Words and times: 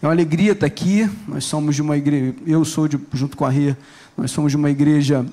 É 0.00 0.06
uma 0.06 0.12
alegria 0.12 0.52
estar 0.52 0.64
aqui. 0.66 1.10
Nós 1.26 1.44
somos 1.44 1.74
de 1.74 1.82
uma 1.82 1.96
igreja, 1.96 2.32
eu 2.46 2.64
sou 2.64 2.86
de, 2.86 2.96
junto 3.12 3.36
com 3.36 3.44
a 3.44 3.50
Ria, 3.50 3.76
nós 4.16 4.30
somos 4.30 4.52
de 4.52 4.56
uma 4.56 4.70
igreja 4.70 5.26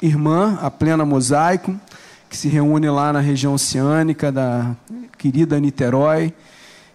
irmã, 0.00 0.56
a 0.62 0.70
Plena 0.70 1.04
Mosaico, 1.04 1.74
que 2.30 2.36
se 2.36 2.46
reúne 2.46 2.88
lá 2.88 3.12
na 3.12 3.18
região 3.18 3.54
oceânica 3.54 4.30
da 4.30 4.76
querida 5.18 5.58
Niterói. 5.58 6.32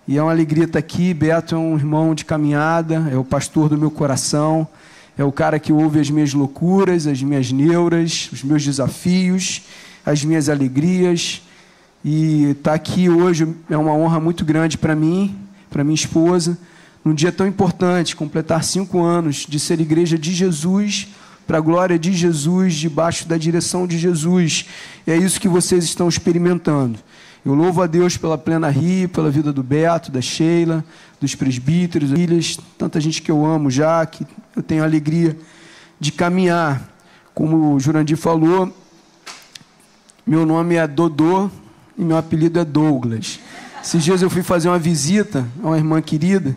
E 0.07 0.17
é 0.17 0.23
uma 0.23 0.31
alegria 0.31 0.63
estar 0.63 0.79
aqui. 0.79 1.13
Beto 1.13 1.55
é 1.55 1.57
um 1.57 1.75
irmão 1.75 2.15
de 2.15 2.23
caminhada, 2.23 3.09
é 3.11 3.17
o 3.17 3.25
pastor 3.25 3.67
do 3.67 3.77
meu 3.77 3.91
coração, 3.91 4.65
é 5.17 5.23
o 5.23 5.31
cara 5.31 5.59
que 5.59 5.73
ouve 5.73 5.99
as 5.99 6.09
minhas 6.09 6.33
loucuras, 6.33 7.05
as 7.05 7.21
minhas 7.21 7.51
neuras, 7.51 8.29
os 8.31 8.45
meus 8.45 8.63
desafios, 8.63 9.63
as 10.05 10.23
minhas 10.23 10.47
alegrias. 10.47 11.41
E 12.03 12.51
estar 12.51 12.75
aqui 12.75 13.09
hoje 13.09 13.53
é 13.69 13.75
uma 13.75 13.91
honra 13.91 14.21
muito 14.21 14.45
grande 14.45 14.77
para 14.77 14.95
mim, 14.95 15.35
para 15.69 15.83
minha 15.83 15.95
esposa 15.95 16.57
num 17.09 17.15
dia 17.15 17.31
tão 17.31 17.47
importante, 17.47 18.15
completar 18.15 18.63
cinco 18.63 19.01
anos 19.01 19.47
de 19.49 19.59
ser 19.59 19.81
igreja 19.81 20.15
de 20.15 20.31
Jesus, 20.31 21.07
para 21.47 21.57
a 21.57 21.61
glória 21.61 21.97
de 21.97 22.13
Jesus, 22.13 22.75
debaixo 22.75 23.27
da 23.27 23.35
direção 23.35 23.87
de 23.87 23.97
Jesus. 23.97 24.67
E 25.07 25.11
é 25.11 25.17
isso 25.17 25.41
que 25.41 25.47
vocês 25.47 25.83
estão 25.83 26.07
experimentando. 26.07 26.99
Eu 27.43 27.55
louvo 27.55 27.81
a 27.81 27.87
Deus 27.87 28.15
pela 28.15 28.37
plena 28.37 28.69
rio, 28.69 29.09
pela 29.09 29.31
vida 29.31 29.51
do 29.51 29.63
Beto, 29.63 30.11
da 30.11 30.21
Sheila, 30.21 30.85
dos 31.19 31.33
presbíteros, 31.33 32.11
filhas, 32.11 32.59
tanta 32.77 33.01
gente 33.01 33.23
que 33.23 33.31
eu 33.31 33.43
amo 33.43 33.71
já, 33.71 34.05
que 34.05 34.23
eu 34.55 34.61
tenho 34.61 34.83
a 34.83 34.85
alegria 34.85 35.35
de 35.99 36.11
caminhar. 36.11 36.95
Como 37.33 37.73
o 37.73 37.79
Jurandir 37.79 38.17
falou, 38.17 38.71
meu 40.27 40.45
nome 40.45 40.75
é 40.75 40.85
Dodô 40.85 41.49
e 41.97 42.03
meu 42.03 42.17
apelido 42.17 42.59
é 42.59 42.63
Douglas. 42.65 43.39
Esses 43.83 44.03
dias 44.03 44.21
eu 44.21 44.29
fui 44.29 44.43
fazer 44.43 44.69
uma 44.69 44.77
visita 44.77 45.43
a 45.63 45.69
uma 45.69 45.77
irmã 45.77 45.99
querida 46.03 46.55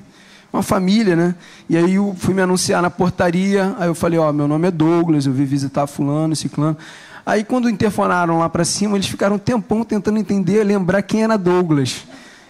uma 0.53 0.63
família, 0.63 1.17
né? 1.17 1.35
E 1.69 1.77
aí 1.77 1.95
eu 1.95 2.15
fui 2.19 2.35
me 2.35 2.43
anunciar 2.43 2.83
na 2.83 2.91
portaria, 2.91 3.75
aí 3.79 3.89
eu 3.89 3.95
falei, 3.95 4.19
ó, 4.19 4.29
oh, 4.29 4.33
meu 4.33 4.47
nome 4.47 4.69
é 4.69 4.71
Douglas, 4.71 5.27
eu 5.27 5.33
vim 5.33 5.45
visitar 5.45 5.87
fulano, 5.87 6.37
ciclano. 6.37 6.77
Aí 7.25 7.43
quando 7.43 7.71
interfonaram 7.71 8.39
lá 8.39 8.49
para 8.49 8.65
cima, 8.65 8.97
eles 8.97 9.07
ficaram 9.07 9.37
um 9.37 9.39
tempão 9.39 9.85
tentando 9.85 10.19
entender, 10.19 10.63
lembrar 10.65 11.01
quem 11.03 11.23
era 11.23 11.39
Douglas. 11.39 12.05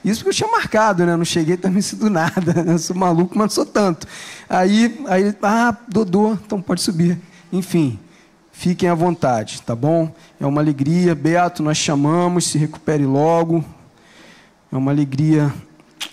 Isso 0.05 0.25
porque 0.25 0.31
eu 0.31 0.35
tinha 0.35 0.51
marcado, 0.51 1.07
né? 1.07 1.17
Não 1.17 1.25
cheguei 1.25 1.57
também 1.57 1.81
sido 1.83 2.11
nada. 2.11 2.65
Né? 2.65 2.73
Eu 2.75 2.79
sou 2.79 2.97
maluco, 2.97 3.37
mas 3.37 3.45
não 3.45 3.51
sou 3.51 3.67
tanto. 3.67 4.07
Aí, 4.49 5.01
aí, 5.07 5.35
ah, 5.43 5.77
Dodô, 5.89 6.33
então 6.33 6.61
pode 6.61 6.83
subir. 6.83 7.19
Enfim, 7.53 7.99
fiquem 8.51 8.89
à 8.89 8.95
vontade, 8.95 9.63
tá 9.63 9.77
bom? 9.77 10.13
É 10.41 10.47
uma 10.47 10.61
alegria. 10.61 11.15
Beato, 11.15 11.63
nós 11.63 11.77
chamamos, 11.77 12.47
se 12.47 12.59
recupere 12.59 13.07
logo. 13.07 13.65
É 14.73 14.77
uma 14.77 14.91
alegria 14.91 15.53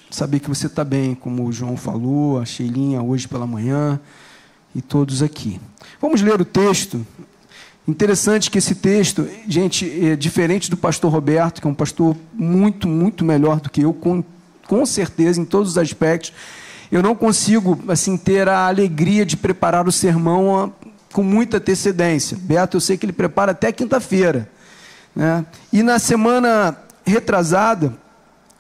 saber 0.10 0.40
que 0.40 0.50
você 0.50 0.68
está 0.68 0.84
bem, 0.84 1.14
como 1.16 1.46
o 1.46 1.52
João 1.52 1.78
falou, 1.78 2.40
a 2.40 2.46
Sheilinha 2.46 3.02
hoje 3.02 3.28
pela 3.28 3.46
manhã 3.46 4.00
e 4.74 4.82
todos 4.82 5.22
aqui. 5.22 5.60
Vamos 6.02 6.22
ler 6.22 6.40
o 6.40 6.46
texto. 6.46 7.06
Interessante 7.88 8.52
que 8.52 8.58
esse 8.58 8.76
texto, 8.76 9.28
gente, 9.48 10.06
é 10.06 10.16
diferente 10.16 10.70
do 10.70 10.78
pastor 10.78 11.12
Roberto, 11.12 11.62
que 11.62 11.68
é 11.68 11.70
um 11.70 11.74
pastor 11.74 12.16
muito, 12.34 12.88
muito 12.88 13.26
melhor 13.26 13.60
do 13.60 13.70
que 13.70 13.82
eu, 13.82 13.94
com, 13.94 14.24
com 14.68 14.86
certeza, 14.86 15.42
em 15.42 15.46
todos 15.46 15.72
os 15.72 15.78
aspectos. 15.78 16.34
Eu 16.92 17.02
não 17.02 17.16
consigo, 17.16 17.80
assim, 17.88 18.18
ter 18.18 18.48
a 18.48 18.68
alegria 18.68 19.26
de 19.26 19.38
preparar 19.38 19.88
o 19.88 19.92
sermão 19.92 20.74
com 21.12 21.24
muita 21.24 21.58
antecedência. 21.58 22.38
Beto, 22.40 22.78
eu 22.78 22.82
sei 22.82 22.98
que 22.98 23.06
ele 23.06 23.14
prepara 23.14 23.52
até 23.52 23.72
quinta-feira. 23.72 24.50
Né? 25.16 25.46
E 25.74 25.82
na 25.82 26.00
semana 26.00 26.78
retrasada, 27.06 27.94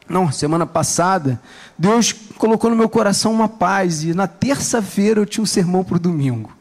não, 0.09 0.31
semana 0.31 0.65
passada, 0.65 1.39
Deus 1.77 2.13
colocou 2.37 2.69
no 2.69 2.75
meu 2.75 2.89
coração 2.89 3.31
uma 3.31 3.47
paz 3.47 4.03
e 4.03 4.13
na 4.13 4.27
terça-feira 4.27 5.19
eu 5.19 5.25
tinha 5.25 5.43
um 5.43 5.45
sermão 5.45 5.83
para 5.83 5.97
o 5.97 5.99
domingo. 5.99 6.51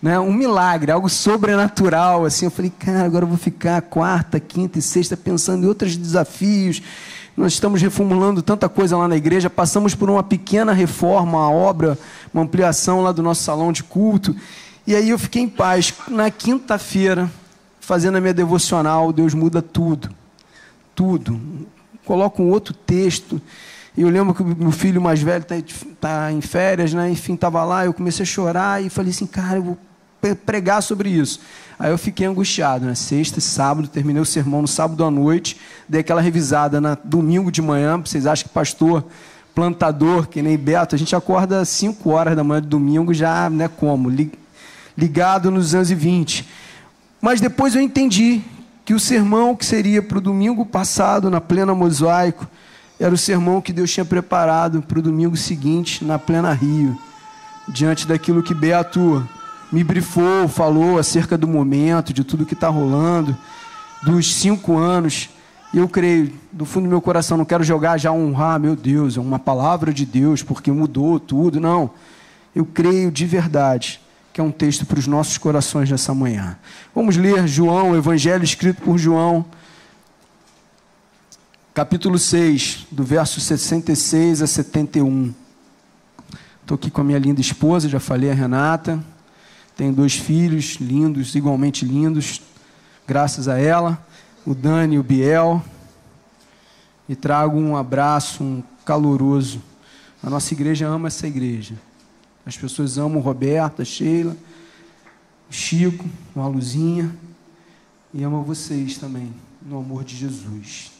Né? 0.00 0.18
Um 0.18 0.32
milagre, 0.32 0.90
algo 0.90 1.08
sobrenatural. 1.08 2.24
Assim, 2.24 2.46
eu 2.46 2.50
falei, 2.50 2.72
cara, 2.78 3.04
agora 3.04 3.24
eu 3.24 3.28
vou 3.28 3.36
ficar 3.36 3.82
quarta, 3.82 4.40
quinta 4.40 4.78
e 4.78 4.82
sexta 4.82 5.16
pensando 5.16 5.64
em 5.64 5.68
outros 5.68 5.96
desafios. 5.96 6.80
Nós 7.36 7.52
estamos 7.52 7.82
reformulando 7.82 8.42
tanta 8.42 8.68
coisa 8.68 8.96
lá 8.96 9.06
na 9.06 9.16
igreja, 9.16 9.50
passamos 9.50 9.94
por 9.94 10.08
uma 10.08 10.22
pequena 10.22 10.72
reforma, 10.72 11.38
uma 11.38 11.50
obra, 11.50 11.98
uma 12.32 12.42
ampliação 12.42 13.02
lá 13.02 13.12
do 13.12 13.22
nosso 13.22 13.42
salão 13.42 13.70
de 13.70 13.84
culto. 13.84 14.34
E 14.86 14.94
aí 14.94 15.10
eu 15.10 15.18
fiquei 15.18 15.42
em 15.42 15.48
paz. 15.48 15.92
Na 16.08 16.30
quinta-feira, 16.30 17.30
fazendo 17.80 18.16
a 18.16 18.20
minha 18.20 18.34
devocional, 18.34 19.12
Deus 19.12 19.34
muda 19.34 19.60
tudo. 19.60 20.10
Tudo 20.94 21.38
coloca 22.08 22.40
um 22.40 22.48
outro 22.48 22.72
texto. 22.72 23.38
E 23.94 24.00
eu 24.00 24.08
lembro 24.08 24.32
que 24.32 24.42
o 24.42 24.46
meu 24.46 24.72
filho 24.72 24.98
mais 24.98 25.20
velho 25.20 25.42
está 25.42 25.56
tá 26.00 26.32
em 26.32 26.40
férias, 26.40 26.94
né? 26.94 27.10
enfim, 27.10 27.34
estava 27.34 27.62
lá, 27.64 27.84
eu 27.84 27.92
comecei 27.92 28.22
a 28.22 28.26
chorar 28.26 28.82
e 28.82 28.88
falei 28.88 29.10
assim, 29.10 29.26
cara, 29.26 29.58
eu 29.58 29.62
vou 29.62 29.78
pregar 30.46 30.82
sobre 30.82 31.10
isso. 31.10 31.38
Aí 31.78 31.90
eu 31.90 31.98
fiquei 31.98 32.26
angustiado, 32.26 32.86
né? 32.86 32.94
Sexta, 32.94 33.40
sábado, 33.40 33.86
terminei 33.88 34.22
o 34.22 34.24
sermão 34.24 34.62
no 34.62 34.68
sábado 34.68 35.04
à 35.04 35.10
noite, 35.10 35.58
dei 35.86 36.00
aquela 36.00 36.22
revisada 36.22 36.80
na 36.80 36.96
domingo 37.04 37.52
de 37.52 37.60
manhã, 37.60 38.00
vocês 38.00 38.26
acham 38.26 38.48
que 38.48 38.54
pastor, 38.54 39.04
plantador, 39.54 40.28
que 40.28 40.40
nem 40.40 40.56
Beto, 40.56 40.94
a 40.94 40.98
gente 40.98 41.14
acorda 41.14 41.60
às 41.60 41.68
5 41.68 42.08
horas 42.08 42.34
da 42.34 42.42
manhã 42.42 42.62
de 42.62 42.68
domingo, 42.68 43.12
já, 43.12 43.50
né, 43.50 43.68
como? 43.68 44.10
Ligado 44.96 45.50
nos 45.50 45.74
anos 45.74 45.90
20. 45.90 46.48
Mas 47.20 47.40
depois 47.40 47.74
eu 47.74 47.82
entendi 47.82 48.40
que 48.88 48.94
o 48.94 48.98
sermão 48.98 49.54
que 49.54 49.66
seria 49.66 50.00
para 50.00 50.16
o 50.16 50.20
domingo 50.20 50.64
passado, 50.64 51.28
na 51.28 51.42
plena 51.42 51.74
mosaico, 51.74 52.48
era 52.98 53.14
o 53.14 53.18
sermão 53.18 53.60
que 53.60 53.70
Deus 53.70 53.92
tinha 53.92 54.02
preparado 54.02 54.80
para 54.80 54.98
o 54.98 55.02
domingo 55.02 55.36
seguinte, 55.36 56.02
na 56.06 56.18
plena 56.18 56.54
Rio, 56.54 56.98
diante 57.68 58.06
daquilo 58.06 58.42
que 58.42 58.54
Beato 58.54 59.28
me 59.70 59.84
brifou, 59.84 60.48
falou 60.48 60.98
acerca 60.98 61.36
do 61.36 61.46
momento, 61.46 62.14
de 62.14 62.24
tudo 62.24 62.46
que 62.46 62.54
está 62.54 62.68
rolando, 62.70 63.36
dos 64.04 64.34
cinco 64.34 64.78
anos. 64.78 65.28
Eu 65.74 65.86
creio, 65.86 66.32
do 66.50 66.64
fundo 66.64 66.84
do 66.84 66.88
meu 66.88 67.02
coração, 67.02 67.36
não 67.36 67.44
quero 67.44 67.62
jogar 67.62 67.98
já 67.98 68.10
um, 68.10 68.42
ah, 68.42 68.58
meu 68.58 68.74
Deus, 68.74 69.18
é 69.18 69.20
uma 69.20 69.38
palavra 69.38 69.92
de 69.92 70.06
Deus, 70.06 70.42
porque 70.42 70.72
mudou 70.72 71.20
tudo. 71.20 71.60
Não. 71.60 71.90
Eu 72.56 72.64
creio 72.64 73.10
de 73.10 73.26
verdade 73.26 74.00
que 74.38 74.40
é 74.40 74.44
um 74.44 74.52
texto 74.52 74.86
para 74.86 75.00
os 75.00 75.08
nossos 75.08 75.36
corações 75.36 75.90
nessa 75.90 76.14
manhã. 76.14 76.56
Vamos 76.94 77.16
ler 77.16 77.48
João, 77.48 77.90
o 77.90 77.96
Evangelho 77.96 78.44
escrito 78.44 78.80
por 78.82 78.96
João, 78.96 79.44
capítulo 81.74 82.16
6, 82.20 82.86
do 82.88 83.02
verso 83.02 83.40
66 83.40 84.40
a 84.40 84.46
71. 84.46 85.34
Estou 86.60 86.76
aqui 86.76 86.88
com 86.88 87.00
a 87.00 87.04
minha 87.04 87.18
linda 87.18 87.40
esposa, 87.40 87.88
já 87.88 87.98
falei 87.98 88.30
a 88.30 88.34
Renata. 88.34 89.04
Tenho 89.76 89.92
dois 89.92 90.14
filhos 90.14 90.76
lindos, 90.80 91.34
igualmente 91.34 91.84
lindos, 91.84 92.40
graças 93.08 93.48
a 93.48 93.58
ela, 93.58 94.06
o 94.46 94.54
Dani 94.54 94.94
e 94.94 94.98
o 95.00 95.02
Biel. 95.02 95.60
E 97.08 97.16
trago 97.16 97.58
um 97.58 97.76
abraço, 97.76 98.44
um 98.44 98.62
caloroso. 98.84 99.60
A 100.22 100.30
nossa 100.30 100.54
igreja 100.54 100.86
ama 100.86 101.08
essa 101.08 101.26
igreja. 101.26 101.74
As 102.48 102.56
pessoas 102.56 102.96
amam 102.96 103.18
o 103.18 103.20
Roberto, 103.20 103.82
a 103.82 103.84
Sheila, 103.84 104.34
Chico, 105.50 106.06
a 106.34 106.46
Luzinha 106.46 107.14
e 108.14 108.24
amam 108.24 108.42
vocês 108.42 108.96
também, 108.96 109.34
no 109.60 109.78
amor 109.78 110.02
de 110.02 110.16
Jesus. 110.16 110.90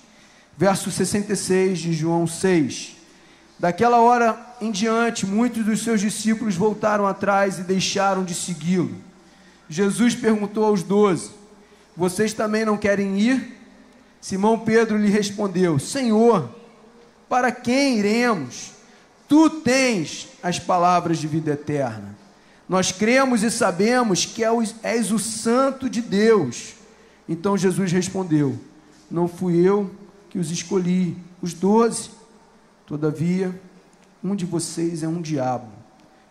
Verso 0.59 0.91
66 0.91 1.79
de 1.79 1.95
João 1.95 2.27
6. 2.27 2.97
Daquela 3.59 3.97
hora 3.97 4.39
em 4.61 4.71
diante, 4.71 5.25
muitos 5.25 5.65
dos 5.65 5.83
seus 5.83 6.03
discípulos 6.03 6.55
voltaram 6.55 7.07
atrás 7.07 7.59
e 7.59 7.63
deixaram 7.63 8.25
de 8.25 8.35
segui-lo. 8.35 8.95
Jesus 9.71 10.15
perguntou 10.15 10.67
aos 10.67 10.83
doze: 10.83 11.31
Vocês 11.97 12.35
também 12.35 12.67
não 12.67 12.77
querem 12.77 13.19
ir? 13.19 13.59
Simão 14.21 14.59
Pedro 14.59 14.99
lhe 14.99 15.09
respondeu: 15.09 15.79
Senhor, 15.79 16.55
para 17.27 17.51
quem 17.51 18.01
iremos? 18.01 18.77
Tu 19.29 19.51
tens 19.51 20.29
as 20.43 20.59
palavras 20.59 21.19
de 21.19 21.29
vida 21.29 21.53
eterna. 21.53 22.17
Nós 22.67 22.91
cremos 22.91 23.43
e 23.43 23.51
sabemos 23.51 24.25
que 24.25 24.43
é 24.43 24.49
és 24.83 25.13
o 25.13 25.19
Santo 25.19 25.89
de 25.89 26.01
Deus. 26.01 26.75
Então 27.29 27.57
Jesus 27.57 27.93
respondeu: 27.93 28.59
Não 29.11 29.29
fui 29.29 29.57
eu 29.57 29.91
que 30.31 30.39
os 30.39 30.51
escolhi, 30.51 31.15
os 31.43 31.53
doze. 31.53 32.11
Todavia, 32.87 33.59
um 34.25 34.35
de 34.35 34.47
vocês 34.47 35.03
é 35.03 35.09
um 35.09 35.21
diabo. 35.21 35.69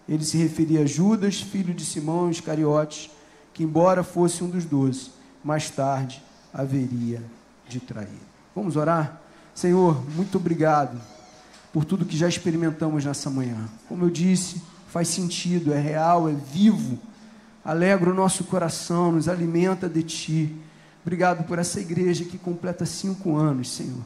Ele 0.10 0.26
se 0.26 0.38
referia 0.38 0.82
a 0.82 0.86
Judas, 0.86 1.40
filho 1.40 1.74
de 1.74 1.86
Simão 1.86 2.32
Iscariotes, 2.32 3.12
que, 3.54 3.64
embora 3.64 4.04
fosse 4.04 4.44
um 4.44 4.50
dos 4.50 4.66
doze, 4.66 5.12
mais 5.44 5.70
tarde 5.70 6.24
haveria 6.52 7.22
de 7.68 7.80
trair. 7.80 8.08
Vamos 8.56 8.76
orar? 8.76 9.22
Senhor, 9.54 10.04
muito 10.16 10.38
obrigado 10.38 11.00
por 11.72 11.86
tudo 11.86 12.06
que 12.06 12.18
já 12.18 12.28
experimentamos 12.28 13.06
nessa 13.06 13.30
manhã. 13.30 13.58
Como 13.88 14.06
eu 14.06 14.10
disse, 14.10 14.62
faz 14.88 15.08
sentido, 15.08 15.74
é 15.74 15.80
real, 15.80 16.30
é 16.30 16.34
vivo, 16.34 16.98
alegra 17.64 18.10
o 18.10 18.16
nosso 18.16 18.44
coração, 18.46 19.12
nos 19.12 19.28
alimenta 19.28 19.88
de 19.88 20.04
Ti. 20.04 20.56
Obrigado 21.02 21.44
por 21.46 21.60
essa 21.60 21.80
igreja 21.80 22.26
que 22.26 22.38
completa 22.38 22.86
cinco 22.86 23.36
anos, 23.36 23.72
Senhor. 23.72 24.04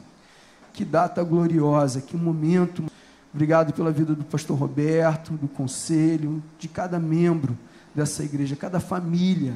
Que 0.72 0.84
data 0.84 1.22
gloriosa, 1.22 2.00
que 2.00 2.16
momento 2.16 2.84
Obrigado 3.34 3.72
pela 3.72 3.90
vida 3.90 4.14
do 4.14 4.24
pastor 4.24 4.58
Roberto, 4.58 5.32
do 5.32 5.48
conselho, 5.48 6.42
de 6.58 6.68
cada 6.68 6.98
membro 6.98 7.56
dessa 7.94 8.22
igreja, 8.22 8.54
cada 8.54 8.78
família, 8.78 9.54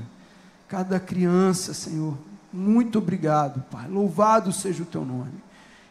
cada 0.66 0.98
criança, 0.98 1.74
Senhor. 1.74 2.16
Muito 2.50 2.96
obrigado, 2.96 3.62
Pai. 3.70 3.86
Louvado 3.86 4.50
seja 4.50 4.82
o 4.82 4.86
teu 4.86 5.04
nome. 5.04 5.45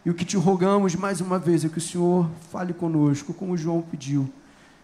E 0.05 0.09
o 0.09 0.13
que 0.13 0.23
te 0.23 0.37
rogamos 0.37 0.95
mais 0.95 1.19
uma 1.19 1.39
vez 1.39 1.65
é 1.65 1.69
que 1.69 1.79
o 1.79 1.81
Senhor 1.81 2.29
fale 2.51 2.73
conosco, 2.73 3.33
como 3.33 3.57
João 3.57 3.81
pediu, 3.81 4.29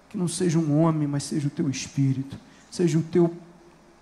que 0.09 0.17
não 0.17 0.27
seja 0.27 0.57
um 0.57 0.81
homem, 0.81 1.07
mas 1.07 1.23
seja 1.23 1.47
o 1.47 1.51
teu 1.51 1.69
espírito, 1.69 2.37
seja 2.71 2.97
o 2.97 3.03
teu 3.03 3.31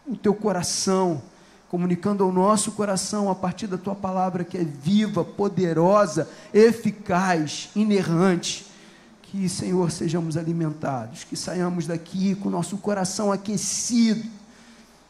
o 0.10 0.16
teu 0.16 0.33
coração, 0.33 1.21
comunicando 1.69 2.24
ao 2.24 2.31
nosso 2.31 2.71
coração 2.71 3.30
a 3.30 3.36
partir 3.36 3.68
da 3.68 3.77
tua 3.77 3.94
palavra 3.94 4.44
que 4.44 4.57
é 4.57 4.63
viva, 4.63 5.24
poderosa, 5.24 6.27
eficaz, 6.51 7.69
inerrante. 7.75 8.66
Que, 9.21 9.48
Senhor, 9.48 9.92
sejamos 9.92 10.36
alimentados, 10.36 11.24
que 11.24 11.36
saiamos 11.36 11.86
daqui 11.86 12.33
com 12.33 12.48
o 12.48 12.51
nosso 12.51 12.77
coração 12.77 13.31
aquecido. 13.31 14.27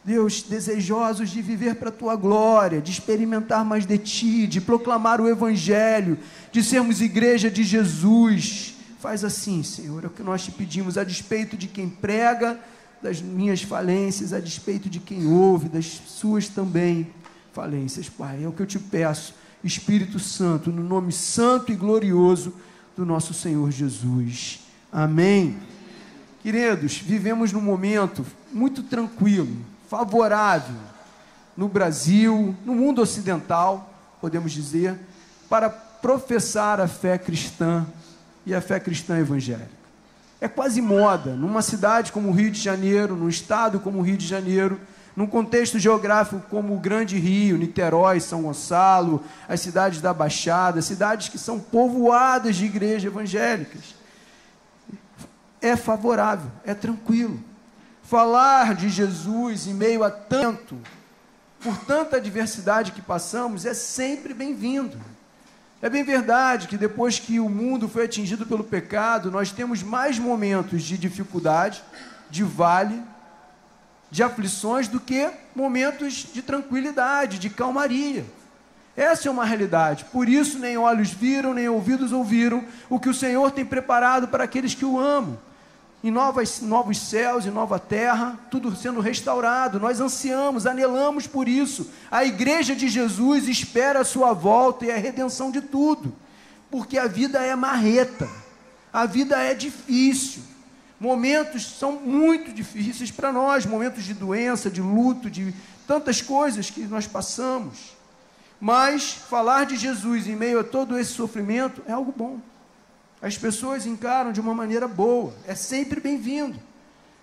Deus, 0.10 0.42
desejosos 0.42 1.30
de 1.30 1.40
viver 1.40 1.76
para 1.76 1.90
a 1.90 1.92
tua 1.92 2.16
glória, 2.16 2.82
de 2.82 2.90
experimentar 2.90 3.64
mais 3.64 3.86
de 3.86 3.96
ti, 4.00 4.48
de 4.48 4.60
proclamar 4.60 5.22
o 5.22 5.30
Evangelho, 5.30 6.18
de 6.52 6.64
sermos 6.64 7.00
igreja 7.00 7.48
de 7.48 7.64
Jesus. 7.64 8.74
Faz 9.00 9.24
assim, 9.24 9.62
Senhor, 9.62 10.04
é 10.04 10.08
o 10.08 10.10
que 10.10 10.24
nós 10.24 10.44
te 10.44 10.52
pedimos, 10.52 10.98
a 10.98 11.04
despeito 11.04 11.56
de 11.56 11.68
quem 11.68 11.88
prega, 11.88 12.60
das 13.04 13.22
minhas 13.22 13.62
falências, 13.62 14.34
a 14.34 14.40
despeito 14.40 14.90
de 14.90 15.00
quem 15.00 15.28
ouve, 15.28 15.70
das 15.70 15.86
suas 15.86 16.48
também 16.48 17.08
falências, 17.54 18.10
Pai. 18.10 18.44
É 18.44 18.48
o 18.48 18.52
que 18.52 18.64
eu 18.64 18.66
te 18.66 18.80
peço, 18.80 19.36
Espírito 19.64 20.18
Santo, 20.18 20.72
no 20.72 20.82
nome 20.82 21.12
santo 21.12 21.72
e 21.72 21.76
glorioso 21.76 22.52
do 22.98 23.06
nosso 23.06 23.32
Senhor 23.32 23.70
Jesus. 23.70 24.62
Amém. 24.92 25.56
Queridos, 26.42 26.98
vivemos 26.98 27.54
num 27.54 27.62
momento 27.62 28.26
muito 28.52 28.82
tranquilo, 28.82 29.56
favorável 29.90 30.76
no 31.58 31.68
Brasil, 31.68 32.56
no 32.64 32.76
mundo 32.76 33.02
ocidental, 33.02 33.92
podemos 34.22 34.52
dizer, 34.52 34.98
para 35.50 35.70
professar 35.70 36.80
a 36.80 36.88
fé 36.88 37.18
cristã 37.18 37.86
e 38.46 38.54
a 38.54 38.62
fé 38.62 38.80
cristã 38.80 39.18
evangélica. 39.18 39.80
É 40.40 40.48
quase 40.48 40.80
moda, 40.82 41.34
numa 41.34 41.62
cidade 41.62 42.12
como 42.12 42.30
o 42.30 42.32
Rio 42.32 42.52
de 42.52 42.62
Janeiro, 42.62 43.16
num 43.16 43.28
estado 43.28 43.80
como 43.80 44.00
o 44.00 44.02
Rio 44.02 44.16
de 44.16 44.26
Janeiro, 44.26 44.80
num 45.16 45.28
contexto 45.28 45.78
geográfico 45.80 46.42
como 46.50 46.76
o 46.76 46.80
Grande 46.80 47.18
Rio, 47.18 47.58
Niterói, 47.58 48.22
São 48.22 48.44
Gonçalo, 48.44 49.22
as 49.50 49.60
cidades 49.60 50.00
da 50.00 50.14
Baixada, 50.14 50.82
cidades 50.82 51.28
que 51.28 51.38
são 51.38 51.60
povoadas 51.60 52.56
de 52.56 52.66
igrejas 52.66 53.04
evangélicas. 53.04 53.96
É 55.60 55.76
favorável, 55.76 56.50
é 56.64 56.74
tranquilo. 56.74 57.49
Falar 58.10 58.74
de 58.74 58.90
Jesus 58.90 59.68
em 59.68 59.74
meio 59.76 60.04
a 60.04 60.10
tanto, 60.10 60.76
por 61.60 61.78
tanta 61.78 62.18
adversidade 62.18 62.92
que 62.92 63.04
passamos, 63.04 63.68
é 63.68 63.74
sempre 63.76 64.34
bem-vindo. 64.34 64.98
É 65.80 65.88
bem 65.92 66.04
verdade 66.04 66.68
que 66.68 66.76
depois 66.76 67.20
que 67.20 67.40
o 67.40 67.48
mundo 67.48 67.88
foi 67.88 68.06
atingido 68.06 68.48
pelo 68.48 68.64
pecado, 68.64 69.30
nós 69.30 69.52
temos 69.52 69.84
mais 69.84 70.18
momentos 70.18 70.82
de 70.82 70.98
dificuldade, 70.98 71.84
de 72.32 72.44
vale, 72.44 73.00
de 74.10 74.24
aflições 74.24 74.88
do 74.88 75.00
que 75.00 75.30
momentos 75.56 76.26
de 76.34 76.42
tranquilidade, 76.42 77.38
de 77.38 77.52
calmaria. 77.52 78.26
Essa 78.98 79.28
é 79.28 79.32
uma 79.32 79.46
realidade. 79.46 80.06
Por 80.06 80.28
isso, 80.28 80.58
nem 80.58 80.80
olhos 80.80 81.12
viram, 81.12 81.54
nem 81.54 81.70
ouvidos 81.70 82.12
ouviram 82.12 82.66
o 82.90 83.00
que 83.00 83.08
o 83.08 83.14
Senhor 83.14 83.52
tem 83.52 83.64
preparado 83.64 84.28
para 84.28 84.46
aqueles 84.46 84.74
que 84.74 84.84
o 84.84 85.00
amam. 85.00 85.38
Em 86.02 86.10
novas, 86.10 86.62
novos 86.62 86.98
céus 86.98 87.46
e 87.46 87.50
nova 87.50 87.78
terra, 87.78 88.40
tudo 88.50 88.74
sendo 88.76 89.02
restaurado. 89.02 89.80
Nós 89.80 90.00
ansiamos, 90.00 90.66
anelamos 90.66 91.28
por 91.28 91.48
isso. 91.48 91.90
A 92.10 92.24
igreja 92.24 92.74
de 92.74 92.88
Jesus 92.88 93.48
espera 93.48 94.00
a 94.00 94.06
sua 94.06 94.32
volta 94.32 94.86
e 94.86 94.92
a 94.92 94.98
redenção 94.98 95.52
de 95.52 95.62
tudo. 95.62 96.14
Porque 96.72 96.98
a 96.98 97.08
vida 97.08 97.40
é 97.40 97.54
marreta, 97.56 98.30
a 98.94 99.06
vida 99.06 99.38
é 99.38 99.54
difícil. 99.54 100.42
Momentos 101.00 101.78
são 101.78 101.94
muito 101.94 102.52
difíceis 102.52 103.12
para 103.12 103.32
nós, 103.32 103.66
momentos 103.66 104.04
de 104.04 104.14
doença, 104.14 104.70
de 104.70 104.82
luto, 104.82 105.30
de 105.30 105.54
tantas 105.88 106.22
coisas 106.22 106.70
que 106.70 106.82
nós 106.82 107.08
passamos. 107.08 107.98
Mas 108.60 109.12
falar 109.14 109.66
de 109.66 109.78
Jesus 109.78 110.28
em 110.28 110.36
meio 110.36 110.60
a 110.60 110.64
todo 110.64 110.98
esse 110.98 111.14
sofrimento 111.14 111.82
é 111.88 111.92
algo 111.92 112.14
bom. 112.16 112.40
As 113.22 113.38
pessoas 113.38 113.86
encaram 113.86 114.32
de 114.32 114.40
uma 114.40 114.54
maneira 114.54 114.88
boa, 114.88 115.34
é 115.46 115.54
sempre 115.54 116.00
bem-vindo. 116.00 116.58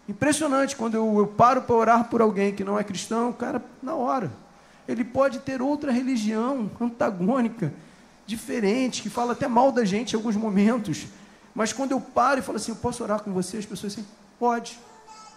Impressionante 0.08 0.76
quando 0.76 0.94
eu, 0.94 1.18
eu 1.18 1.26
paro 1.26 1.62
para 1.62 1.74
orar 1.74 2.04
por 2.08 2.20
alguém 2.20 2.54
que 2.54 2.62
não 2.62 2.78
é 2.78 2.84
cristão, 2.84 3.30
o 3.30 3.34
cara, 3.34 3.64
na 3.82 3.94
hora, 3.94 4.30
ele 4.86 5.02
pode 5.04 5.38
ter 5.38 5.62
outra 5.62 5.90
religião 5.90 6.70
antagônica, 6.80 7.72
diferente, 8.26 9.02
que 9.02 9.08
fala 9.08 9.32
até 9.32 9.48
mal 9.48 9.72
da 9.72 9.84
gente 9.84 10.12
em 10.12 10.16
alguns 10.16 10.36
momentos, 10.36 11.06
mas 11.54 11.72
quando 11.72 11.92
eu 11.92 12.00
paro 12.00 12.40
e 12.40 12.42
falo 12.42 12.56
assim, 12.56 12.72
eu 12.72 12.76
posso 12.76 13.02
orar 13.02 13.22
com 13.22 13.32
você? 13.32 13.56
As 13.56 13.64
pessoas 13.64 13.94
assim, 13.94 14.06
pode. 14.38 14.78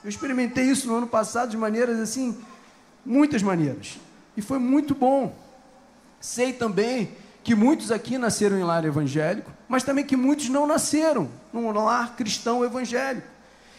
Eu 0.04 0.10
experimentei 0.10 0.66
isso 0.66 0.88
no 0.88 0.96
ano 0.96 1.08
passado 1.08 1.50
de 1.50 1.58
maneiras 1.58 1.98
assim, 2.00 2.38
muitas 3.06 3.42
maneiras. 3.42 3.98
E 4.36 4.42
foi 4.42 4.60
muito 4.60 4.94
bom. 4.94 5.34
Sei 6.20 6.52
também 6.52 7.12
que 7.50 7.56
muitos 7.56 7.92
aqui 7.92 8.16
nasceram 8.16 8.60
em 8.60 8.64
lar 8.64 8.86
evangélico, 8.86 9.52
mas 9.68 9.82
também 9.82 10.06
que 10.06 10.16
muitos 10.16 10.50
não 10.50 10.68
nasceram 10.68 11.28
num 11.52 11.72
lar 11.72 12.16
cristão 12.16 12.64
evangélico. 12.64 13.26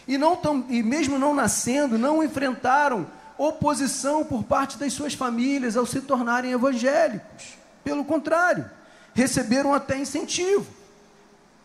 E, 0.09 0.19
não 0.19 0.35
tão, 0.35 0.67
e 0.69 0.83
mesmo 0.83 1.21
não 1.21 1.33
nascendo, 1.33 1.97
não 1.97 2.21
enfrentaram 2.21 3.07
oposição 3.39 4.25
por 4.25 4.43
parte 4.43 4.77
das 4.77 4.93
suas 4.93 5.15
famílias 5.15 5.77
ao 5.77 5.87
se 5.87 6.01
tornarem 6.01 6.51
evangélicos. 6.51 7.57
Pelo 7.85 8.05
contrário, 8.05 8.69
receberam 9.15 9.73
até 9.73 9.97
incentivo. 9.97 10.67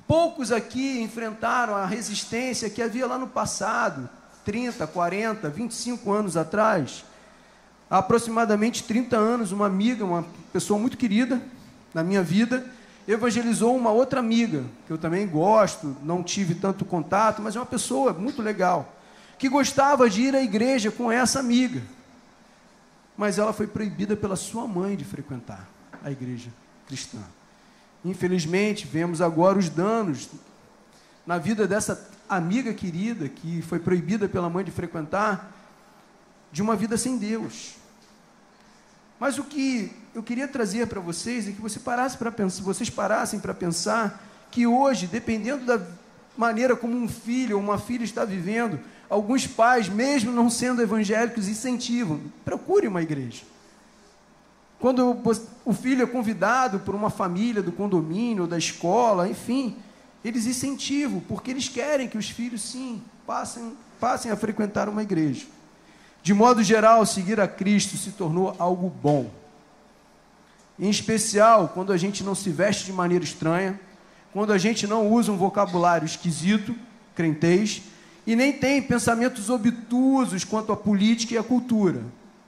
Poucos 0.07 0.51
aqui 0.51 1.01
enfrentaram 1.01 1.75
a 1.75 1.87
resistência 1.87 2.69
que 2.69 2.83
havia 2.83 3.07
lá 3.07 3.17
no 3.17 3.25
passado, 3.25 4.07
30, 4.45 4.85
40, 4.85 5.49
25 5.49 6.11
anos 6.11 6.37
atrás. 6.37 7.03
Há 7.89 7.97
aproximadamente 7.97 8.83
30 8.83 9.17
anos, 9.17 9.51
uma 9.51 9.65
amiga, 9.65 10.05
uma 10.05 10.23
pessoa 10.53 10.79
muito 10.79 10.97
querida 10.97 11.41
na 11.95 12.03
minha 12.03 12.21
vida, 12.21 12.69
evangelizou 13.07 13.73
uma 13.73 13.89
outra 13.89 14.19
amiga, 14.19 14.65
que 14.85 14.91
eu 14.91 14.97
também 14.97 15.25
gosto, 15.25 15.95
não 16.03 16.21
tive 16.21 16.53
tanto 16.53 16.83
contato, 16.83 17.41
mas 17.41 17.55
é 17.55 17.59
uma 17.59 17.65
pessoa 17.65 18.11
muito 18.11 18.41
legal, 18.41 18.93
que 19.39 19.47
gostava 19.47 20.09
de 20.09 20.23
ir 20.23 20.35
à 20.35 20.41
igreja 20.41 20.91
com 20.91 21.09
essa 21.09 21.39
amiga. 21.39 21.81
Mas 23.15 23.39
ela 23.39 23.53
foi 23.53 23.65
proibida 23.65 24.13
pela 24.13 24.35
sua 24.35 24.67
mãe 24.67 24.97
de 24.97 25.05
frequentar 25.05 25.69
a 26.03 26.11
igreja 26.11 26.49
cristã. 26.85 27.19
Infelizmente, 28.03 28.85
vemos 28.85 29.21
agora 29.21 29.57
os 29.57 29.69
danos 29.69 30.27
na 31.25 31.37
vida 31.37 31.65
dessa 31.65 32.09
amiga 32.27 32.73
querida 32.73 33.29
que 33.29 33.61
foi 33.61 33.79
proibida 33.79 34.27
pela 34.27 34.49
mãe 34.49 34.65
de 34.65 34.71
frequentar, 34.71 35.49
de 36.51 36.61
uma 36.61 36.75
vida 36.75 36.97
sem 36.97 37.17
Deus. 37.17 37.84
Mas 39.19 39.37
o 39.37 39.43
que 39.43 39.91
eu 40.13 40.21
queria 40.21 40.47
trazer 40.47 40.87
para 40.87 40.99
vocês 40.99 41.47
é 41.47 41.51
que 41.51 41.61
você 41.61 41.79
parasse 41.79 42.17
para 42.17 42.31
pensar, 42.31 42.63
vocês 42.63 42.89
parassem 42.89 43.39
para 43.39 43.53
pensar 43.53 44.23
que 44.51 44.67
hoje, 44.67 45.07
dependendo 45.07 45.65
da 45.65 45.81
maneira 46.37 46.75
como 46.75 46.95
um 46.95 47.07
filho 47.07 47.57
ou 47.57 47.63
uma 47.63 47.77
filha 47.77 48.03
está 48.03 48.25
vivendo, 48.25 48.79
alguns 49.09 49.47
pais, 49.47 49.89
mesmo 49.89 50.31
não 50.31 50.49
sendo 50.49 50.81
evangélicos, 50.81 51.47
incentivam: 51.47 52.19
procure 52.43 52.87
uma 52.87 53.01
igreja. 53.01 53.43
Quando 54.79 55.17
o 55.63 55.73
filho 55.73 56.03
é 56.03 56.05
convidado 56.05 56.79
por 56.79 56.93
uma 56.93 57.09
família 57.09 57.63
do 57.63 57.71
condomínio, 57.71 58.45
da 58.45 58.57
escola, 58.57 59.27
enfim, 59.27 59.77
eles 60.23 60.45
incentivam, 60.45 61.21
porque 61.21 61.51
eles 61.51 61.69
querem 61.69 62.07
que 62.07 62.17
os 62.17 62.29
filhos, 62.29 62.61
sim, 62.61 63.01
passem, 63.25 63.75
passem 63.99 64.31
a 64.31 64.35
frequentar 64.35 64.89
uma 64.89 65.01
igreja. 65.01 65.45
De 66.25 66.33
modo 66.33 66.63
geral, 66.63 67.05
seguir 67.05 67.39
a 67.39 67.47
Cristo 67.47 67.97
se 67.97 68.09
tornou 68.09 68.55
algo 68.57 68.89
bom. 68.89 69.29
Em 70.79 70.89
especial, 70.89 71.69
quando 71.71 71.93
a 71.93 71.97
gente 71.97 72.23
não 72.23 72.33
se 72.33 72.49
veste 72.49 72.83
de 72.83 72.91
maneira 72.91 73.23
estranha, 73.23 73.79
quando 74.33 74.51
a 74.51 74.57
gente 74.57 74.87
não 74.87 75.07
usa 75.07 75.31
um 75.31 75.37
vocabulário 75.37 76.03
esquisito, 76.03 76.75
crentez, 77.13 77.83
e 78.25 78.35
nem 78.35 78.51
tem 78.51 78.81
pensamentos 78.81 79.51
obtusos 79.51 80.43
quanto 80.43 80.71
à 80.71 80.75
política 80.75 81.35
e 81.35 81.37
à 81.37 81.43
cultura. 81.43 82.01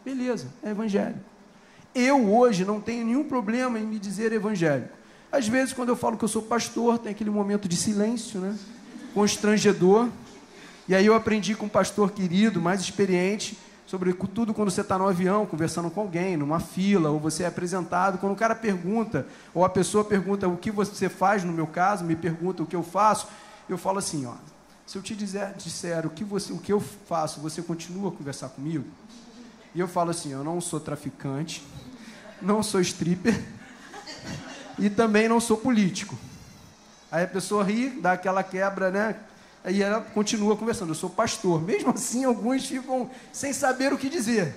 Beleza, 0.03 0.47
é 0.63 0.71
evangelho. 0.71 1.17
Eu 1.93 2.33
hoje 2.33 2.65
não 2.65 2.81
tenho 2.81 3.05
nenhum 3.05 3.25
problema 3.25 3.77
em 3.77 3.85
me 3.85 3.99
dizer 3.99 4.33
evangélico. 4.33 4.97
Às 5.31 5.47
vezes, 5.47 5.71
quando 5.71 5.89
eu 5.89 5.95
falo 5.95 6.17
que 6.17 6.23
eu 6.23 6.27
sou 6.27 6.41
pastor, 6.41 6.97
tem 6.97 7.11
aquele 7.11 7.29
momento 7.29 7.67
de 7.67 7.77
silêncio, 7.77 8.39
né? 8.39 8.57
Constrangedor. 9.13 10.09
E 10.89 10.95
aí 10.95 11.05
eu 11.05 11.13
aprendi 11.13 11.53
com 11.53 11.67
um 11.67 11.69
pastor 11.69 12.11
querido, 12.11 12.59
mais 12.59 12.81
experiente, 12.81 13.55
sobretudo 13.87 14.53
quando 14.53 14.69
você 14.69 14.81
está 14.81 14.97
no 14.99 15.07
avião 15.07 15.45
conversando 15.45 15.89
com 15.89 16.01
alguém, 16.01 16.35
numa 16.35 16.59
fila, 16.59 17.09
ou 17.09 17.19
você 17.19 17.43
é 17.43 17.47
apresentado, 17.47 18.17
quando 18.17 18.33
o 18.33 18.35
cara 18.35 18.53
pergunta, 18.53 19.25
ou 19.53 19.63
a 19.63 19.69
pessoa 19.69 20.03
pergunta 20.03 20.47
o 20.47 20.57
que 20.57 20.69
você 20.69 21.07
faz, 21.07 21.43
no 21.43 21.53
meu 21.53 21.65
caso, 21.65 22.03
me 22.03 22.15
pergunta 22.15 22.61
o 22.61 22.65
que 22.65 22.75
eu 22.75 22.83
faço, 22.83 23.27
eu 23.67 23.77
falo 23.77 23.97
assim, 23.97 24.25
ó, 24.25 24.33
se 24.85 24.97
eu 24.97 25.01
te 25.01 25.15
dizer, 25.15 25.53
disser 25.53 26.05
o 26.05 26.09
que, 26.09 26.23
você, 26.23 26.51
o 26.51 26.57
que 26.57 26.71
eu 26.71 26.81
faço, 26.81 27.39
você 27.39 27.61
continua 27.61 28.09
a 28.09 28.11
conversar 28.11 28.49
comigo? 28.49 28.85
E 29.73 29.79
eu 29.79 29.87
falo 29.87 30.11
assim, 30.11 30.31
eu 30.31 30.43
não 30.43 30.59
sou 30.59 30.79
traficante, 30.79 31.63
não 32.41 32.61
sou 32.61 32.81
stripper 32.81 33.41
e 34.77 34.89
também 34.89 35.29
não 35.29 35.39
sou 35.39 35.57
político. 35.57 36.17
Aí 37.09 37.23
a 37.23 37.27
pessoa 37.27 37.63
ri, 37.63 37.89
dá 37.89 38.13
aquela 38.13 38.43
quebra, 38.43 38.91
né? 38.91 39.15
Aí 39.63 39.81
ela 39.81 40.01
continua 40.01 40.55
conversando. 40.55 40.91
Eu 40.91 40.95
sou 40.95 41.09
pastor. 41.09 41.61
Mesmo 41.61 41.91
assim, 41.91 42.23
alguns 42.23 42.65
ficam 42.65 43.09
sem 43.31 43.53
saber 43.53 43.93
o 43.93 43.97
que 43.97 44.09
dizer. 44.09 44.55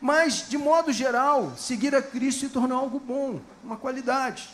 Mas, 0.00 0.48
de 0.48 0.56
modo 0.56 0.92
geral, 0.92 1.52
seguir 1.56 1.94
a 1.94 2.00
Cristo 2.00 2.40
se 2.40 2.48
tornou 2.48 2.78
algo 2.78 2.98
bom, 2.98 3.40
uma 3.62 3.76
qualidade. 3.76 4.48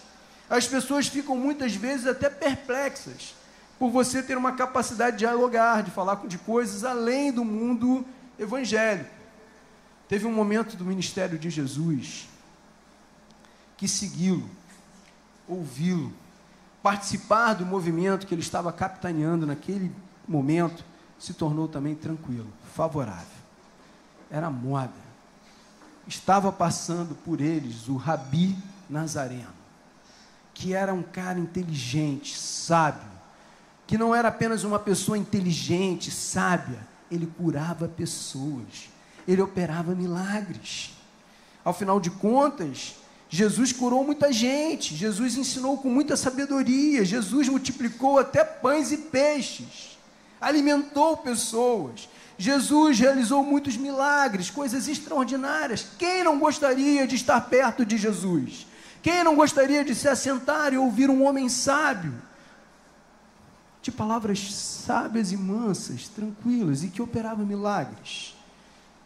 As 0.51 0.67
pessoas 0.67 1.07
ficam 1.07 1.37
muitas 1.37 1.75
vezes 1.75 2.07
até 2.07 2.29
perplexas 2.29 3.35
por 3.79 3.91
você 3.91 4.23
ter 4.23 4.37
uma 4.37 4.53
capacidade 4.53 5.13
de 5.13 5.21
dialogar, 5.21 5.83
de 5.83 5.91
falar 5.91 6.27
de 6.27 6.39
coisas 6.39 6.83
além 6.83 7.31
do 7.31 7.45
mundo 7.45 8.05
evangélico. 8.39 9.11
Teve 10.09 10.27
um 10.27 10.33
momento 10.33 10.77
do 10.77 10.85
ministério 10.85 11.39
de 11.39 11.51
Jesus 11.51 12.29
que 13.77 13.87
segui-lo, 13.87 14.49
ouvi-lo, 15.47 16.13
participar 16.87 17.55
do 17.55 17.67
movimento 17.67 18.29
que 18.29 18.33
ele 18.33 18.43
estava 18.43 18.73
capitaneando 18.73 19.45
naquele 19.45 19.91
momento 20.29 20.85
se 21.19 21.35
tornou 21.35 21.67
também 21.67 21.97
tranquilo, 21.97 22.47
favorável. 22.77 23.27
Era 24.31 24.49
moda. 24.51 24.93
Estava 26.07 26.53
passando 26.53 27.17
por 27.25 27.41
eles 27.41 27.89
o 27.89 27.97
Rabi 27.97 28.57
Nazareno, 28.89 29.49
que 30.55 30.75
era 30.75 30.95
um 30.95 31.03
cara 31.03 31.41
inteligente, 31.41 32.39
sábio, 32.39 33.11
que 33.85 33.99
não 33.99 34.15
era 34.15 34.29
apenas 34.29 34.63
uma 34.63 34.79
pessoa 34.79 35.19
inteligente, 35.19 36.13
sábia, 36.13 36.79
ele 37.11 37.27
curava 37.27 37.89
pessoas, 37.89 38.89
ele 39.27 39.43
operava 39.43 39.93
milagres. 39.93 40.95
Ao 41.65 41.75
final 41.75 41.99
de 41.99 42.13
contas, 42.13 42.95
Jesus 43.37 43.71
curou 43.71 44.03
muita 44.03 44.33
gente, 44.33 44.97
Jesus 44.97 45.37
ensinou 45.37 45.77
com 45.77 45.91
muita 45.91 46.17
sabedoria, 46.17 47.05
Jesus 47.05 47.51
multiplicou 47.51 48.19
até 48.19 48.43
pães 48.43 48.93
e 48.93 48.97
peixes, 48.97 49.99
alimentou 50.41 51.19
pessoas. 51.19 52.09
Jesus 52.39 52.99
realizou 52.99 53.45
muitos 53.45 53.77
milagres, 53.77 54.49
coisas 54.49 54.89
extraordinárias. 54.89 55.87
Quem 55.99 56.25
não 56.25 56.39
gostaria 56.39 57.07
de 57.07 57.15
estar 57.17 57.39
perto 57.43 57.85
de 57.85 57.99
Jesus? 57.99 58.67
Quem 59.03 59.23
não 59.23 59.37
gostaria 59.37 59.85
de 59.85 59.95
se 59.95 60.09
assentar 60.09 60.73
e 60.73 60.79
ouvir 60.79 61.11
um 61.11 61.23
homem 61.23 61.51
sábio? 61.51 62.15
De 63.83 63.93
palavras 63.93 64.51
sábias 64.51 65.31
e 65.31 65.37
mansas, 65.37 66.09
tranquilas 66.09 66.83
e 66.83 66.89
que 66.89 67.03
operava 67.03 67.45
milagres. 67.45 68.36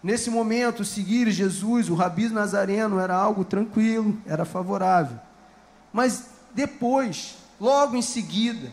Nesse 0.03 0.31
momento, 0.31 0.85
seguir 0.85 1.31
Jesus, 1.31 1.91
o 1.91 1.95
Rabi 1.95 2.29
Nazareno, 2.29 2.99
era 2.99 3.15
algo 3.15 3.45
tranquilo, 3.45 4.17
era 4.25 4.47
favorável. 4.47 5.19
Mas 5.93 6.27
depois, 6.55 7.37
logo 7.61 7.97
em 7.97 8.03
seguida, 8.03 8.71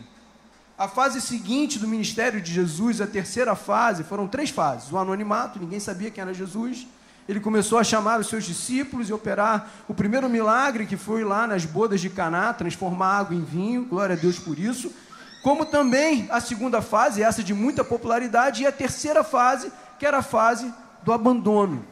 a 0.78 0.88
fase 0.88 1.20
seguinte 1.20 1.78
do 1.78 1.86
ministério 1.86 2.40
de 2.40 2.52
Jesus, 2.52 3.00
a 3.00 3.06
terceira 3.06 3.54
fase, 3.54 4.04
foram 4.04 4.26
três 4.26 4.48
fases: 4.48 4.90
o 4.90 4.96
anonimato, 4.96 5.58
ninguém 5.58 5.80
sabia 5.80 6.10
quem 6.10 6.22
era 6.22 6.32
Jesus. 6.32 6.86
Ele 7.28 7.40
começou 7.40 7.78
a 7.78 7.84
chamar 7.84 8.18
os 8.18 8.28
seus 8.28 8.44
discípulos 8.44 9.10
e 9.10 9.12
operar 9.12 9.70
o 9.86 9.92
primeiro 9.92 10.30
milagre 10.30 10.86
que 10.86 10.96
foi 10.96 11.24
lá 11.24 11.46
nas 11.46 11.66
bodas 11.66 12.00
de 12.00 12.08
Caná, 12.08 12.54
transformar 12.54 13.18
água 13.18 13.36
em 13.36 13.44
vinho. 13.44 13.84
Glória 13.84 14.16
a 14.16 14.18
Deus 14.18 14.38
por 14.38 14.58
isso. 14.58 14.90
Como 15.42 15.66
também 15.66 16.26
a 16.30 16.40
segunda 16.40 16.80
fase, 16.80 17.22
essa 17.22 17.42
de 17.42 17.52
muita 17.52 17.84
popularidade, 17.84 18.62
e 18.62 18.66
a 18.66 18.72
terceira 18.72 19.22
fase, 19.22 19.70
que 19.98 20.06
era 20.06 20.18
a 20.18 20.22
fase 20.22 20.72
do 21.02 21.12
abandono, 21.12 21.84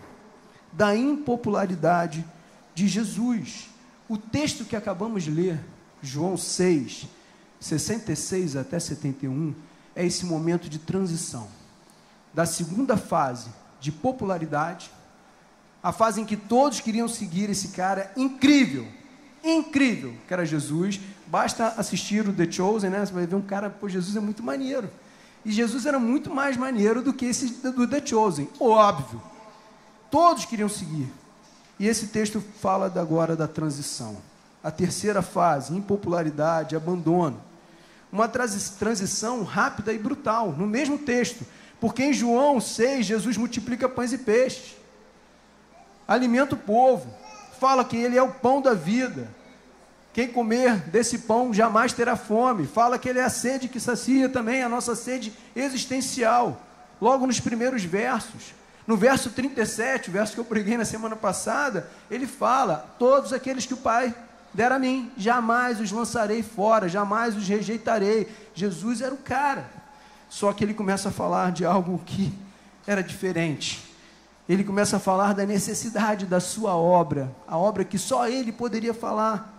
da 0.73 0.97
impopularidade 0.97 2.25
de 2.75 2.87
Jesus. 2.89 3.69
O 4.09 4.17
texto 4.17 4.65
que 4.65 4.77
acabamos 4.77 5.23
de 5.23 5.31
ler, 5.31 5.59
João 6.03 6.37
6, 6.37 7.07
66 7.61 8.57
até 8.57 8.79
71, 8.79 9.55
é 9.95 10.05
esse 10.05 10.27
momento 10.27 10.69
de 10.69 10.79
transição 10.79 11.49
da 12.37 12.45
segunda 12.45 12.99
fase 12.99 13.49
de 13.81 13.91
popularidade, 13.91 14.91
a 15.83 15.91
fase 15.91 16.21
em 16.21 16.25
que 16.27 16.37
todos 16.37 16.81
queriam 16.81 17.09
seguir 17.09 17.49
esse 17.49 17.69
cara 17.69 18.13
incrível, 18.15 18.87
incrível, 19.43 20.15
que 20.29 20.35
era 20.35 20.45
Jesus. 20.45 21.01
Basta 21.27 21.69
assistir 21.79 22.29
o 22.29 22.33
The 22.35 22.51
Chosen, 22.53 22.91
né? 22.91 23.07
Você 23.07 23.13
vai 23.13 23.27
ver 23.27 23.37
um 23.37 23.41
cara, 23.41 23.71
pô, 23.71 23.89
Jesus 23.89 24.15
é 24.17 24.21
muito 24.21 24.43
maneiro. 24.43 24.91
E 25.47 25.53
Jesus 25.53 25.87
era 25.87 25.97
muito 25.97 26.29
mais 26.29 26.57
maneiro 26.57 27.01
do 27.01 27.13
que 27.13 27.25
esse 27.25 27.47
do 27.47 27.87
The 27.87 28.05
Chosen, 28.05 28.49
óbvio. 28.59 29.23
Todos 30.11 30.45
queriam 30.45 30.69
seguir. 30.69 31.09
E 31.79 31.87
esse 31.87 32.09
texto 32.09 32.43
fala 32.61 32.87
agora 32.87 33.37
da 33.37 33.47
transição. 33.47 34.17
A 34.61 34.73
terceira 34.73 35.23
fase, 35.23 35.73
impopularidade, 35.73 36.75
abandono. 36.75 37.41
Uma 38.11 38.27
transição 38.27 39.45
rápida 39.45 39.93
e 39.93 39.99
brutal, 39.99 40.51
no 40.51 40.67
mesmo 40.67 40.99
texto. 40.99 41.47
Porque 41.79 42.03
em 42.03 42.13
João 42.13 42.61
6, 42.61 43.07
Jesus 43.07 43.37
multiplica 43.37 43.89
pães 43.89 44.13
e 44.13 44.19
peixes. 44.19 44.75
Alimenta 46.09 46.57
o 46.57 46.59
povo. 46.59 47.09
Fala 47.61 47.85
que 47.85 47.97
ele 47.97 48.19
é 48.19 48.23
o 48.23 48.33
pão 48.33 48.61
da 48.61 48.75
vida. 48.75 49.29
Quem 50.17 50.29
comer 50.29 50.79
desse 50.89 51.19
pão 51.19 51.53
jamais 51.53 51.93
terá 51.93 52.17
fome. 52.17 52.67
Fala 52.67 52.99
que 52.99 53.07
ele 53.07 53.19
é 53.19 53.25
a 53.25 53.29
sede 53.29 53.69
que 53.69 53.79
sacia 53.79 54.31
também 54.31 54.63
a 54.63 54.69
nossa 54.69 54.97
sede 54.97 55.31
existencial. 55.55 56.59
Logo 56.99 57.27
nos 57.27 57.39
primeiros 57.39 57.85
versos. 57.85 58.55
No 58.87 58.97
verso 58.97 59.29
37, 59.29 60.09
o 60.09 60.13
verso 60.15 60.33
que 60.33 60.41
eu 60.41 60.45
preguei 60.47 60.79
na 60.79 60.87
semana 60.87 61.15
passada, 61.15 61.91
ele 62.11 62.27
fala: 62.27 62.97
Todos 62.99 63.35
aqueles 63.35 63.67
que 63.67 63.75
o 63.75 63.77
Pai 63.77 64.15
der 64.55 64.73
a 64.73 64.79
mim, 64.79 65.13
jamais 65.19 65.81
os 65.83 65.93
lançarei 65.93 66.43
fora, 66.43 66.89
jamais 66.89 67.37
os 67.37 67.47
rejeitarei. 67.47 68.27
Jesus 68.55 69.03
era 69.03 69.13
o 69.13 69.19
cara. 69.19 69.71
Só 70.31 70.51
que 70.51 70.65
ele 70.65 70.73
começa 70.73 71.11
a 71.11 71.13
falar 71.13 71.53
de 71.53 71.67
algo 71.67 72.01
que 72.07 72.33
era 72.87 73.03
diferente. 73.03 73.95
Ele 74.49 74.65
começa 74.65 74.97
a 74.97 75.01
falar 75.01 75.35
da 75.35 75.45
necessidade 75.45 76.25
da 76.25 76.41
sua 76.41 76.75
obra, 76.75 77.31
a 77.47 77.59
obra 77.59 77.85
que 77.85 77.99
só 77.99 78.27
ele 78.27 78.51
poderia 78.51 78.95
falar 78.95 79.56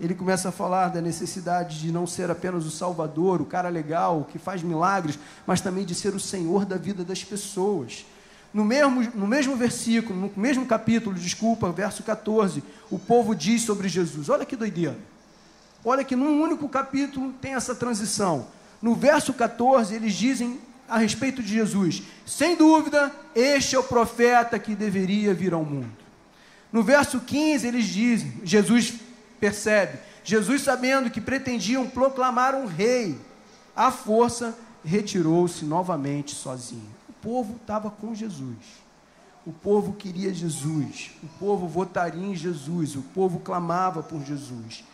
ele 0.00 0.14
começa 0.14 0.48
a 0.48 0.52
falar 0.52 0.88
da 0.88 1.00
necessidade 1.00 1.80
de 1.80 1.90
não 1.90 2.06
ser 2.06 2.30
apenas 2.30 2.64
o 2.64 2.70
Salvador, 2.70 3.40
o 3.40 3.46
cara 3.46 3.68
legal, 3.68 4.28
que 4.30 4.38
faz 4.38 4.62
milagres, 4.62 5.18
mas 5.46 5.60
também 5.60 5.84
de 5.84 5.94
ser 5.94 6.14
o 6.14 6.20
Senhor 6.20 6.64
da 6.64 6.76
vida 6.76 7.04
das 7.04 7.24
pessoas. 7.24 8.06
No 8.54 8.64
mesmo, 8.64 9.02
no 9.14 9.26
mesmo 9.26 9.56
versículo, 9.56 10.18
no 10.18 10.32
mesmo 10.40 10.64
capítulo, 10.66 11.14
desculpa, 11.16 11.70
verso 11.72 12.02
14, 12.02 12.62
o 12.90 12.98
povo 12.98 13.34
diz 13.34 13.62
sobre 13.62 13.88
Jesus: 13.88 14.28
olha 14.28 14.46
que 14.46 14.56
doideira. 14.56 14.96
Olha 15.84 16.04
que 16.04 16.16
num 16.16 16.42
único 16.42 16.68
capítulo 16.68 17.32
tem 17.40 17.54
essa 17.54 17.74
transição. 17.74 18.46
No 18.80 18.94
verso 18.94 19.32
14, 19.32 19.94
eles 19.94 20.14
dizem 20.14 20.60
a 20.88 20.96
respeito 20.98 21.42
de 21.42 21.52
Jesus: 21.52 22.02
sem 22.24 22.56
dúvida, 22.56 23.12
este 23.34 23.74
é 23.74 23.78
o 23.78 23.84
profeta 23.84 24.58
que 24.58 24.74
deveria 24.74 25.34
vir 25.34 25.52
ao 25.52 25.64
mundo. 25.64 25.90
No 26.72 26.82
verso 26.82 27.20
15, 27.20 27.66
eles 27.66 27.86
dizem: 27.86 28.32
Jesus 28.44 28.94
percebe? 29.38 29.98
Jesus, 30.24 30.62
sabendo 30.62 31.10
que 31.10 31.20
pretendiam 31.20 31.88
proclamar 31.88 32.54
um 32.54 32.66
rei, 32.66 33.18
à 33.74 33.90
força 33.90 34.56
retirou-se 34.84 35.64
novamente 35.64 36.34
sozinho. 36.34 36.88
O 37.08 37.12
povo 37.12 37.56
estava 37.60 37.90
com 37.90 38.14
Jesus. 38.14 38.56
O 39.46 39.52
povo 39.52 39.94
queria 39.94 40.34
Jesus. 40.34 41.10
O 41.22 41.26
povo 41.38 41.66
votaria 41.66 42.26
em 42.26 42.36
Jesus. 42.36 42.96
O 42.96 43.02
povo 43.02 43.40
clamava 43.40 44.02
por 44.02 44.22
Jesus. 44.24 44.84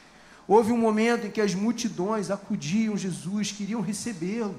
Houve 0.46 0.72
um 0.72 0.78
momento 0.78 1.26
em 1.26 1.30
que 1.30 1.40
as 1.40 1.54
multidões 1.54 2.30
acudiam 2.30 2.96
Jesus, 2.96 3.50
queriam 3.50 3.80
recebê-lo, 3.80 4.54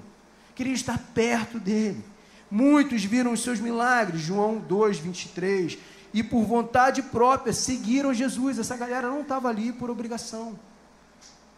queriam 0.55 0.73
estar 0.73 0.97
perto 1.13 1.59
dele. 1.59 2.03
Muitos 2.49 3.03
viram 3.03 3.33
os 3.33 3.41
seus 3.41 3.59
milagres, 3.59 4.21
João 4.21 4.57
2, 4.57 4.97
23 4.97 5.77
e 6.15 6.23
por 6.23 6.45
vontade 6.45 7.01
própria 7.01 7.51
seguiram 7.51 8.13
Jesus. 8.13 8.57
Essa 8.57 8.77
galera 8.77 9.09
não 9.09 9.19
estava 9.19 9.49
ali 9.49 9.73
por 9.73 9.89
obrigação. 9.89 10.57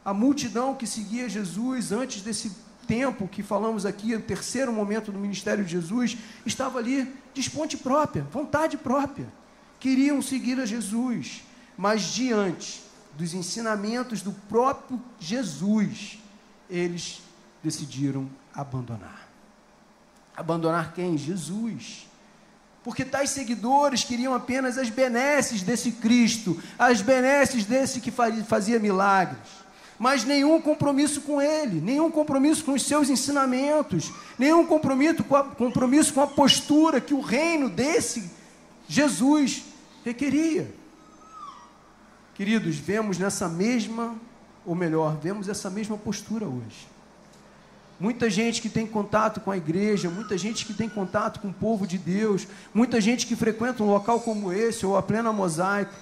A 0.03 0.11
multidão 0.11 0.73
que 0.73 0.87
seguia 0.87 1.29
Jesus 1.29 1.91
antes 1.91 2.23
desse 2.23 2.51
tempo 2.87 3.27
que 3.27 3.43
falamos 3.43 3.85
aqui, 3.85 4.15
o 4.15 4.21
terceiro 4.21 4.73
momento 4.73 5.11
do 5.11 5.19
ministério 5.19 5.63
de 5.63 5.69
Jesus, 5.69 6.17
estava 6.43 6.79
ali 6.79 7.13
de 7.35 7.41
esponte 7.41 7.77
própria, 7.77 8.23
vontade 8.31 8.77
própria. 8.77 9.31
Queriam 9.79 10.23
seguir 10.23 10.59
a 10.59 10.65
Jesus, 10.65 11.43
mas 11.77 12.01
diante 12.01 12.81
dos 13.15 13.35
ensinamentos 13.35 14.23
do 14.23 14.31
próprio 14.31 14.99
Jesus, 15.19 16.17
eles 16.67 17.21
decidiram 17.61 18.27
abandonar. 18.55 19.29
Abandonar 20.35 20.93
quem? 20.93 21.15
Jesus. 21.15 22.06
Porque 22.87 23.03
tais 23.03 23.31
seguidores 23.31 24.05
queriam 24.05 24.33
apenas 24.33 24.77
as 24.77 24.89
benesses 24.89 25.61
desse 25.61 25.91
Cristo, 25.91 26.57
as 26.79 27.01
benesses 27.01 27.65
desse 27.65 27.99
que 27.99 28.09
fazia 28.09 28.79
milagres, 28.79 29.41
mas 29.99 30.23
nenhum 30.23 30.61
compromisso 30.61 31.19
com 31.19 31.41
Ele, 31.41 31.81
nenhum 31.81 32.09
compromisso 32.09 32.63
com 32.63 32.71
os 32.71 32.83
seus 32.83 33.09
ensinamentos, 33.09 34.09
nenhum 34.39 34.65
compromisso 34.65 35.21
com 35.25 35.35
a, 35.35 35.43
compromisso 35.43 36.13
com 36.13 36.21
a 36.21 36.27
postura 36.27 37.01
que 37.01 37.13
o 37.13 37.19
reino 37.19 37.69
desse 37.69 38.31
Jesus 38.87 39.65
requeria. 40.05 40.73
Queridos, 42.35 42.77
vemos 42.77 43.17
nessa 43.17 43.49
mesma, 43.49 44.15
ou 44.65 44.73
melhor, 44.73 45.17
vemos 45.17 45.49
essa 45.49 45.69
mesma 45.69 45.97
postura 45.97 46.45
hoje. 46.45 46.87
Muita 47.99 48.29
gente 48.29 48.61
que 48.61 48.69
tem 48.69 48.85
contato 48.85 49.41
com 49.41 49.49
a 49.49 49.57
igreja, 49.57 50.07
muita 50.09 50.37
gente 50.37 50.65
que 50.65 50.73
tem 50.73 50.87
contato 50.87 51.39
com 51.39 51.47
o 51.47 51.53
povo 51.53 51.87
de 51.87 51.97
Deus, 51.97 52.47
muita 52.71 53.01
gente 53.01 53.25
que 53.25 53.35
frequenta 53.35 53.81
um 53.81 53.89
local 53.89 54.19
como 54.19 54.53
esse, 54.53 54.85
ou 54.85 54.95
a 54.95 55.01
plena 55.01 55.33
mosaico. 55.33 55.93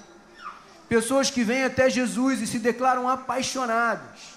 Pessoas 0.89 1.29
que 1.29 1.43
vêm 1.43 1.63
até 1.63 1.89
Jesus 1.89 2.41
e 2.41 2.47
se 2.47 2.59
declaram 2.59 3.07
apaixonadas. 3.07 4.35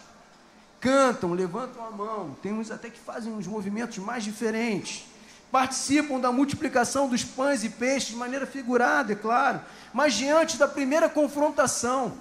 Cantam, 0.80 1.32
levantam 1.32 1.84
a 1.84 1.90
mão, 1.90 2.36
tem 2.40 2.52
uns 2.52 2.70
até 2.70 2.88
que 2.88 3.00
fazem 3.00 3.32
uns 3.32 3.48
movimentos 3.48 3.98
mais 3.98 4.22
diferentes. 4.22 5.04
Participam 5.50 6.20
da 6.20 6.30
multiplicação 6.30 7.08
dos 7.08 7.24
pães 7.24 7.64
e 7.64 7.70
peixes 7.70 8.10
de 8.10 8.16
maneira 8.16 8.46
figurada, 8.46 9.12
é 9.12 9.16
claro. 9.16 9.60
Mas 9.92 10.14
diante 10.14 10.56
da 10.56 10.68
primeira 10.68 11.08
confrontação, 11.08 12.12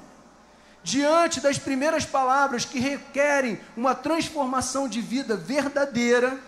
diante 0.87 1.41
das 1.41 1.59
primeiras 1.59 2.05
palavras 2.05 2.63
que 2.63 2.79
requerem 2.79 3.59
uma 3.75 3.93
transformação 3.93 4.87
de 4.87 5.01
vida 5.01 5.35
verdadeira, 5.35 6.39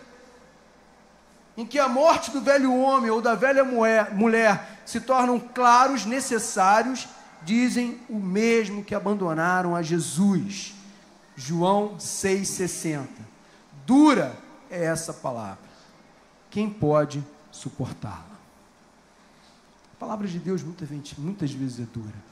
em 1.57 1.65
que 1.65 1.77
a 1.77 1.89
morte 1.89 2.31
do 2.31 2.39
velho 2.39 2.73
homem 2.73 3.11
ou 3.11 3.21
da 3.21 3.35
velha 3.35 3.65
mulher, 3.65 4.81
se 4.85 5.01
tornam 5.01 5.41
claros, 5.41 6.05
necessários, 6.05 7.05
dizem 7.43 7.99
o 8.07 8.15
mesmo 8.15 8.81
que 8.81 8.95
abandonaram 8.95 9.75
a 9.75 9.81
Jesus. 9.81 10.73
João 11.35 11.97
6,60. 11.97 13.07
Dura 13.85 14.33
é 14.71 14.85
essa 14.85 15.11
palavra. 15.11 15.59
Quem 16.49 16.69
pode 16.69 17.21
suportá-la? 17.51 18.39
A 19.93 19.99
palavra 19.99 20.29
de 20.29 20.39
Deus 20.39 20.63
muitas 20.63 21.51
vezes 21.51 21.81
é 21.81 21.87
dura 21.93 22.28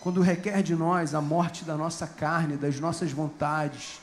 quando 0.00 0.22
requer 0.22 0.62
de 0.62 0.74
nós 0.74 1.14
a 1.14 1.20
morte 1.20 1.64
da 1.64 1.76
nossa 1.76 2.06
carne, 2.06 2.56
das 2.56 2.80
nossas 2.80 3.12
vontades, 3.12 4.00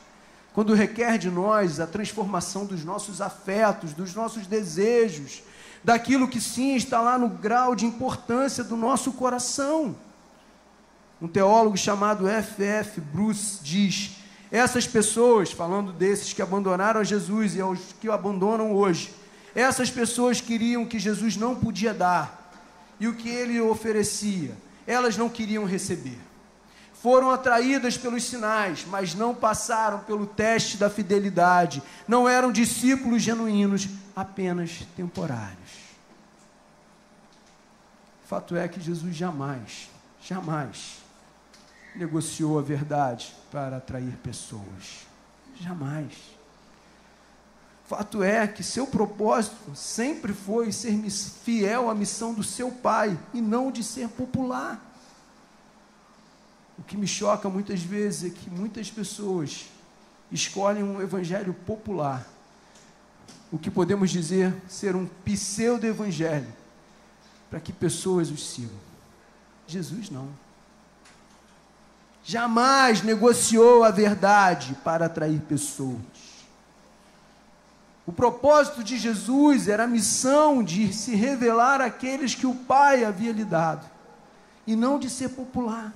quando 0.54 0.74
requer 0.74 1.18
de 1.18 1.30
nós 1.30 1.80
a 1.80 1.88
transformação 1.88 2.66
dos 2.66 2.84
nossos 2.84 3.20
afetos, 3.20 3.94
dos 3.94 4.14
nossos 4.14 4.46
desejos, 4.46 5.42
daquilo 5.84 6.28
que 6.28 6.40
sim 6.40 6.76
está 6.76 7.02
lá 7.02 7.18
no 7.18 7.30
grau 7.30 7.76
de 7.76 7.86
importância 7.86 8.64
do 8.64 8.76
nosso 8.76 9.12
coração. 9.12 9.96
Um 11.20 11.28
teólogo 11.28 11.78
chamado 11.78 12.28
F.F. 12.28 13.02
Bruce 13.02 13.60
diz: 13.64 14.18
essas 14.52 14.86
pessoas, 14.86 15.52
falando 15.52 15.92
desses 15.92 16.32
que 16.32 16.42
abandonaram 16.44 17.02
a 17.02 17.04
Jesus 17.04 17.56
e 17.56 17.62
aos 17.62 17.80
que 18.00 18.08
o 18.08 18.14
abandonam 18.14 18.72
hoje, 18.72 19.14
essas 19.56 19.90
pessoas 19.90 20.42
queriam 20.42 20.86
que 20.86 21.00
Jesus 21.00 21.36
não 21.36 21.56
podia 21.56 21.94
dar 21.94 22.52
e 23.00 23.08
o 23.08 23.16
que 23.16 23.30
ele 23.30 23.60
oferecia 23.60 24.56
elas 24.88 25.18
não 25.18 25.30
queriam 25.30 25.66
receber. 25.66 26.18
Foram 26.94 27.30
atraídas 27.30 27.98
pelos 27.98 28.24
sinais, 28.24 28.84
mas 28.88 29.14
não 29.14 29.36
passaram 29.36 30.00
pelo 30.00 30.26
teste 30.26 30.78
da 30.78 30.90
fidelidade. 30.90 31.84
Não 32.08 32.28
eram 32.28 32.52
discípulos 32.52 33.22
genuínos, 33.22 33.88
apenas 34.16 34.84
temporários. 34.96 35.88
Fato 38.26 38.56
é 38.56 38.68
que 38.68 38.82
Jesus 38.82 39.16
jamais, 39.16 39.90
jamais 40.22 40.98
negociou 41.96 42.58
a 42.58 42.62
verdade 42.62 43.34
para 43.52 43.78
atrair 43.78 44.18
pessoas. 44.24 45.08
Jamais. 45.60 46.37
Fato 47.88 48.22
é 48.22 48.46
que 48.46 48.64
seu 48.64 48.86
propósito 48.86 49.74
sempre 49.74 50.34
foi 50.34 50.74
ser 50.74 50.92
fiel 51.10 51.90
à 51.90 51.96
missão 51.96 52.34
do 52.34 52.44
seu 52.44 52.70
pai 52.70 53.18
e 53.34 53.40
não 53.40 53.72
de 53.72 53.82
ser 53.82 54.10
popular. 54.10 54.84
O 56.78 56.84
que 56.84 56.98
me 56.98 57.08
choca 57.08 57.48
muitas 57.50 57.82
vezes 57.82 58.30
é 58.30 58.36
que 58.36 58.50
muitas 58.50 58.92
pessoas 58.92 59.68
escolhem 60.30 60.84
um 60.84 61.02
evangelho 61.02 61.54
popular, 61.54 62.28
o 63.50 63.58
que 63.58 63.72
podemos 63.72 64.12
dizer 64.12 64.54
ser 64.68 64.94
um 64.94 65.08
pseudo-evangelho, 65.24 66.54
para 67.50 67.62
que 67.62 67.72
pessoas 67.72 68.30
os 68.30 68.50
sigam. 68.50 68.76
Jesus 69.66 70.10
não. 70.10 70.28
Jamais 72.22 73.02
negociou 73.02 73.86
a 73.86 73.92
verdade 73.92 74.78
para 74.84 75.06
atrair 75.06 75.40
pessoas. 75.40 76.27
O 78.08 78.14
propósito 78.14 78.82
de 78.82 78.98
Jesus 78.98 79.68
era 79.68 79.84
a 79.84 79.88
missão 79.88 80.64
de 80.64 80.94
se 80.94 81.14
revelar 81.14 81.82
àqueles 81.82 82.34
que 82.34 82.48
o 82.48 82.56
Pai 82.56 83.04
havia 83.04 83.34
lhe 83.34 83.44
dado, 83.44 83.86
e 84.66 84.78
não 84.78 84.98
de 84.98 85.10
ser 85.10 85.30
popular. 85.30 85.94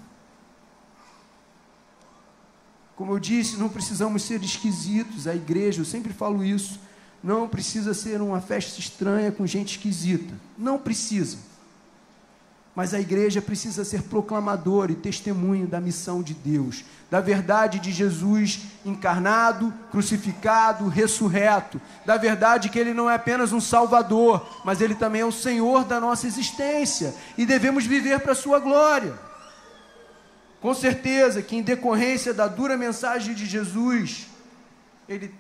Como 2.98 3.14
eu 3.14 3.20
disse, 3.20 3.56
não 3.56 3.70
precisamos 3.70 4.24
ser 4.24 4.44
esquisitos, 4.44 5.26
a 5.26 5.34
igreja, 5.34 5.80
eu 5.80 5.86
sempre 5.86 6.12
falo 6.12 6.44
isso, 6.44 6.82
não 7.24 7.48
precisa 7.48 7.94
ser 7.94 8.22
uma 8.22 8.42
festa 8.42 8.78
estranha 8.78 9.32
com 9.32 9.48
gente 9.48 9.78
esquisita. 9.78 10.34
Não 10.58 10.78
precisa. 10.78 11.38
Mas 12.74 12.94
a 12.94 13.00
igreja 13.00 13.42
precisa 13.42 13.84
ser 13.84 14.04
proclamadora 14.04 14.94
e 14.94 14.96
testemunho 14.96 15.68
da 15.68 15.82
missão 15.82 16.24
de 16.24 16.34
Deus, 16.34 16.86
da 17.10 17.20
verdade 17.20 17.80
de 17.80 17.92
Jesus 17.92 18.62
encarnado, 18.86 19.74
crucificado, 19.92 20.88
ressurreto, 20.88 21.82
da 22.06 22.16
verdade 22.16 22.70
que 22.70 22.80
ele 22.80 22.94
não 22.94 23.10
é 23.10 23.16
apenas 23.16 23.52
um 23.52 23.60
salvador, 23.60 24.62
mas 24.64 24.80
ele 24.80 24.96
também 24.96 25.22
é 25.22 25.26
o 25.26 25.34
Senhor 25.34 25.84
da 25.84 26.00
nossa 26.00 26.26
existência 26.26 27.14
e 27.38 27.46
devemos 27.46 27.86
viver 27.86 28.22
para 28.22 28.32
a 28.32 28.36
sua 28.36 28.60
glória. 28.60 29.20
Com 30.62 30.74
certeza 30.74 31.42
que 31.42 31.58
em 31.58 31.62
decorrência 31.62 32.34
da 32.34 32.48
dura 32.48 32.78
mensagem 32.78 33.36
de 33.36 33.46
Jesus, 33.46 34.28
ele 35.10 35.36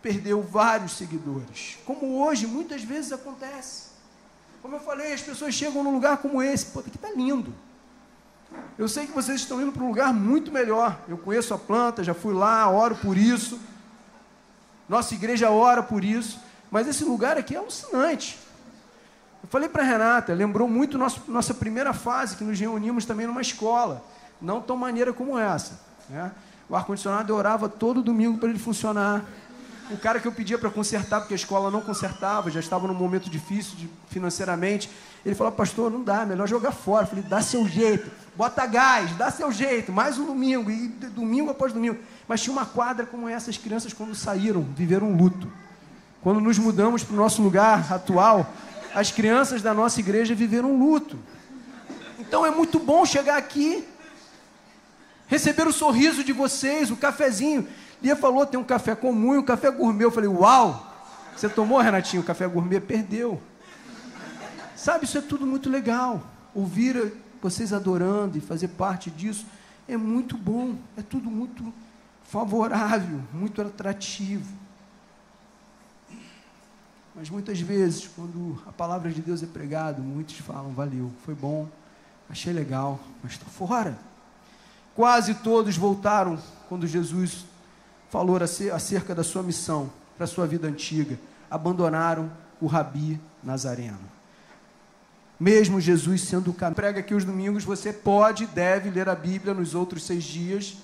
perdeu 0.00 0.40
vários 0.40 0.92
seguidores, 0.92 1.76
como 1.84 2.24
hoje 2.24 2.46
muitas 2.46 2.82
vezes 2.82 3.12
acontece. 3.12 3.89
Como 4.62 4.76
eu 4.76 4.80
falei, 4.80 5.12
as 5.12 5.22
pessoas 5.22 5.54
chegam 5.54 5.82
num 5.82 5.92
lugar 5.92 6.18
como 6.18 6.42
esse, 6.42 6.66
pô, 6.66 6.80
aqui 6.80 6.90
está 6.94 7.10
lindo. 7.10 7.52
Eu 8.76 8.88
sei 8.88 9.06
que 9.06 9.12
vocês 9.12 9.40
estão 9.40 9.60
indo 9.60 9.72
para 9.72 9.82
um 9.82 9.88
lugar 9.88 10.12
muito 10.12 10.50
melhor. 10.50 10.98
Eu 11.08 11.16
conheço 11.16 11.54
a 11.54 11.58
planta, 11.58 12.02
já 12.02 12.14
fui 12.14 12.34
lá, 12.34 12.68
oro 12.68 12.96
por 12.96 13.16
isso. 13.16 13.58
Nossa 14.88 15.14
igreja 15.14 15.50
ora 15.50 15.82
por 15.82 16.04
isso. 16.04 16.40
Mas 16.70 16.86
esse 16.86 17.04
lugar 17.04 17.36
aqui 17.38 17.54
é 17.54 17.58
alucinante. 17.58 18.38
Eu 19.42 19.48
falei 19.48 19.68
para 19.68 19.82
a 19.82 19.86
Renata, 19.86 20.34
lembrou 20.34 20.68
muito 20.68 20.98
nosso, 20.98 21.22
nossa 21.28 21.54
primeira 21.54 21.92
fase, 21.92 22.36
que 22.36 22.44
nos 22.44 22.58
reunimos 22.58 23.04
também 23.04 23.26
numa 23.26 23.40
escola. 23.40 24.04
Não 24.40 24.60
tão 24.60 24.76
maneira 24.76 25.12
como 25.12 25.38
essa. 25.38 25.80
Né? 26.08 26.30
O 26.68 26.76
ar-condicionado 26.76 27.32
eu 27.32 27.36
orava 27.36 27.68
todo 27.68 28.02
domingo 28.02 28.38
para 28.38 28.48
ele 28.48 28.58
funcionar 28.58 29.24
o 29.90 29.98
cara 29.98 30.20
que 30.20 30.28
eu 30.28 30.32
pedia 30.32 30.58
para 30.58 30.70
consertar, 30.70 31.20
porque 31.20 31.34
a 31.34 31.36
escola 31.36 31.70
não 31.70 31.80
consertava, 31.80 32.50
já 32.50 32.60
estava 32.60 32.86
num 32.86 32.94
momento 32.94 33.28
difícil 33.28 33.76
de, 33.76 33.90
financeiramente. 34.08 34.88
Ele 35.24 35.34
falou, 35.34 35.52
pastor, 35.52 35.90
não 35.90 36.02
dá, 36.02 36.24
melhor 36.24 36.46
jogar 36.48 36.72
fora. 36.72 37.04
Eu 37.04 37.08
falei, 37.08 37.24
dá 37.24 37.42
seu 37.42 37.66
jeito, 37.66 38.10
bota 38.36 38.64
gás, 38.66 39.16
dá 39.16 39.30
seu 39.30 39.50
jeito, 39.50 39.92
mais 39.92 40.18
um 40.18 40.26
domingo, 40.26 40.70
e 40.70 40.88
domingo 40.88 41.50
após 41.50 41.72
domingo. 41.72 41.98
Mas 42.28 42.40
tinha 42.40 42.52
uma 42.52 42.64
quadra 42.64 43.04
como 43.04 43.28
essa, 43.28 43.50
as 43.50 43.56
crianças, 43.56 43.92
quando 43.92 44.14
saíram, 44.14 44.62
viveram 44.76 45.08
um 45.08 45.16
luto. 45.16 45.50
Quando 46.22 46.40
nos 46.40 46.58
mudamos 46.58 47.02
para 47.02 47.14
o 47.14 47.16
nosso 47.16 47.42
lugar 47.42 47.92
atual, 47.92 48.52
as 48.94 49.10
crianças 49.10 49.62
da 49.62 49.74
nossa 49.74 50.00
igreja 50.00 50.34
viveram 50.34 50.72
um 50.72 50.78
luto. 50.78 51.18
Então 52.18 52.44
é 52.44 52.50
muito 52.50 52.78
bom 52.78 53.04
chegar 53.04 53.36
aqui, 53.36 53.84
receber 55.26 55.66
o 55.66 55.72
sorriso 55.72 56.22
de 56.22 56.32
vocês, 56.32 56.90
o 56.90 56.96
cafezinho. 56.96 57.66
Lia 58.02 58.16
falou, 58.16 58.46
tem 58.46 58.58
um 58.58 58.64
café 58.64 58.94
comum 58.94 59.34
e 59.34 59.38
um 59.38 59.42
café 59.42 59.70
gourmet. 59.70 60.04
Eu 60.04 60.10
falei, 60.10 60.28
uau! 60.28 60.86
Você 61.36 61.48
tomou, 61.48 61.80
Renatinho, 61.80 62.22
o 62.22 62.24
café 62.24 62.46
gourmet? 62.46 62.80
Perdeu. 62.80 63.40
Sabe, 64.74 65.04
isso 65.04 65.18
é 65.18 65.20
tudo 65.20 65.46
muito 65.46 65.68
legal. 65.68 66.22
Ouvir 66.54 67.12
vocês 67.40 67.72
adorando 67.72 68.38
e 68.38 68.40
fazer 68.40 68.68
parte 68.68 69.10
disso 69.10 69.46
é 69.86 69.96
muito 69.96 70.36
bom. 70.36 70.76
É 70.96 71.02
tudo 71.02 71.30
muito 71.30 71.72
favorável, 72.24 73.20
muito 73.32 73.60
atrativo. 73.60 74.46
Mas 77.14 77.28
muitas 77.28 77.60
vezes, 77.60 78.08
quando 78.14 78.62
a 78.66 78.72
palavra 78.72 79.10
de 79.10 79.20
Deus 79.20 79.42
é 79.42 79.46
pregada, 79.46 80.00
muitos 80.00 80.36
falam, 80.38 80.70
valeu, 80.70 81.10
foi 81.24 81.34
bom, 81.34 81.68
achei 82.28 82.52
legal, 82.52 83.00
mas 83.22 83.32
estou 83.32 83.48
fora. 83.48 83.98
Quase 84.94 85.34
todos 85.34 85.76
voltaram 85.76 86.38
quando 86.68 86.86
Jesus 86.86 87.44
falou 88.10 88.36
acerca 88.74 89.14
da 89.14 89.22
sua 89.22 89.42
missão 89.42 89.90
para 90.16 90.24
a 90.24 90.28
sua 90.28 90.46
vida 90.46 90.66
antiga. 90.66 91.18
Abandonaram 91.50 92.30
o 92.60 92.66
Rabi 92.66 93.18
Nazareno. 93.42 93.98
mesmo 95.38 95.80
Jesus 95.80 96.20
sendo 96.22 96.50
o 96.50 96.54
caminho. 96.54 96.76
Prega 96.76 97.00
aqui 97.00 97.14
os 97.14 97.24
domingos, 97.24 97.64
você 97.64 97.92
pode 97.92 98.44
e 98.44 98.46
deve 98.46 98.90
ler 98.90 99.08
a 99.08 99.14
Bíblia 99.14 99.54
nos 99.54 99.74
outros 99.74 100.04
seis 100.04 100.22
dias. 100.22 100.76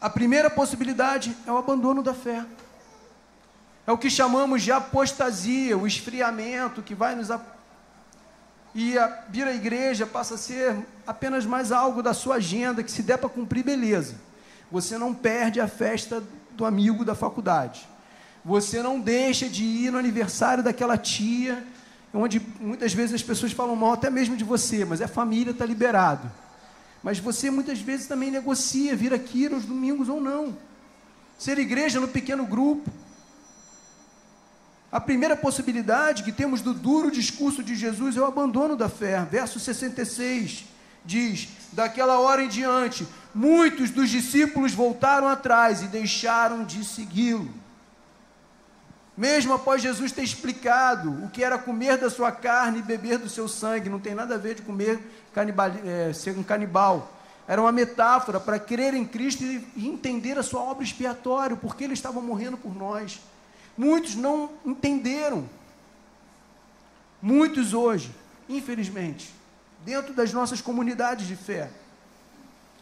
A 0.00 0.08
primeira 0.08 0.48
possibilidade 0.48 1.36
é 1.46 1.50
o 1.50 1.56
abandono 1.56 2.02
da 2.02 2.14
fé. 2.14 2.44
É 3.86 3.90
o 3.90 3.98
que 3.98 4.08
chamamos 4.08 4.62
de 4.62 4.70
apostasia, 4.70 5.76
o 5.76 5.86
esfriamento 5.86 6.82
que 6.82 6.94
vai 6.94 7.16
nos. 7.16 7.28
E 8.74 8.96
a, 8.96 9.24
vir 9.28 9.46
à 9.46 9.52
igreja 9.52 10.06
passa 10.06 10.36
a 10.36 10.38
ser 10.38 10.76
apenas 11.04 11.44
mais 11.44 11.72
algo 11.72 12.02
da 12.02 12.14
sua 12.14 12.36
agenda, 12.36 12.82
que 12.82 12.90
se 12.90 13.02
der 13.02 13.18
para 13.18 13.28
cumprir, 13.28 13.64
beleza. 13.64 14.14
Você 14.72 14.98
não 14.98 15.14
perde 15.14 15.60
a 15.60 15.68
festa 15.68 16.22
do 16.52 16.64
amigo 16.64 17.04
da 17.04 17.14
faculdade. 17.14 17.86
Você 18.44 18.82
não 18.82 18.98
deixa 18.98 19.48
de 19.48 19.62
ir 19.62 19.92
no 19.92 19.98
aniversário 19.98 20.64
daquela 20.64 20.98
tia, 20.98 21.64
onde 22.12 22.40
muitas 22.58 22.92
vezes 22.92 23.14
as 23.14 23.22
pessoas 23.22 23.52
falam 23.52 23.76
mal 23.76 23.92
até 23.92 24.10
mesmo 24.10 24.36
de 24.36 24.42
você, 24.42 24.84
mas 24.84 25.00
é 25.00 25.06
família, 25.06 25.52
está 25.52 25.64
liberado. 25.64 26.28
Mas 27.02 27.18
você 27.18 27.50
muitas 27.50 27.80
vezes 27.80 28.06
também 28.06 28.30
negocia 28.30 28.96
vir 28.96 29.14
aqui 29.14 29.48
nos 29.48 29.64
domingos 29.64 30.08
ou 30.08 30.20
não. 30.20 30.56
Ser 31.38 31.58
igreja 31.58 32.00
no 32.00 32.08
pequeno 32.08 32.44
grupo 32.44 32.90
a 34.92 35.00
primeira 35.00 35.34
possibilidade 35.34 36.22
que 36.22 36.30
temos 36.30 36.60
do 36.60 36.74
duro 36.74 37.10
discurso 37.10 37.62
de 37.62 37.74
Jesus 37.74 38.14
é 38.14 38.20
o 38.20 38.26
abandono 38.26 38.76
da 38.76 38.90
fé. 38.90 39.24
Verso 39.24 39.58
66 39.58 40.66
diz: 41.04 41.48
Daquela 41.72 42.18
hora 42.20 42.42
em 42.42 42.48
diante, 42.48 43.06
muitos 43.34 43.90
dos 43.90 44.10
discípulos 44.10 44.72
voltaram 44.72 45.28
atrás 45.28 45.82
e 45.82 45.86
deixaram 45.86 46.64
de 46.64 46.84
segui-lo. 46.84 47.62
Mesmo 49.16 49.52
após 49.52 49.82
Jesus 49.82 50.10
ter 50.10 50.22
explicado 50.22 51.24
o 51.24 51.28
que 51.28 51.44
era 51.44 51.58
comer 51.58 51.98
da 51.98 52.08
sua 52.08 52.32
carne 52.32 52.78
e 52.78 52.82
beber 52.82 53.18
do 53.18 53.28
seu 53.28 53.46
sangue, 53.46 53.90
não 53.90 54.00
tem 54.00 54.14
nada 54.14 54.36
a 54.36 54.38
ver 54.38 54.54
de 54.54 54.62
comer 54.62 54.98
canibal, 55.34 55.70
é, 55.84 56.12
ser 56.12 56.36
um 56.36 56.42
canibal. 56.42 57.12
Era 57.46 57.60
uma 57.60 57.72
metáfora 57.72 58.40
para 58.40 58.58
crer 58.58 58.94
em 58.94 59.04
Cristo 59.04 59.44
e 59.44 59.86
entender 59.86 60.38
a 60.38 60.42
sua 60.42 60.62
obra 60.62 60.84
expiatória, 60.84 61.56
porque 61.56 61.84
ele 61.84 61.92
estava 61.92 62.20
morrendo 62.20 62.56
por 62.56 62.74
nós. 62.74 63.20
Muitos 63.76 64.14
não 64.14 64.50
entenderam. 64.64 65.48
Muitos 67.20 67.74
hoje, 67.74 68.10
infelizmente, 68.48 69.32
dentro 69.84 70.14
das 70.14 70.32
nossas 70.32 70.60
comunidades 70.60 71.26
de 71.26 71.36
fé, 71.36 71.70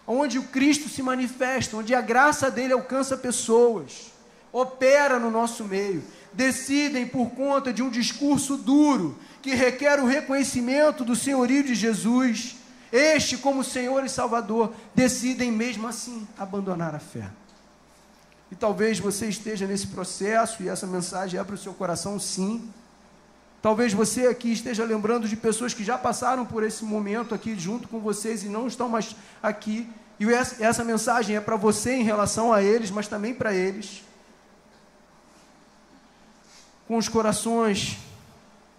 onde 0.07 0.39
o 0.39 0.45
Cristo 0.45 0.89
se 0.89 1.03
manifesta, 1.03 1.77
onde 1.77 1.95
a 1.95 2.01
graça 2.01 2.51
dele 2.51 2.73
alcança 2.73 3.17
pessoas, 3.17 4.13
opera 4.53 5.19
no 5.19 5.31
nosso 5.31 5.65
meio, 5.65 6.03
decidem 6.33 7.07
por 7.07 7.31
conta 7.31 7.73
de 7.73 7.83
um 7.83 7.91
discurso 7.91 8.57
duro 8.57 9.19
que 9.43 9.55
requer 9.55 10.01
o 10.01 10.07
reconhecimento 10.07 11.05
do 11.05 11.17
senhorio 11.17 11.65
de 11.65 11.75
Jesus, 11.75 12.57
este 12.93 13.39
como 13.39 13.65
Senhor 13.65 14.05
e 14.05 14.09
Salvador, 14.09 14.75
decidem 14.95 15.51
mesmo 15.51 15.87
assim 15.87 16.27
abandonar 16.37 16.95
a 16.95 16.99
fé. 16.99 17.31
E 18.51 18.57
talvez 18.57 18.99
você 18.99 19.29
esteja 19.29 19.67
nesse 19.67 19.87
processo 19.87 20.63
e 20.63 20.69
essa 20.69 20.87
mensagem 20.87 21.39
é 21.39 21.45
para 21.45 21.55
o 21.55 21.59
seu 21.59 21.73
coração, 21.73 22.19
sim. 22.19 22.69
Talvez 23.63 23.93
você 23.93 24.27
aqui 24.27 24.53
esteja 24.53 24.85
lembrando 24.85 25.29
de 25.29 25.37
pessoas 25.37 25.75
que 25.75 25.85
já 25.85 25.99
passaram 25.99 26.47
por 26.47 26.63
esse 26.63 26.85
momento 26.85 27.35
aqui 27.35 27.59
junto 27.59 27.89
com 27.89 28.01
vocês 28.01 28.43
e 28.43 28.49
não 28.49 28.67
estão 28.67 28.89
mais 28.89 29.15
aqui. 29.43 29.89
E 30.19 30.27
essa 30.33 30.83
mensagem 30.85 31.37
é 31.37 31.41
para 31.41 31.57
você 31.57 31.95
em 31.95 32.03
relação 32.03 32.53
a 32.53 32.63
eles, 32.63 32.91
mas 32.91 33.09
também 33.09 33.35
para 33.35 33.55
eles. 33.55 34.03
Com 36.87 36.97
os 36.97 37.09
corações 37.09 37.99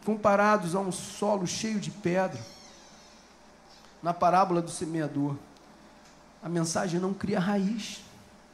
comparados 0.04 0.76
a 0.76 0.80
um 0.80 0.91
solo 0.91 1.46
cheio 1.46 1.80
de 1.80 1.91
pedra. 1.91 2.39
Na 4.02 4.13
parábola 4.13 4.62
do 4.62 4.72
semeador, 4.72 5.36
a 6.41 6.50
mensagem 6.50 7.00
não 7.00 7.13
cria 7.13 7.39
raiz 7.39 8.02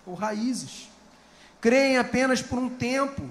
ou 0.06 0.14
raízes 0.14 0.90
creem 1.62 1.98
apenas 1.98 2.42
por 2.42 2.58
um 2.58 2.70
tempo, 2.70 3.22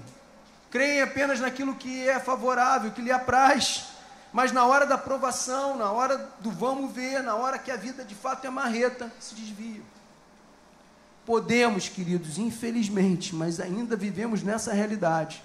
creem 0.69 1.01
apenas 1.01 1.39
naquilo 1.39 1.75
que 1.75 2.07
é 2.07 2.19
favorável, 2.19 2.91
que 2.91 3.01
lhe 3.01 3.11
apraz, 3.11 3.87
mas 4.33 4.51
na 4.51 4.65
hora 4.65 4.85
da 4.85 4.97
provação, 4.97 5.77
na 5.77 5.91
hora 5.91 6.29
do 6.39 6.51
vamos 6.51 6.91
ver, 6.91 7.23
na 7.23 7.35
hora 7.35 7.57
que 7.57 7.71
a 7.71 7.75
vida 7.75 8.03
de 8.03 8.15
fato 8.15 8.45
é 8.45 8.49
marreta, 8.49 9.11
se 9.19 9.33
desviam. 9.33 9.83
Podemos, 11.25 11.89
queridos, 11.89 12.37
infelizmente, 12.37 13.35
mas 13.35 13.59
ainda 13.59 13.95
vivemos 13.95 14.43
nessa 14.43 14.73
realidade. 14.73 15.43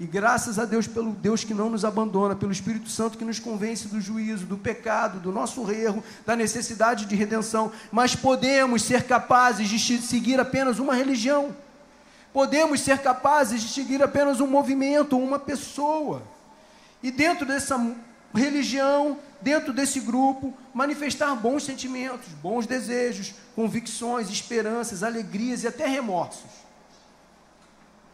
E 0.00 0.06
graças 0.06 0.58
a 0.58 0.64
Deus 0.64 0.86
pelo 0.86 1.12
Deus 1.12 1.44
que 1.44 1.54
não 1.54 1.70
nos 1.70 1.84
abandona, 1.84 2.34
pelo 2.34 2.50
Espírito 2.50 2.88
Santo 2.88 3.16
que 3.16 3.24
nos 3.24 3.38
convence 3.38 3.86
do 3.86 4.00
juízo, 4.00 4.46
do 4.46 4.58
pecado, 4.58 5.20
do 5.20 5.30
nosso 5.30 5.70
erro, 5.70 6.02
da 6.26 6.34
necessidade 6.34 7.06
de 7.06 7.14
redenção, 7.14 7.70
mas 7.90 8.16
podemos 8.16 8.82
ser 8.82 9.04
capazes 9.04 9.68
de 9.68 9.78
seguir 10.02 10.40
apenas 10.40 10.78
uma 10.78 10.94
religião 10.94 11.54
Podemos 12.32 12.80
ser 12.80 12.98
capazes 12.98 13.62
de 13.62 13.68
seguir 13.68 14.02
apenas 14.02 14.40
um 14.40 14.46
movimento, 14.46 15.18
uma 15.18 15.38
pessoa. 15.38 16.22
E 17.02 17.10
dentro 17.10 17.44
dessa 17.44 17.78
religião, 18.34 19.18
dentro 19.40 19.72
desse 19.72 20.00
grupo, 20.00 20.54
manifestar 20.72 21.34
bons 21.34 21.64
sentimentos, 21.64 22.28
bons 22.42 22.66
desejos, 22.66 23.34
convicções, 23.54 24.30
esperanças, 24.30 25.02
alegrias 25.02 25.62
e 25.62 25.68
até 25.68 25.86
remorsos. 25.86 26.50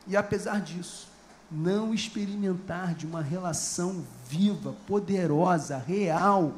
E 0.06 0.16
apesar 0.16 0.60
disso, 0.60 1.08
não 1.50 1.94
experimentar 1.94 2.94
de 2.94 3.06
uma 3.06 3.22
relação 3.22 4.04
viva, 4.28 4.74
poderosa, 4.86 5.78
real 5.78 6.54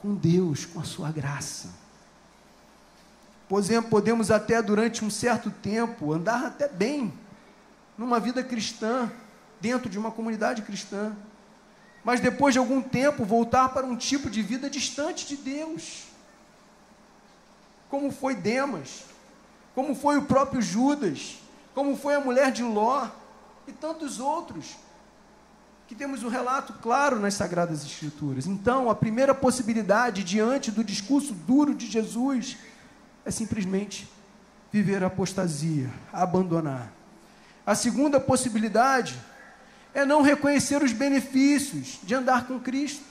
com 0.00 0.14
Deus, 0.14 0.64
com 0.64 0.80
a 0.80 0.84
sua 0.84 1.10
graça 1.10 1.83
podemos 3.48 4.30
até 4.30 4.60
durante 4.62 5.04
um 5.04 5.10
certo 5.10 5.50
tempo 5.50 6.12
andar 6.12 6.46
até 6.46 6.68
bem 6.68 7.12
numa 7.96 8.18
vida 8.18 8.42
cristã, 8.42 9.10
dentro 9.60 9.88
de 9.88 9.98
uma 9.98 10.10
comunidade 10.10 10.62
cristã, 10.62 11.14
mas 12.04 12.20
depois 12.20 12.52
de 12.52 12.58
algum 12.58 12.82
tempo 12.82 13.24
voltar 13.24 13.70
para 13.70 13.86
um 13.86 13.96
tipo 13.96 14.28
de 14.28 14.42
vida 14.42 14.68
distante 14.68 15.26
de 15.26 15.36
Deus. 15.36 16.04
Como 17.88 18.10
foi 18.10 18.34
Demas, 18.34 19.04
como 19.74 19.94
foi 19.94 20.18
o 20.18 20.22
próprio 20.22 20.60
Judas, 20.60 21.38
como 21.74 21.96
foi 21.96 22.14
a 22.14 22.20
mulher 22.20 22.52
de 22.52 22.62
Ló 22.62 23.08
e 23.66 23.72
tantos 23.72 24.20
outros 24.20 24.76
que 25.86 25.94
temos 25.94 26.22
um 26.22 26.28
relato 26.28 26.74
claro 26.74 27.18
nas 27.18 27.34
Sagradas 27.34 27.84
Escrituras. 27.84 28.46
Então, 28.46 28.90
a 28.90 28.94
primeira 28.94 29.34
possibilidade 29.34 30.24
diante 30.24 30.70
do 30.70 30.82
discurso 30.82 31.32
duro 31.32 31.74
de 31.74 31.86
Jesus 31.86 32.56
é 33.24 33.30
simplesmente 33.30 34.08
viver 34.72 35.02
a 35.02 35.06
apostasia, 35.06 35.90
abandonar. 36.12 36.92
A 37.66 37.74
segunda 37.74 38.20
possibilidade 38.20 39.18
é 39.94 40.04
não 40.04 40.20
reconhecer 40.20 40.82
os 40.82 40.92
benefícios 40.92 42.00
de 42.02 42.14
andar 42.14 42.46
com 42.46 42.58
Cristo. 42.58 43.04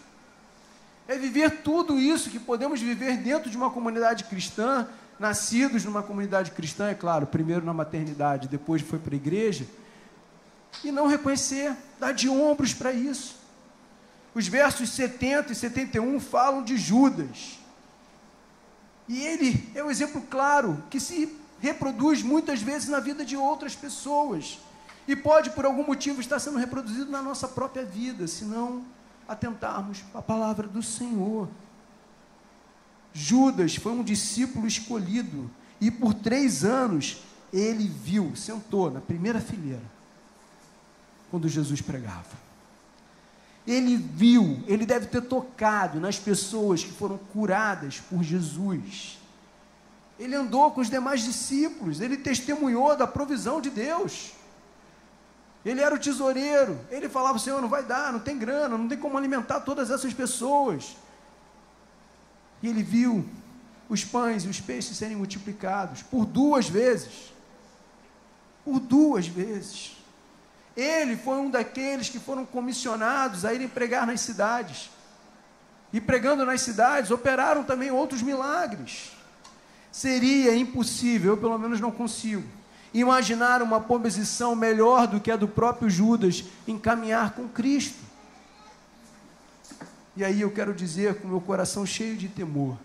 É 1.07 1.17
viver 1.17 1.61
tudo 1.61 1.97
isso 1.97 2.29
que 2.29 2.39
podemos 2.39 2.81
viver 2.81 3.17
dentro 3.17 3.49
de 3.49 3.57
uma 3.57 3.69
comunidade 3.69 4.25
cristã, 4.25 4.87
nascidos 5.19 5.85
numa 5.85 6.03
comunidade 6.03 6.51
cristã, 6.51 6.89
é 6.89 6.93
claro, 6.93 7.25
primeiro 7.25 7.65
na 7.65 7.73
maternidade, 7.73 8.47
depois 8.47 8.81
foi 8.81 8.99
para 8.99 9.13
a 9.13 9.17
igreja, 9.17 9.65
e 10.83 10.91
não 10.91 11.07
reconhecer, 11.07 11.73
dar 11.99 12.13
de 12.13 12.27
ombros 12.27 12.73
para 12.73 12.91
isso. 12.91 13.35
Os 14.35 14.47
versos 14.47 14.89
70 14.89 15.51
e 15.51 15.55
71 15.55 16.19
falam 16.19 16.63
de 16.63 16.77
Judas. 16.77 17.59
E 19.07 19.21
ele 19.21 19.69
é 19.75 19.83
um 19.83 19.91
exemplo 19.91 20.21
claro 20.29 20.81
que 20.89 20.99
se 20.99 21.37
reproduz 21.59 22.21
muitas 22.21 22.61
vezes 22.61 22.89
na 22.89 22.99
vida 22.99 23.25
de 23.25 23.35
outras 23.35 23.75
pessoas. 23.75 24.59
E 25.07 25.15
pode, 25.15 25.49
por 25.51 25.65
algum 25.65 25.85
motivo, 25.85 26.21
estar 26.21 26.39
sendo 26.39 26.57
reproduzido 26.57 27.11
na 27.11 27.21
nossa 27.21 27.47
própria 27.47 27.85
vida, 27.85 28.27
se 28.27 28.45
não 28.45 28.83
atentarmos 29.27 30.03
à 30.13 30.21
palavra 30.21 30.67
do 30.67 30.81
Senhor. 30.81 31.47
Judas 33.13 33.75
foi 33.75 33.91
um 33.91 34.03
discípulo 34.03 34.65
escolhido 34.65 35.49
e 35.79 35.91
por 35.91 36.13
três 36.13 36.63
anos 36.63 37.21
ele 37.51 37.87
viu, 37.87 38.35
sentou 38.35 38.89
na 38.89 38.99
primeira 38.99 39.39
fileira, 39.39 39.83
quando 41.29 41.47
Jesus 41.47 41.81
pregava. 41.81 42.43
Ele 43.65 43.95
viu, 43.95 44.61
ele 44.67 44.85
deve 44.85 45.07
ter 45.07 45.21
tocado 45.21 45.99
nas 45.99 46.19
pessoas 46.19 46.83
que 46.83 46.91
foram 46.91 47.17
curadas 47.31 47.99
por 48.09 48.21
Jesus. 48.21 49.17
Ele 50.19 50.35
andou 50.35 50.69
com 50.71 50.81
os 50.81 50.89
demais 50.89 51.23
discípulos, 51.23 52.01
ele 52.01 52.17
testemunhou 52.17 52.95
da 52.95 53.07
provisão 53.07 53.61
de 53.61 53.69
Deus. 53.69 54.33
Ele 55.65 55.79
era 55.79 55.95
o 55.95 55.99
tesoureiro, 55.99 56.77
ele 56.91 57.07
falava: 57.07 57.39
Senhor, 57.39 57.61
não 57.61 57.69
vai 57.69 57.83
dar, 57.83 58.11
não 58.11 58.19
tem 58.19 58.37
grana, 58.37 58.77
não 58.77 58.87
tem 58.87 58.97
como 58.97 59.17
alimentar 59.17 59.61
todas 59.61 59.89
essas 59.89 60.13
pessoas. 60.13 60.97
E 62.61 62.67
ele 62.67 62.83
viu 62.83 63.25
os 63.87 64.03
pães 64.03 64.43
e 64.43 64.47
os 64.47 64.59
peixes 64.59 64.97
serem 64.97 65.15
multiplicados 65.15 66.01
por 66.01 66.25
duas 66.25 66.67
vezes. 66.67 67.33
Por 68.65 68.79
duas 68.79 69.27
vezes. 69.27 70.02
Ele 70.75 71.15
foi 71.15 71.37
um 71.37 71.49
daqueles 71.49 72.09
que 72.09 72.19
foram 72.19 72.45
comissionados 72.45 73.45
a 73.45 73.53
irem 73.53 73.67
pregar 73.67 74.07
nas 74.07 74.21
cidades. 74.21 74.89
e 75.93 76.01
pregando 76.01 76.43
nas 76.43 76.61
cidades, 76.61 77.11
operaram 77.11 77.63
também 77.63 77.91
outros 77.91 78.23
milagres. 78.23 79.11
Seria 79.91 80.55
impossível, 80.55 81.33
eu 81.33 81.37
pelo 81.37 81.57
menos 81.59 81.79
não 81.79 81.91
consigo, 81.91 82.43
imaginar 82.91 83.61
uma 83.61 83.79
posição 83.79 84.55
melhor 84.55 85.05
do 85.05 85.19
que 85.19 85.29
a 85.29 85.35
do 85.35 85.47
próprio 85.47 85.87
Judas 85.87 86.45
em 86.67 86.79
caminhar 86.79 87.33
com 87.33 87.47
Cristo. 87.47 88.03
E 90.15 90.23
aí 90.23 90.41
eu 90.41 90.49
quero 90.49 90.73
dizer, 90.73 91.21
com 91.21 91.27
meu 91.27 91.39
coração 91.39 91.85
cheio 91.85 92.17
de 92.17 92.27
temor, 92.27 92.75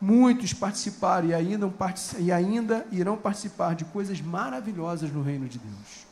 muitos 0.00 0.54
participaram 0.54 1.28
e 1.28 1.34
ainda, 1.34 1.70
e 2.18 2.32
ainda 2.32 2.86
irão 2.90 3.18
participar 3.18 3.74
de 3.74 3.84
coisas 3.84 4.18
maravilhosas 4.22 5.10
no 5.10 5.22
reino 5.22 5.46
de 5.46 5.58
Deus, 5.58 6.06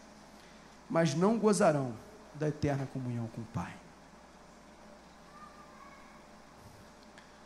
mas 0.93 1.15
não 1.15 1.39
gozarão 1.39 1.95
da 2.35 2.49
eterna 2.49 2.85
comunhão 2.85 3.27
com 3.29 3.41
o 3.41 3.47
Pai. 3.47 3.75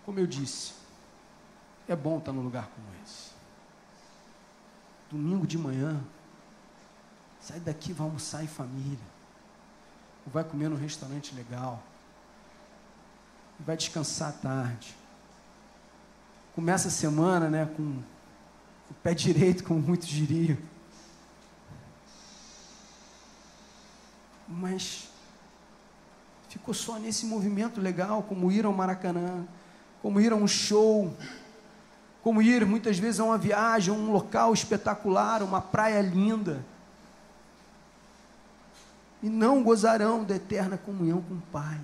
Como 0.05 0.19
eu 0.19 0.27
disse, 0.27 0.75
é 1.87 1.95
bom 1.95 2.19
estar 2.19 2.33
num 2.33 2.43
lugar 2.43 2.67
como 2.67 2.89
esse. 3.05 3.31
Domingo 5.09 5.47
de 5.47 5.57
manhã, 5.57 6.03
sai 7.39 7.61
daqui, 7.61 7.93
vai 7.93 8.09
almoçar 8.09 8.43
em 8.43 8.49
família, 8.49 8.99
ou 10.27 10.33
vai 10.33 10.43
comer 10.43 10.69
num 10.69 10.77
restaurante 10.77 11.33
legal, 11.33 11.81
vai 13.61 13.77
descansar 13.77 14.31
à 14.31 14.33
tarde. 14.33 14.97
Começa 16.53 16.89
a 16.89 16.91
semana, 16.91 17.49
né, 17.49 17.65
com 17.77 18.03
o 18.91 18.95
pé 19.05 19.15
direito, 19.15 19.63
como 19.65 19.79
muitos 19.79 20.09
diriam. 20.09 20.59
Mas 24.57 25.11
ficou 26.49 26.73
só 26.73 26.99
nesse 26.99 27.27
movimento 27.27 27.81
legal, 27.81 28.23
como 28.23 28.51
ir 28.51 28.65
ao 28.65 28.73
Maracanã, 28.73 29.45
como 30.01 30.19
ir 30.19 30.33
a 30.33 30.37
um 30.37 30.49
show, 30.49 31.15
como 32.23 32.41
ir 32.41 32.65
muitas 32.65 32.99
vezes 32.99 33.21
a 33.21 33.25
uma 33.25 33.37
viagem, 33.37 33.95
a 33.95 33.97
um 33.97 34.11
local 34.11 34.55
espetacular, 34.55 35.43
uma 35.43 35.61
praia 35.61 36.01
linda. 36.01 36.65
E 39.23 39.29
não 39.29 39.63
gozarão 39.63 40.25
da 40.25 40.37
eterna 40.37 40.79
comunhão 40.79 41.21
com 41.21 41.35
o 41.35 41.43
Pai. 41.53 41.79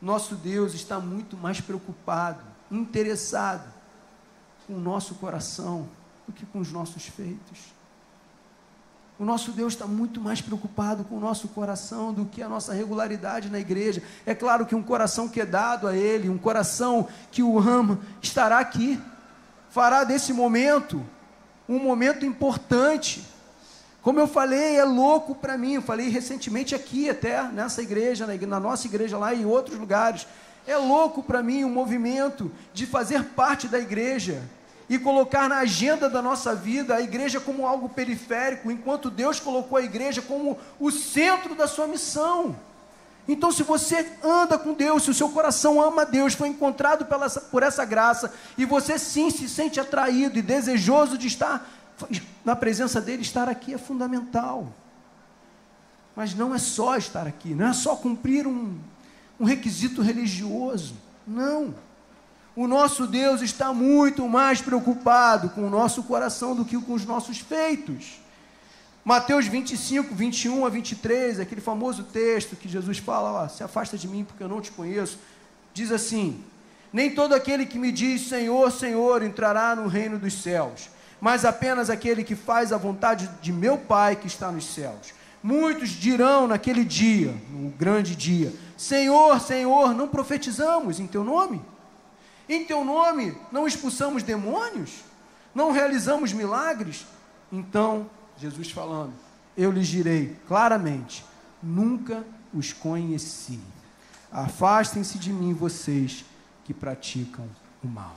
Nosso 0.00 0.36
Deus 0.36 0.72
está 0.72 0.98
muito 0.98 1.36
mais 1.36 1.60
preocupado, 1.60 2.42
interessado 2.70 3.72
com 4.66 4.74
o 4.74 4.80
nosso 4.80 5.16
coração 5.16 5.88
do 6.26 6.32
que 6.32 6.46
com 6.46 6.60
os 6.60 6.72
nossos 6.72 7.04
feitos. 7.06 7.77
O 9.18 9.24
nosso 9.24 9.50
Deus 9.50 9.72
está 9.72 9.86
muito 9.86 10.20
mais 10.20 10.40
preocupado 10.40 11.02
com 11.02 11.16
o 11.16 11.20
nosso 11.20 11.48
coração 11.48 12.12
do 12.12 12.24
que 12.24 12.40
a 12.40 12.48
nossa 12.48 12.72
regularidade 12.72 13.50
na 13.50 13.58
igreja. 13.58 14.00
É 14.24 14.32
claro 14.32 14.64
que 14.64 14.76
um 14.76 14.82
coração 14.82 15.28
que 15.28 15.40
é 15.40 15.46
dado 15.46 15.88
a 15.88 15.96
Ele, 15.96 16.28
um 16.28 16.38
coração 16.38 17.08
que 17.32 17.42
o 17.42 17.58
ama, 17.58 17.98
estará 18.22 18.60
aqui, 18.60 19.00
fará 19.70 20.04
desse 20.04 20.32
momento 20.32 21.04
um 21.68 21.78
momento 21.78 22.24
importante. 22.24 23.22
Como 24.00 24.18
eu 24.18 24.26
falei, 24.26 24.76
é 24.76 24.84
louco 24.84 25.34
para 25.34 25.58
mim. 25.58 25.74
Eu 25.74 25.82
falei 25.82 26.08
recentemente 26.08 26.74
aqui, 26.74 27.10
até 27.10 27.42
nessa 27.42 27.82
igreja, 27.82 28.26
na 28.26 28.60
nossa 28.60 28.86
igreja 28.86 29.18
lá 29.18 29.34
e 29.34 29.42
em 29.42 29.44
outros 29.44 29.76
lugares. 29.76 30.26
É 30.66 30.76
louco 30.76 31.22
para 31.22 31.42
mim 31.42 31.64
o 31.64 31.68
movimento 31.68 32.50
de 32.72 32.86
fazer 32.86 33.24
parte 33.24 33.68
da 33.68 33.78
igreja 33.78 34.42
e 34.88 34.98
colocar 34.98 35.48
na 35.48 35.58
agenda 35.58 36.08
da 36.08 36.22
nossa 36.22 36.54
vida 36.54 36.94
a 36.94 37.00
igreja 37.00 37.38
como 37.38 37.66
algo 37.66 37.88
periférico, 37.88 38.70
enquanto 38.70 39.10
Deus 39.10 39.38
colocou 39.38 39.76
a 39.76 39.82
igreja 39.82 40.22
como 40.22 40.58
o 40.80 40.90
centro 40.90 41.54
da 41.54 41.66
sua 41.66 41.86
missão. 41.86 42.56
Então, 43.28 43.52
se 43.52 43.62
você 43.62 44.10
anda 44.24 44.56
com 44.56 44.72
Deus, 44.72 45.02
se 45.02 45.10
o 45.10 45.14
seu 45.14 45.28
coração 45.28 45.82
ama 45.82 46.06
Deus, 46.06 46.32
foi 46.32 46.48
encontrado 46.48 47.04
pela, 47.04 47.28
por 47.28 47.62
essa 47.62 47.84
graça, 47.84 48.32
e 48.56 48.64
você 48.64 48.98
sim 48.98 49.30
se 49.30 49.46
sente 49.46 49.78
atraído 49.78 50.38
e 50.38 50.42
desejoso 50.42 51.18
de 51.18 51.26
estar 51.26 51.68
na 52.42 52.56
presença 52.56 53.00
dele, 53.00 53.20
estar 53.20 53.46
aqui 53.46 53.74
é 53.74 53.78
fundamental. 53.78 54.72
Mas 56.16 56.34
não 56.34 56.54
é 56.54 56.58
só 56.58 56.96
estar 56.96 57.26
aqui, 57.26 57.54
não 57.54 57.68
é 57.68 57.72
só 57.74 57.94
cumprir 57.96 58.46
um, 58.46 58.78
um 59.38 59.44
requisito 59.44 60.00
religioso. 60.00 60.94
Não. 61.26 61.74
O 62.58 62.66
nosso 62.66 63.06
Deus 63.06 63.40
está 63.40 63.72
muito 63.72 64.28
mais 64.28 64.60
preocupado 64.60 65.48
com 65.50 65.64
o 65.64 65.70
nosso 65.70 66.02
coração 66.02 66.56
do 66.56 66.64
que 66.64 66.76
com 66.76 66.92
os 66.92 67.06
nossos 67.06 67.38
feitos. 67.38 68.20
Mateus 69.04 69.46
25, 69.46 70.12
21 70.12 70.66
a 70.66 70.68
23, 70.68 71.38
aquele 71.38 71.60
famoso 71.60 72.02
texto 72.02 72.56
que 72.56 72.68
Jesus 72.68 72.98
fala: 72.98 73.44
ó, 73.44 73.48
se 73.48 73.62
afasta 73.62 73.96
de 73.96 74.08
mim 74.08 74.24
porque 74.24 74.42
eu 74.42 74.48
não 74.48 74.60
te 74.60 74.72
conheço. 74.72 75.20
Diz 75.72 75.92
assim: 75.92 76.42
Nem 76.92 77.14
todo 77.14 77.32
aquele 77.32 77.64
que 77.64 77.78
me 77.78 77.92
diz 77.92 78.22
Senhor, 78.22 78.72
Senhor 78.72 79.22
entrará 79.22 79.76
no 79.76 79.86
reino 79.86 80.18
dos 80.18 80.42
céus, 80.42 80.90
mas 81.20 81.44
apenas 81.44 81.88
aquele 81.88 82.24
que 82.24 82.34
faz 82.34 82.72
a 82.72 82.76
vontade 82.76 83.30
de 83.40 83.52
meu 83.52 83.78
Pai 83.78 84.16
que 84.16 84.26
está 84.26 84.50
nos 84.50 84.66
céus. 84.66 85.14
Muitos 85.40 85.90
dirão 85.90 86.48
naquele 86.48 86.84
dia, 86.84 87.32
no 87.52 87.70
grande 87.70 88.16
dia: 88.16 88.52
Senhor, 88.76 89.40
Senhor, 89.40 89.94
não 89.94 90.08
profetizamos 90.08 90.98
em 90.98 91.06
teu 91.06 91.22
nome? 91.22 91.62
Em 92.48 92.64
teu 92.64 92.84
nome 92.84 93.36
não 93.52 93.66
expulsamos 93.66 94.22
demônios? 94.22 95.02
Não 95.54 95.72
realizamos 95.72 96.32
milagres? 96.32 97.04
Então, 97.52 98.08
Jesus 98.38 98.70
falando, 98.70 99.12
eu 99.56 99.70
lhes 99.70 99.88
direi 99.88 100.36
claramente: 100.46 101.24
nunca 101.62 102.24
os 102.54 102.72
conheci. 102.72 103.60
Afastem-se 104.30 105.18
de 105.18 105.32
mim, 105.32 105.52
vocês 105.52 106.24
que 106.64 106.72
praticam 106.74 107.48
o 107.82 107.88
mal. 107.88 108.16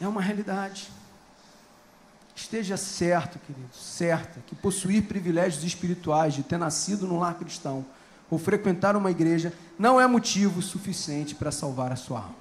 É 0.00 0.08
uma 0.08 0.20
realidade. 0.20 0.90
Esteja 2.34 2.76
certo, 2.76 3.38
querido, 3.38 3.74
certa, 3.74 4.40
que 4.46 4.54
possuir 4.54 5.06
privilégios 5.06 5.62
espirituais 5.62 6.34
de 6.34 6.42
ter 6.42 6.58
nascido 6.58 7.06
num 7.06 7.18
lar 7.18 7.34
cristão 7.34 7.84
ou 8.32 8.38
frequentar 8.38 8.96
uma 8.96 9.10
igreja 9.10 9.52
não 9.78 10.00
é 10.00 10.06
motivo 10.06 10.62
suficiente 10.62 11.34
para 11.34 11.52
salvar 11.52 11.92
a 11.92 11.96
sua 11.96 12.20
alma. 12.20 12.34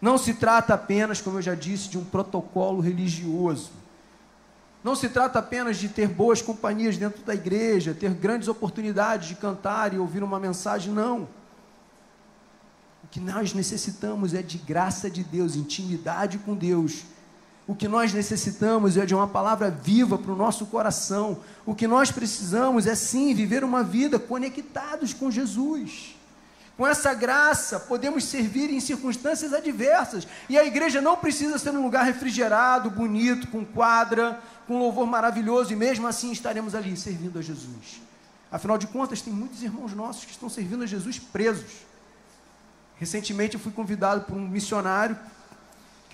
Não 0.00 0.16
se 0.16 0.32
trata 0.32 0.72
apenas, 0.72 1.20
como 1.20 1.36
eu 1.36 1.42
já 1.42 1.54
disse, 1.54 1.90
de 1.90 1.98
um 1.98 2.04
protocolo 2.04 2.80
religioso. 2.80 3.70
Não 4.82 4.96
se 4.96 5.10
trata 5.10 5.38
apenas 5.38 5.76
de 5.76 5.90
ter 5.90 6.08
boas 6.08 6.40
companhias 6.40 6.96
dentro 6.96 7.22
da 7.22 7.34
igreja, 7.34 7.92
ter 7.92 8.14
grandes 8.14 8.48
oportunidades 8.48 9.28
de 9.28 9.34
cantar 9.34 9.92
e 9.92 9.98
ouvir 9.98 10.22
uma 10.22 10.40
mensagem, 10.40 10.90
não. 10.90 11.28
O 13.02 13.08
que 13.10 13.20
nós 13.20 13.52
necessitamos 13.52 14.32
é 14.32 14.40
de 14.40 14.56
graça 14.56 15.10
de 15.10 15.22
Deus, 15.22 15.54
intimidade 15.54 16.38
com 16.38 16.54
Deus 16.54 17.02
o 17.66 17.74
que 17.74 17.88
nós 17.88 18.12
necessitamos 18.12 18.96
é 18.96 19.06
de 19.06 19.14
uma 19.14 19.26
palavra 19.26 19.70
viva 19.70 20.18
para 20.18 20.32
o 20.32 20.36
nosso 20.36 20.66
coração. 20.66 21.38
O 21.64 21.74
que 21.74 21.86
nós 21.86 22.10
precisamos 22.10 22.86
é 22.86 22.94
sim 22.94 23.34
viver 23.34 23.64
uma 23.64 23.82
vida 23.82 24.18
conectados 24.18 25.14
com 25.14 25.30
Jesus. 25.30 26.14
Com 26.76 26.86
essa 26.86 27.14
graça, 27.14 27.80
podemos 27.80 28.24
servir 28.24 28.68
em 28.70 28.80
circunstâncias 28.80 29.54
adversas. 29.54 30.26
E 30.48 30.58
a 30.58 30.64
igreja 30.64 31.00
não 31.00 31.16
precisa 31.16 31.56
ser 31.58 31.70
um 31.70 31.82
lugar 31.82 32.04
refrigerado, 32.04 32.90
bonito, 32.90 33.48
com 33.48 33.64
quadra, 33.64 34.40
com 34.66 34.78
louvor 34.78 35.06
maravilhoso, 35.06 35.72
e 35.72 35.76
mesmo 35.76 36.06
assim 36.06 36.32
estaremos 36.32 36.74
ali 36.74 36.96
servindo 36.96 37.38
a 37.38 37.42
Jesus. 37.42 38.02
Afinal 38.52 38.76
de 38.76 38.86
contas, 38.86 39.22
tem 39.22 39.32
muitos 39.32 39.62
irmãos 39.62 39.94
nossos 39.94 40.24
que 40.24 40.32
estão 40.32 40.50
servindo 40.50 40.82
a 40.84 40.86
Jesus 40.86 41.18
presos. 41.18 41.84
Recentemente 42.96 43.54
eu 43.54 43.60
fui 43.60 43.72
convidado 43.72 44.22
por 44.22 44.36
um 44.36 44.46
missionário 44.46 45.16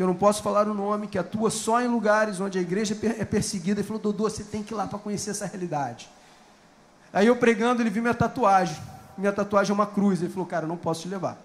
que 0.01 0.03
eu 0.03 0.07
não 0.07 0.15
posso 0.15 0.43
falar 0.43 0.67
o 0.67 0.73
nome, 0.73 1.07
que 1.07 1.19
atua 1.19 1.51
só 1.51 1.79
em 1.83 1.87
lugares 1.87 2.41
onde 2.41 2.59
a 2.59 2.63
igreja 2.63 2.97
é 3.19 3.25
perseguida, 3.27 3.83
e 3.83 3.85
falou: 3.85 4.01
Dodô, 4.01 4.31
você 4.31 4.43
tem 4.43 4.63
que 4.63 4.73
ir 4.73 4.75
lá 4.75 4.87
para 4.87 4.99
conhecer 4.99 5.29
essa 5.29 5.45
realidade. 5.45 6.09
Aí 7.13 7.27
eu 7.27 7.37
pregando, 7.37 7.83
ele 7.83 7.91
viu 7.91 8.01
minha 8.01 8.15
tatuagem. 8.15 8.79
Minha 9.19 9.31
tatuagem 9.31 9.73
é 9.73 9.75
uma 9.75 9.87
cruz. 9.87 10.23
Ele 10.23 10.33
falou: 10.33 10.47
Cara, 10.47 10.65
eu 10.65 10.69
não 10.71 10.77
posso 10.79 11.03
te 11.03 11.09
levar. 11.09 11.37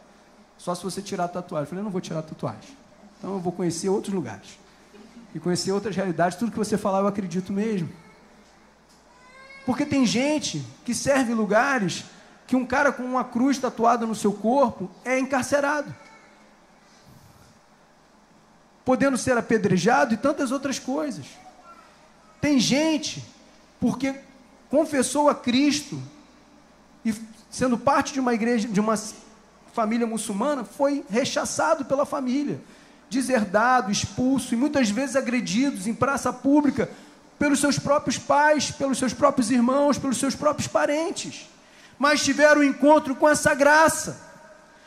Só 0.57 0.73
se 0.73 0.81
você 0.81 1.01
tirar 1.01 1.25
a 1.25 1.27
tatuagem. 1.27 1.65
Eu 1.65 1.67
falei: 1.67 1.81
Eu 1.81 1.83
não 1.83 1.91
vou 1.91 1.99
tirar 1.99 2.19
a 2.19 2.23
tatuagem. 2.23 2.77
Então 3.17 3.33
eu 3.33 3.39
vou 3.41 3.51
conhecer 3.51 3.89
outros 3.89 4.13
lugares. 4.13 4.57
E 5.33 5.39
conhecer 5.39 5.73
outras 5.73 5.93
realidades. 5.93 6.37
Tudo 6.37 6.49
que 6.49 6.57
você 6.57 6.77
falar, 6.77 6.99
eu 6.99 7.07
acredito 7.07 7.51
mesmo. 7.51 7.89
Porque 9.65 9.85
tem 9.85 10.05
gente 10.05 10.65
que 10.85 10.95
serve 10.95 11.33
lugares 11.33 12.05
que 12.47 12.55
um 12.55 12.65
cara 12.65 12.93
com 12.93 13.03
uma 13.03 13.25
cruz 13.25 13.57
tatuada 13.57 14.05
no 14.05 14.15
seu 14.15 14.31
corpo 14.31 14.89
é 15.03 15.19
encarcerado 15.19 15.93
podendo 18.85 19.17
ser 19.17 19.35
apedrejado 19.37 20.13
e 20.13 20.17
tantas 20.17 20.51
outras 20.51 20.77
coisas. 20.77 21.25
Tem 22.39 22.59
gente, 22.59 23.25
porque 23.79 24.15
confessou 24.69 25.27
a 25.27 25.33
Cristo 25.33 25.99
e 27.03 27.13
sendo 27.49 27.77
parte 27.77 28.13
de 28.13 28.19
uma 28.19 28.33
igreja, 28.33 28.67
de 28.67 28.79
uma 28.79 28.95
família 29.73 30.05
muçulmana, 30.05 30.63
foi 30.63 31.03
rechaçado 31.09 31.85
pela 31.85 32.05
família, 32.05 32.61
deserdado, 33.09 33.91
expulso 33.91 34.53
e 34.53 34.57
muitas 34.57 34.89
vezes 34.89 35.15
agredidos 35.15 35.87
em 35.87 35.93
praça 35.93 36.31
pública 36.31 36.89
pelos 37.39 37.59
seus 37.59 37.79
próprios 37.79 38.17
pais, 38.17 38.71
pelos 38.71 38.97
seus 38.97 39.13
próprios 39.13 39.51
irmãos, 39.51 39.97
pelos 39.97 40.17
seus 40.17 40.35
próprios 40.35 40.67
parentes. 40.67 41.49
Mas 41.97 42.23
tiveram 42.23 42.61
um 42.61 42.63
encontro 42.63 43.15
com 43.15 43.27
essa 43.27 43.53
graça 43.53 44.21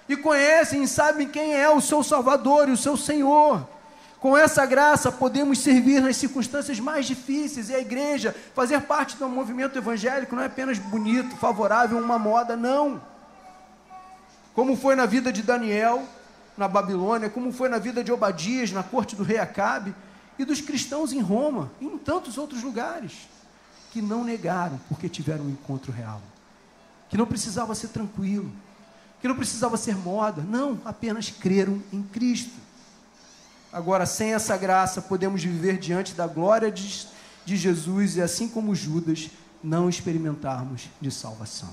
e 0.08 0.16
conhecem 0.16 0.82
e 0.82 0.88
sabem 0.88 1.28
quem 1.28 1.54
é 1.54 1.68
o 1.68 1.80
seu 1.80 2.02
Salvador 2.02 2.68
e 2.68 2.72
o 2.72 2.76
seu 2.76 2.96
Senhor. 2.96 3.66
Com 4.20 4.36
essa 4.36 4.66
graça, 4.66 5.12
podemos 5.12 5.60
servir 5.60 6.00
nas 6.02 6.16
circunstâncias 6.16 6.80
mais 6.80 7.06
difíceis 7.06 7.70
e 7.70 7.74
a 7.74 7.78
igreja, 7.78 8.34
fazer 8.54 8.80
parte 8.82 9.16
do 9.16 9.28
movimento 9.28 9.78
evangélico, 9.78 10.34
não 10.34 10.42
é 10.42 10.46
apenas 10.46 10.78
bonito, 10.78 11.36
favorável, 11.36 11.98
uma 11.98 12.18
moda, 12.18 12.56
não. 12.56 13.00
Como 14.54 14.76
foi 14.76 14.96
na 14.96 15.06
vida 15.06 15.32
de 15.32 15.40
Daniel, 15.40 16.04
na 16.56 16.66
Babilônia, 16.66 17.30
como 17.30 17.52
foi 17.52 17.68
na 17.68 17.78
vida 17.78 18.02
de 18.02 18.10
Obadias, 18.10 18.72
na 18.72 18.82
corte 18.82 19.14
do 19.14 19.22
rei 19.22 19.38
Acabe, 19.38 19.94
e 20.36 20.44
dos 20.44 20.60
cristãos 20.60 21.12
em 21.12 21.20
Roma, 21.20 21.70
e 21.80 21.84
em 21.84 21.96
tantos 21.96 22.36
outros 22.36 22.64
lugares, 22.64 23.28
que 23.92 24.02
não 24.02 24.24
negaram 24.24 24.80
porque 24.88 25.08
tiveram 25.08 25.44
um 25.44 25.50
encontro 25.50 25.92
real, 25.92 26.20
que 27.08 27.16
não 27.16 27.24
precisava 27.24 27.72
ser 27.76 27.88
tranquilo, 27.88 28.50
que 29.20 29.28
não 29.28 29.36
precisava 29.36 29.76
ser 29.76 29.96
moda, 29.96 30.42
não, 30.42 30.80
apenas 30.84 31.30
creram 31.30 31.80
em 31.92 32.02
Cristo. 32.02 32.67
Agora, 33.72 34.06
sem 34.06 34.34
essa 34.34 34.56
graça, 34.56 35.02
podemos 35.02 35.42
viver 35.42 35.78
diante 35.78 36.14
da 36.14 36.26
glória 36.26 36.70
de, 36.70 37.06
de 37.44 37.56
Jesus 37.56 38.16
e, 38.16 38.22
assim 38.22 38.48
como 38.48 38.74
Judas, 38.74 39.30
não 39.62 39.88
experimentarmos 39.88 40.88
de 41.00 41.10
salvação. 41.10 41.70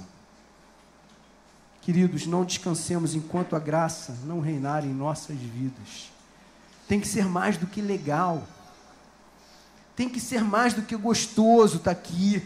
Queridos, 1.81 2.25
não 2.25 2.43
descansemos 2.43 3.13
enquanto 3.13 3.55
a 3.55 3.60
graça 3.60 4.17
não 4.25 4.39
reinar 4.39 4.84
em 4.84 4.93
nossas 4.93 5.38
vidas. 5.38 6.12
Tem 6.88 6.99
que 6.99 7.08
ser 7.08 7.25
mais 7.25 7.58
do 7.58 7.67
que 7.67 7.79
legal. 7.81 8.45
Tem 9.95 10.10
que 10.10 10.19
ser 10.19 10.43
mais 10.43 10.73
do 10.73 10.81
que 10.81 10.95
gostoso 10.95 11.77
estar 11.77 11.93
tá 11.93 11.99
aqui. 11.99 12.43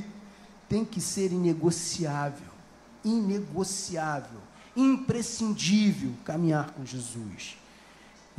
Tem 0.67 0.85
que 0.85 1.01
ser 1.01 1.31
inegociável. 1.31 2.47
Inegociável. 3.03 4.39
Imprescindível 4.75 6.11
caminhar 6.25 6.71
com 6.71 6.85
Jesus. 6.85 7.58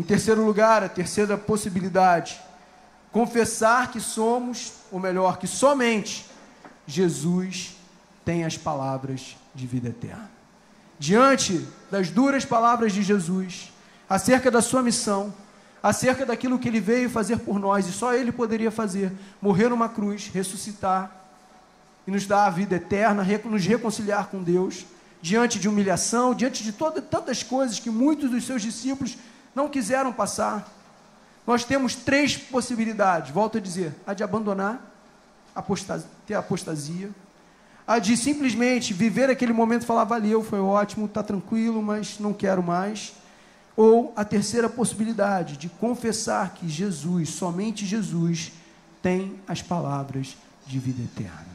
Em 0.01 0.03
terceiro 0.03 0.43
lugar, 0.43 0.83
a 0.83 0.89
terceira 0.89 1.37
possibilidade, 1.37 2.41
confessar 3.13 3.93
que 3.93 4.01
somos, 4.01 4.73
ou 4.91 4.99
melhor, 4.99 5.37
que 5.37 5.47
somente 5.47 6.25
Jesus 6.87 7.77
tem 8.25 8.47
as 8.47 8.57
palavras 8.57 9.37
de 9.55 9.67
vida 9.67 9.91
eterna. 9.91 10.31
Diante 10.99 11.69
das 11.91 12.09
duras 12.09 12.47
palavras 12.47 12.95
de 12.95 13.03
Jesus, 13.03 13.75
acerca 14.09 14.51
da 14.51 14.63
sua 14.63 14.83
missão, 14.83 15.35
acerca 15.83 16.25
daquilo 16.25 16.59
que 16.59 16.69
ele 16.69 16.81
veio 16.81 17.11
fazer 17.11 17.37
por 17.37 17.59
nós, 17.59 17.87
e 17.87 17.93
só 17.93 18.15
ele 18.15 18.33
poderia 18.33 18.71
fazer: 18.71 19.13
morrer 19.39 19.69
numa 19.69 19.91
cruz, 19.91 20.31
ressuscitar 20.33 21.15
e 22.07 22.11
nos 22.11 22.27
dar 22.27 22.47
a 22.47 22.51
vida 22.51 22.77
eterna, 22.77 23.23
nos 23.45 23.67
reconciliar 23.67 24.29
com 24.29 24.43
Deus, 24.43 24.87
diante 25.21 25.59
de 25.59 25.69
humilhação, 25.69 26.35
diante 26.35 26.65
de 26.65 26.73
todas 26.73 27.05
tantas 27.05 27.43
coisas 27.43 27.79
que 27.79 27.91
muitos 27.91 28.31
dos 28.31 28.47
seus 28.47 28.63
discípulos 28.63 29.19
não 29.55 29.69
quiseram 29.69 30.13
passar. 30.13 30.69
Nós 31.47 31.65
temos 31.65 31.95
três 31.95 32.37
possibilidades, 32.37 33.31
volto 33.31 33.59
a 33.59 33.61
dizer: 33.61 33.95
a 34.07 34.15
de 34.15 34.23
abandonar, 34.23 34.81
apostasia, 35.55 36.09
ter 36.27 36.35
apostasia, 36.35 37.11
a 37.87 37.99
de 37.99 38.17
simplesmente 38.17 38.93
viver 38.93 39.31
aquele 39.31 39.53
momento 39.53 39.83
e 39.83 39.87
falar, 39.87 40.05
valeu, 40.05 40.45
foi 40.45 40.61
ótimo, 40.61 41.07
está 41.07 41.23
tranquilo, 41.23 41.83
mas 41.83 42.19
não 42.19 42.33
quero 42.33 42.63
mais. 42.63 43.15
Ou 43.77 44.13
a 44.15 44.25
terceira 44.25 44.69
possibilidade, 44.69 45.57
de 45.57 45.69
confessar 45.69 46.55
que 46.55 46.69
Jesus, 46.69 47.31
somente 47.31 47.87
Jesus, 47.87 48.53
tem 49.03 49.41
as 49.49 49.63
palavras 49.63 50.37
de 50.67 50.79
vida 50.79 51.03
eterna. 51.03 51.49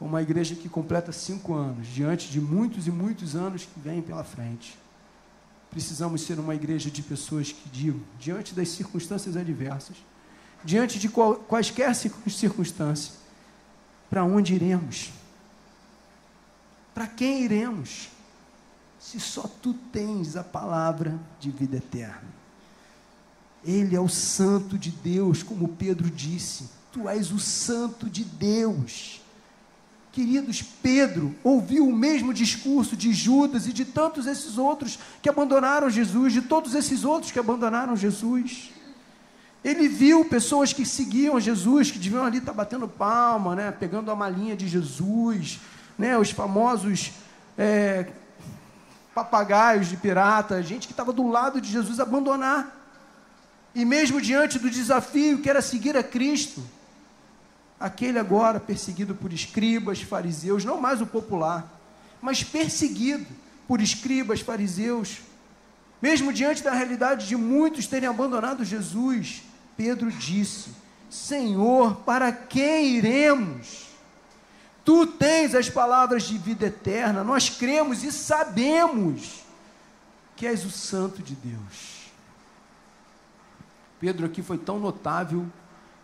Uma 0.00 0.20
igreja 0.20 0.54
que 0.54 0.68
completa 0.68 1.12
cinco 1.12 1.54
anos, 1.54 1.86
diante 1.86 2.28
de 2.28 2.40
muitos 2.40 2.86
e 2.86 2.90
muitos 2.90 3.34
anos 3.34 3.62
que 3.62 3.80
vêm 3.80 4.02
pela 4.02 4.22
frente 4.22 4.76
precisamos 5.74 6.20
ser 6.20 6.38
uma 6.38 6.54
igreja 6.54 6.88
de 6.88 7.02
pessoas 7.02 7.50
que 7.50 7.68
digam, 7.68 8.00
diante 8.20 8.54
das 8.54 8.68
circunstâncias 8.68 9.36
adversas, 9.36 9.96
diante 10.64 11.00
de 11.00 11.08
qual, 11.08 11.34
quaisquer 11.34 11.92
circunstâncias, 11.96 13.14
para 14.08 14.22
onde 14.22 14.54
iremos? 14.54 15.10
Para 16.94 17.08
quem 17.08 17.42
iremos? 17.42 18.08
Se 19.00 19.18
só 19.18 19.48
tu 19.48 19.74
tens 19.74 20.36
a 20.36 20.44
palavra 20.44 21.18
de 21.40 21.50
vida 21.50 21.78
eterna. 21.78 22.22
Ele 23.64 23.96
é 23.96 24.00
o 24.00 24.08
santo 24.08 24.78
de 24.78 24.90
Deus, 24.90 25.42
como 25.42 25.66
Pedro 25.66 26.08
disse. 26.08 26.68
Tu 26.92 27.08
és 27.08 27.32
o 27.32 27.40
santo 27.40 28.08
de 28.08 28.22
Deus. 28.22 29.20
Queridos, 30.14 30.62
Pedro 30.62 31.34
ouviu 31.42 31.88
o 31.88 31.92
mesmo 31.92 32.32
discurso 32.32 32.96
de 32.96 33.12
Judas 33.12 33.66
e 33.66 33.72
de 33.72 33.84
tantos 33.84 34.28
esses 34.28 34.58
outros 34.58 34.96
que 35.20 35.28
abandonaram 35.28 35.90
Jesus, 35.90 36.32
de 36.32 36.40
todos 36.40 36.76
esses 36.76 37.02
outros 37.04 37.32
que 37.32 37.38
abandonaram 37.40 37.96
Jesus. 37.96 38.70
Ele 39.64 39.88
viu 39.88 40.24
pessoas 40.24 40.72
que 40.72 40.86
seguiam 40.86 41.40
Jesus, 41.40 41.90
que 41.90 41.98
deviam 41.98 42.24
ali 42.24 42.38
estar 42.38 42.52
batendo 42.52 42.86
palma, 42.86 43.56
né, 43.56 43.72
pegando 43.72 44.08
a 44.08 44.14
malinha 44.14 44.54
de 44.54 44.68
Jesus, 44.68 45.58
né, 45.98 46.16
os 46.16 46.30
famosos 46.30 47.10
é, 47.58 48.06
papagaios 49.12 49.88
de 49.88 49.96
pirata, 49.96 50.62
gente 50.62 50.86
que 50.86 50.92
estava 50.92 51.12
do 51.12 51.26
lado 51.26 51.60
de 51.60 51.72
Jesus 51.72 51.98
abandonar. 51.98 52.72
E 53.74 53.84
mesmo 53.84 54.20
diante 54.20 54.60
do 54.60 54.70
desafio 54.70 55.38
que 55.38 55.50
era 55.50 55.60
seguir 55.60 55.96
a 55.96 56.04
Cristo, 56.04 56.62
aquele 57.78 58.18
agora 58.18 58.60
perseguido 58.60 59.14
por 59.14 59.32
escribas, 59.32 60.00
fariseus, 60.00 60.64
não 60.64 60.80
mais 60.80 61.00
o 61.00 61.06
popular, 61.06 61.68
mas 62.20 62.42
perseguido 62.42 63.26
por 63.66 63.80
escribas, 63.80 64.40
fariseus, 64.40 65.20
mesmo 66.00 66.32
diante 66.32 66.62
da 66.62 66.72
realidade 66.72 67.26
de 67.26 67.36
muitos 67.36 67.86
terem 67.86 68.08
abandonado 68.08 68.64
Jesus, 68.64 69.42
Pedro 69.76 70.10
disse: 70.10 70.70
Senhor, 71.10 71.96
para 71.96 72.30
quem 72.32 72.96
iremos? 72.96 73.84
Tu 74.84 75.06
tens 75.06 75.54
as 75.54 75.70
palavras 75.70 76.24
de 76.24 76.36
vida 76.36 76.66
eterna, 76.66 77.24
nós 77.24 77.48
cremos 77.48 78.04
e 78.04 78.12
sabemos 78.12 79.44
que 80.36 80.46
és 80.46 80.64
o 80.64 80.70
Santo 80.70 81.22
de 81.22 81.34
Deus. 81.34 82.10
Pedro 83.98 84.26
aqui 84.26 84.42
foi 84.42 84.58
tão 84.58 84.78
notável 84.78 85.46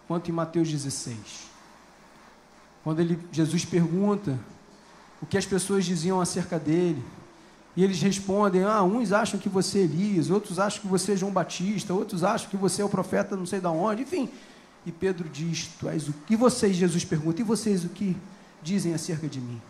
quanto 0.09 0.31
em 0.31 0.33
Mateus 0.33 0.71
16. 0.71 1.50
Quando 2.83 3.01
ele, 3.01 3.19
Jesus 3.31 3.65
pergunta 3.65 4.39
o 5.21 5.27
que 5.27 5.37
as 5.37 5.45
pessoas 5.45 5.85
diziam 5.85 6.21
acerca 6.21 6.59
dele, 6.59 7.03
e 7.77 7.85
eles 7.85 8.01
respondem: 8.01 8.63
ah, 8.63 8.83
uns 8.83 9.13
acham 9.13 9.39
que 9.39 9.49
você 9.49 9.81
é 9.81 9.83
Elias, 9.83 10.31
outros 10.31 10.59
acham 10.59 10.81
que 10.81 10.89
você 10.89 11.13
é 11.13 11.17
João 11.17 11.33
Batista, 11.33 11.95
outros 11.95 12.25
acham 12.25 12.49
que 12.49 12.57
você 12.57 12.83
é 12.83 12.85
o 12.85 12.89
profeta 12.89 13.37
não 13.37 13.47
sei 13.47 13.61
de 13.61 13.67
onde, 13.67 14.03
enfim. 14.03 14.29
E 14.85 14.93
Pedro 14.93 15.29
diz: 15.29 15.69
Tu 15.79 15.89
és 15.89 16.09
o 16.09 16.13
que 16.27 16.37
vocês, 16.37 16.77
Jesus 16.77 17.05
pergunta, 17.05 17.41
e 17.41 17.45
vocês 17.45 17.85
o 17.85 17.89
que 17.89 18.17
dizem 18.63 18.95
acerca 18.95 19.29
de 19.29 19.41
mim? 19.41 19.61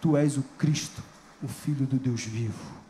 Tu 0.00 0.16
és 0.16 0.36
o 0.36 0.42
Cristo, 0.58 1.02
o 1.42 1.48
Filho 1.48 1.86
do 1.86 1.96
Deus 1.96 2.22
vivo. 2.22 2.82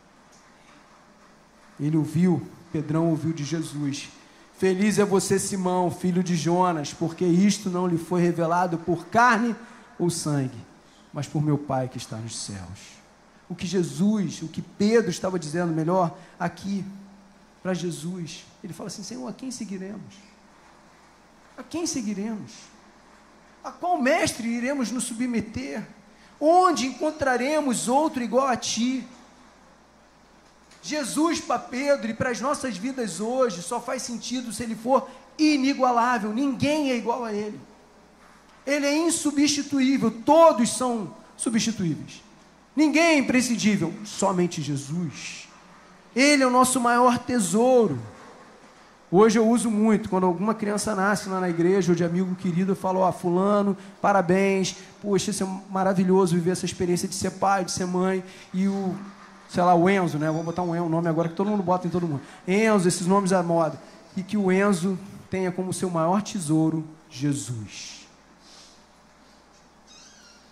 Ele 1.79 1.97
ouviu, 1.97 2.45
Pedrão 2.71 3.09
ouviu 3.09 3.33
de 3.33 3.43
Jesus 3.43 4.09
Feliz 4.57 4.99
é 4.99 5.05
você, 5.05 5.39
Simão, 5.39 5.89
filho 5.89 6.23
de 6.23 6.35
Jonas, 6.35 6.93
porque 6.93 7.25
isto 7.25 7.69
não 7.69 7.87
lhe 7.87 7.97
foi 7.97 8.21
revelado 8.21 8.77
por 8.77 9.07
carne 9.07 9.55
ou 9.97 10.09
sangue, 10.09 10.57
mas 11.11 11.27
por 11.27 11.41
meu 11.41 11.57
Pai 11.57 11.89
que 11.89 11.97
está 11.97 12.17
nos 12.17 12.37
céus. 12.37 12.93
O 13.49 13.55
que 13.55 13.67
Jesus, 13.67 14.41
o 14.41 14.47
que 14.47 14.61
Pedro 14.61 15.09
estava 15.09 15.37
dizendo 15.37 15.73
melhor 15.73 16.17
aqui 16.39 16.85
para 17.61 17.73
Jesus, 17.73 18.45
ele 18.63 18.73
fala 18.73 18.87
assim: 18.87 19.03
Senhor, 19.03 19.27
a 19.27 19.33
quem 19.33 19.51
seguiremos? 19.51 20.15
A 21.57 21.63
quem 21.63 21.85
seguiremos? 21.85 22.51
A 23.63 23.71
qual 23.71 24.01
mestre 24.01 24.47
iremos 24.47 24.91
nos 24.91 25.05
submeter? 25.05 25.85
Onde 26.39 26.87
encontraremos 26.87 27.87
outro 27.87 28.23
igual 28.23 28.47
a 28.47 28.57
ti? 28.57 29.07
Jesus 30.83 31.39
para 31.39 31.57
Pedro 31.57 32.11
e 32.11 32.13
para 32.13 32.29
as 32.29 32.41
nossas 32.41 32.75
vidas 32.75 33.21
hoje 33.21 33.61
só 33.61 33.79
faz 33.79 34.01
sentido 34.01 34.51
se 34.51 34.63
ele 34.63 34.75
for 34.75 35.09
inigualável, 35.39 36.33
ninguém 36.33 36.91
é 36.91 36.97
igual 36.97 37.23
a 37.23 37.33
ele. 37.33 37.59
Ele 38.67 38.85
é 38.85 38.97
insubstituível, 38.97 40.11
todos 40.11 40.69
são 40.75 41.15
substituíveis. 41.37 42.21
Ninguém 42.75 43.03
é 43.03 43.17
imprescindível, 43.17 43.93
somente 44.03 44.61
Jesus. 44.61 45.47
Ele 46.13 46.43
é 46.43 46.47
o 46.47 46.51
nosso 46.51 46.79
maior 46.81 47.17
tesouro. 47.17 47.97
Hoje 49.09 49.39
eu 49.39 49.47
uso 49.47 49.69
muito, 49.69 50.09
quando 50.09 50.25
alguma 50.25 50.53
criança 50.53 50.93
nasce 50.95 51.29
lá 51.29 51.39
na 51.39 51.49
igreja, 51.49 51.91
ou 51.91 51.95
de 51.95 52.03
amigo 52.03 52.35
querido, 52.35 52.71
eu 52.71 52.75
falo, 52.75 52.99
ó, 52.99 53.09
oh, 53.09 53.11
fulano, 53.13 53.77
parabéns, 54.01 54.75
poxa, 55.01 55.31
isso 55.31 55.43
é 55.43 55.47
maravilhoso 55.71 56.35
viver 56.35 56.51
essa 56.51 56.65
experiência 56.65 57.07
de 57.07 57.15
ser 57.15 57.31
pai, 57.31 57.63
de 57.63 57.71
ser 57.71 57.85
mãe, 57.85 58.23
e 58.53 58.67
o 58.67 58.95
sei 59.53 59.61
lá, 59.61 59.75
o 59.75 59.87
Enzo, 59.87 60.17
né? 60.17 60.31
Vou 60.31 60.43
botar 60.43 60.63
um, 60.63 60.71
um 60.71 60.89
nome 60.89 61.07
agora 61.07 61.29
que 61.29 61.35
todo 61.35 61.47
mundo 61.47 61.61
bota 61.61 61.85
em 61.85 61.89
todo 61.91 62.07
mundo. 62.07 62.21
Enzo, 62.47 62.87
esses 62.87 63.05
nomes 63.05 63.31
à 63.31 63.43
moda. 63.43 63.79
E 64.17 64.23
que 64.23 64.35
o 64.35 64.51
Enzo 64.51 64.97
tenha 65.29 65.51
como 65.51 65.71
seu 65.71 65.91
maior 65.91 66.23
tesouro 66.23 66.83
Jesus. 67.07 68.07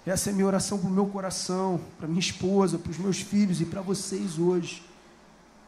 Essa 0.06 0.30
é 0.30 0.34
minha 0.34 0.46
oração 0.46 0.78
para 0.78 0.88
o 0.88 0.92
meu 0.92 1.08
coração, 1.08 1.82
para 1.98 2.08
minha 2.08 2.20
esposa, 2.20 2.78
para 2.78 2.92
os 2.92 2.98
meus 3.00 3.20
filhos 3.20 3.60
e 3.60 3.66
para 3.66 3.82
vocês 3.82 4.38
hoje. 4.38 4.84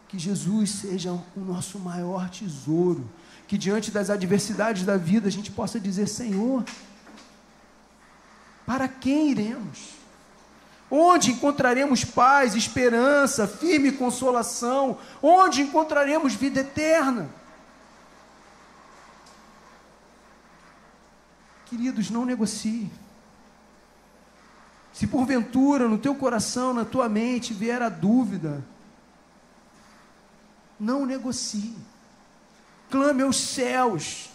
Que 0.07 0.19
Jesus 0.19 0.69
seja 0.69 1.11
o 1.11 1.39
nosso 1.39 1.79
maior 1.79 2.29
tesouro. 2.29 3.03
Que 3.47 3.57
diante 3.57 3.89
das 3.89 4.11
adversidades 4.11 4.85
da 4.85 4.95
vida 4.95 5.27
a 5.27 5.31
gente 5.31 5.49
possa 5.49 5.79
dizer: 5.79 6.07
Senhor, 6.07 6.63
para 8.63 8.87
quem 8.87 9.31
iremos? 9.31 10.02
Onde 10.95 11.31
encontraremos 11.31 12.05
paz, 12.05 12.53
esperança, 12.53 13.47
firme 13.47 13.93
consolação? 13.93 14.99
Onde 15.23 15.63
encontraremos 15.63 16.35
vida 16.35 16.59
eterna? 16.59 17.31
Queridos, 21.65 22.11
não 22.11 22.25
negocie. 22.25 22.91
Se 24.93 25.07
porventura 25.07 25.87
no 25.87 25.97
teu 25.97 26.13
coração, 26.13 26.75
na 26.75 26.85
tua 26.85 27.09
mente 27.09 27.55
vier 27.55 27.81
a 27.81 27.89
dúvida, 27.89 28.63
não 30.79 31.07
negocie. 31.07 31.75
Clame 32.91 33.23
aos 33.23 33.37
céus. 33.37 34.29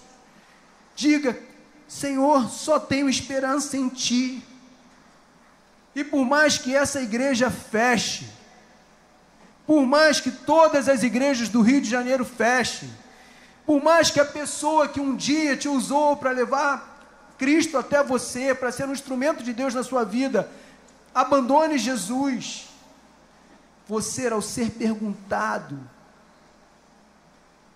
Diga: 0.97 1.39
Senhor, 1.87 2.51
só 2.51 2.81
tenho 2.81 3.09
esperança 3.09 3.77
em 3.77 3.89
Ti. 3.89 4.43
E 5.95 6.05
por 6.05 6.25
mais 6.25 6.59
que 6.59 6.75
essa 6.75 7.01
igreja 7.01 7.51
feche, 7.51 8.29
por 9.67 9.85
mais 9.85 10.21
que 10.21 10.31
todas 10.31 10.89
as 10.89 11.03
igrejas 11.03 11.49
do 11.49 11.61
Rio 11.61 11.81
de 11.81 11.91
Janeiro 11.91 12.25
fechem, 12.25 12.91
por 13.67 13.83
mais 13.83 14.11
que 14.11 14.19
a 14.19 14.25
pessoa 14.25 14.89
que 14.89 15.01
um 15.01 15.15
dia 15.15 15.57
te 15.57 15.69
usou 15.69 16.17
para 16.17 16.31
levar 16.31 17.35
Cristo 17.37 17.77
até 17.77 18.03
você, 18.03 18.55
para 18.55 18.73
ser 18.73 18.89
um 18.89 18.93
instrumento 18.93 19.43
de 19.45 19.53
Deus 19.53 19.75
na 19.75 19.83
sua 19.83 20.05
vida, 20.05 20.51
abandone 21.15 21.79
Jesus. 21.79 22.69
Você, 23.87 24.29
ao 24.29 24.43
ser 24.43 24.71
perguntado, 24.71 25.79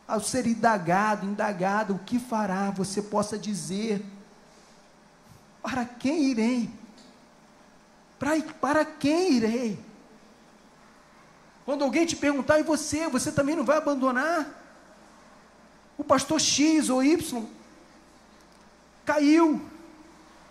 ao 0.06 0.20
ser 0.20 0.46
indagado, 0.46 1.26
indagado, 1.26 1.94
o 1.94 1.98
que 1.98 2.18
fará, 2.18 2.70
você 2.70 3.00
possa 3.00 3.38
dizer: 3.38 4.04
Para 5.62 5.84
quem 5.84 6.24
irei? 6.24 6.70
Para, 8.22 8.40
para 8.40 8.84
quem 8.84 9.32
irei? 9.32 9.84
Quando 11.64 11.82
alguém 11.82 12.06
te 12.06 12.14
perguntar, 12.14 12.60
e 12.60 12.62
você, 12.62 13.08
você 13.08 13.32
também 13.32 13.56
não 13.56 13.64
vai 13.64 13.78
abandonar? 13.78 14.46
O 15.98 16.04
pastor 16.04 16.40
X 16.40 16.88
ou 16.88 17.02
Y 17.02 17.44
caiu. 19.04 19.60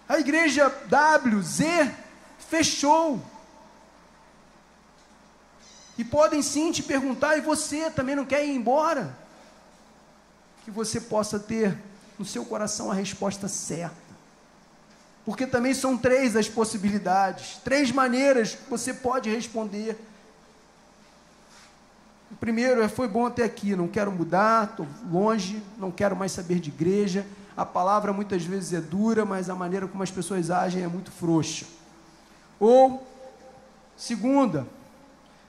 A 0.05 0.19
igreja 0.19 0.67
W, 0.89 1.41
Z, 1.41 1.95
fechou. 2.39 3.23
E 5.97 6.03
podem 6.03 6.41
sim 6.41 6.73
te 6.73 6.83
perguntar, 6.83 7.37
e 7.37 7.41
você 7.41 7.89
também 7.89 8.17
não 8.17 8.25
quer 8.25 8.45
ir 8.45 8.53
embora? 8.53 9.17
Que 10.65 10.71
você 10.71 10.99
possa 10.99 11.39
ter 11.39 11.81
no 12.19 12.25
seu 12.25 12.43
coração 12.43 12.91
a 12.91 12.93
resposta 12.93 13.47
certa. 13.47 14.10
Porque 15.25 15.45
também 15.45 15.73
são 15.73 15.97
três 15.97 16.35
as 16.35 16.47
possibilidades, 16.49 17.57
três 17.63 17.91
maneiras 17.91 18.55
que 18.55 18.69
você 18.69 18.93
pode 18.93 19.29
responder. 19.29 19.99
O 22.31 22.35
primeiro 22.35 22.81
é: 22.81 22.87
foi 22.87 23.07
bom 23.07 23.25
até 23.25 23.43
aqui, 23.43 23.75
não 23.75 23.87
quero 23.87 24.11
mudar, 24.11 24.71
estou 24.71 24.87
longe, 25.11 25.61
não 25.77 25.91
quero 25.91 26.15
mais 26.15 26.31
saber 26.31 26.59
de 26.59 26.69
igreja, 26.69 27.25
a 27.55 27.65
palavra 27.65 28.13
muitas 28.13 28.43
vezes 28.43 28.73
é 28.73 28.81
dura, 28.81 29.25
mas 29.25 29.49
a 29.49 29.55
maneira 29.55 29.87
como 29.87 30.01
as 30.01 30.09
pessoas 30.09 30.49
agem 30.49 30.83
é 30.83 30.87
muito 30.87 31.11
frouxa. 31.11 31.65
Ou, 32.59 33.05
segunda, 33.97 34.65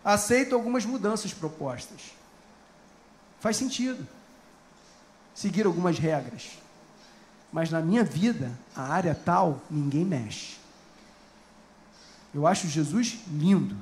aceito 0.05 0.55
algumas 0.55 0.85
mudanças 0.85 1.33
propostas. 1.33 2.13
Faz 3.41 3.57
sentido. 3.57 4.07
Seguir 5.35 5.67
algumas 5.67 5.99
regras. 5.99 6.62
Mas 7.53 7.71
na 7.71 7.81
minha 7.81 8.03
vida, 8.03 8.51
a 8.75 8.83
área 8.83 9.15
tal, 9.15 9.61
ninguém 9.71 10.05
mexe. 10.05 10.57
Eu 12.35 12.47
acho 12.47 12.67
Jesus 12.67 13.19
lindo. 13.31 13.77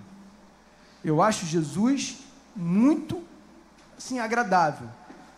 Eu 1.05 1.23
acho 1.23 1.47
Jesus 1.47 2.19
muito 2.55 3.23
assim 3.97 4.19
agradável. 4.19 4.89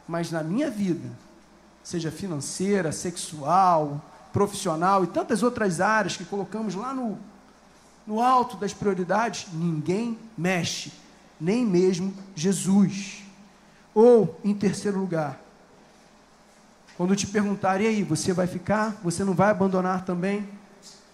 Mas 0.09 0.31
na 0.31 0.43
minha 0.43 0.71
vida, 0.71 1.11
seja 1.85 2.11
financeira, 2.11 2.91
sexual, 2.91 4.01
profissional 4.33 5.05
e 5.05 5.09
tantas 5.09 5.43
outras 5.43 5.81
áreas 5.81 6.17
que 6.17 6.25
colocamos 6.25 6.75
lá 6.75 6.95
no, 6.95 7.19
no 8.07 8.21
alto 8.21 8.57
das 8.57 8.73
prioridades, 8.73 9.47
ninguém 9.53 10.19
mexe, 10.37 10.91
nem 11.39 11.67
mesmo 11.67 12.15
Jesus. 12.35 13.23
Ou, 13.95 14.41
em 14.43 14.55
terceiro 14.55 14.99
lugar, 14.99 15.39
quando 17.03 17.17
te 17.17 17.27
perguntarem 17.27 17.89
aí, 17.89 18.05
você 18.05 18.33
vai 18.33 18.47
ficar? 18.47 19.01
Você 19.03 19.25
não 19.25 19.35
vai 19.35 19.51
abandonar 19.51 20.05
também? 20.05 20.49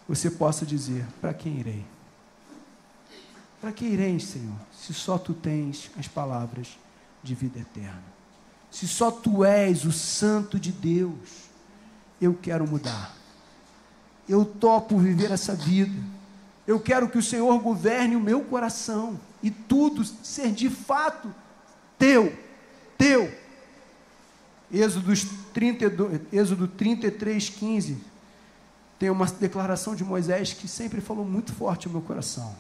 Você 0.07 0.31
possa 0.31 0.67
dizer: 0.67 1.07
para 1.19 1.33
quem 1.33 1.61
irei? 1.61 1.83
Para 3.59 3.73
que 3.73 3.87
irei, 3.87 4.21
Senhor, 4.21 4.55
se 4.71 4.93
só 4.93 5.17
tu 5.17 5.33
tens 5.33 5.91
as 5.99 6.07
palavras 6.07 6.79
de 7.23 7.35
vida 7.35 7.61
eterna? 7.61 8.05
Se 8.71 8.87
só 8.87 9.11
tu 9.11 9.43
és 9.47 9.87
o 9.87 9.91
Santo 9.91 10.61
de 10.61 10.73
Deus, 10.73 11.49
eu 12.21 12.35
quero 12.35 12.69
mudar. 12.69 13.17
Eu 14.29 14.45
topo 14.45 14.99
viver 14.99 15.31
essa 15.31 15.55
vida. 15.55 15.99
Eu 16.67 16.79
quero 16.79 17.09
que 17.09 17.17
o 17.17 17.23
Senhor 17.23 17.59
governe 17.61 18.15
o 18.15 18.21
meu 18.21 18.43
coração 18.43 19.19
e 19.43 19.51
tudo 19.51 20.05
ser 20.05 20.53
de 20.53 20.69
fato 20.69 21.35
teu, 21.99 22.39
teu. 22.99 23.48
Êxodo, 24.73 25.13
32, 25.55 26.21
Êxodo 26.33 26.69
33, 26.69 27.49
15. 27.49 27.99
Tem 28.99 29.11
uma 29.11 29.27
declaração 29.27 29.95
de 29.95 30.05
Moisés 30.05 30.53
que 30.53 30.69
sempre 30.69 31.01
falou 31.01 31.25
muito 31.25 31.53
forte 31.53 31.87
ao 31.87 31.93
meu 31.93 32.03
coração. 32.03 32.55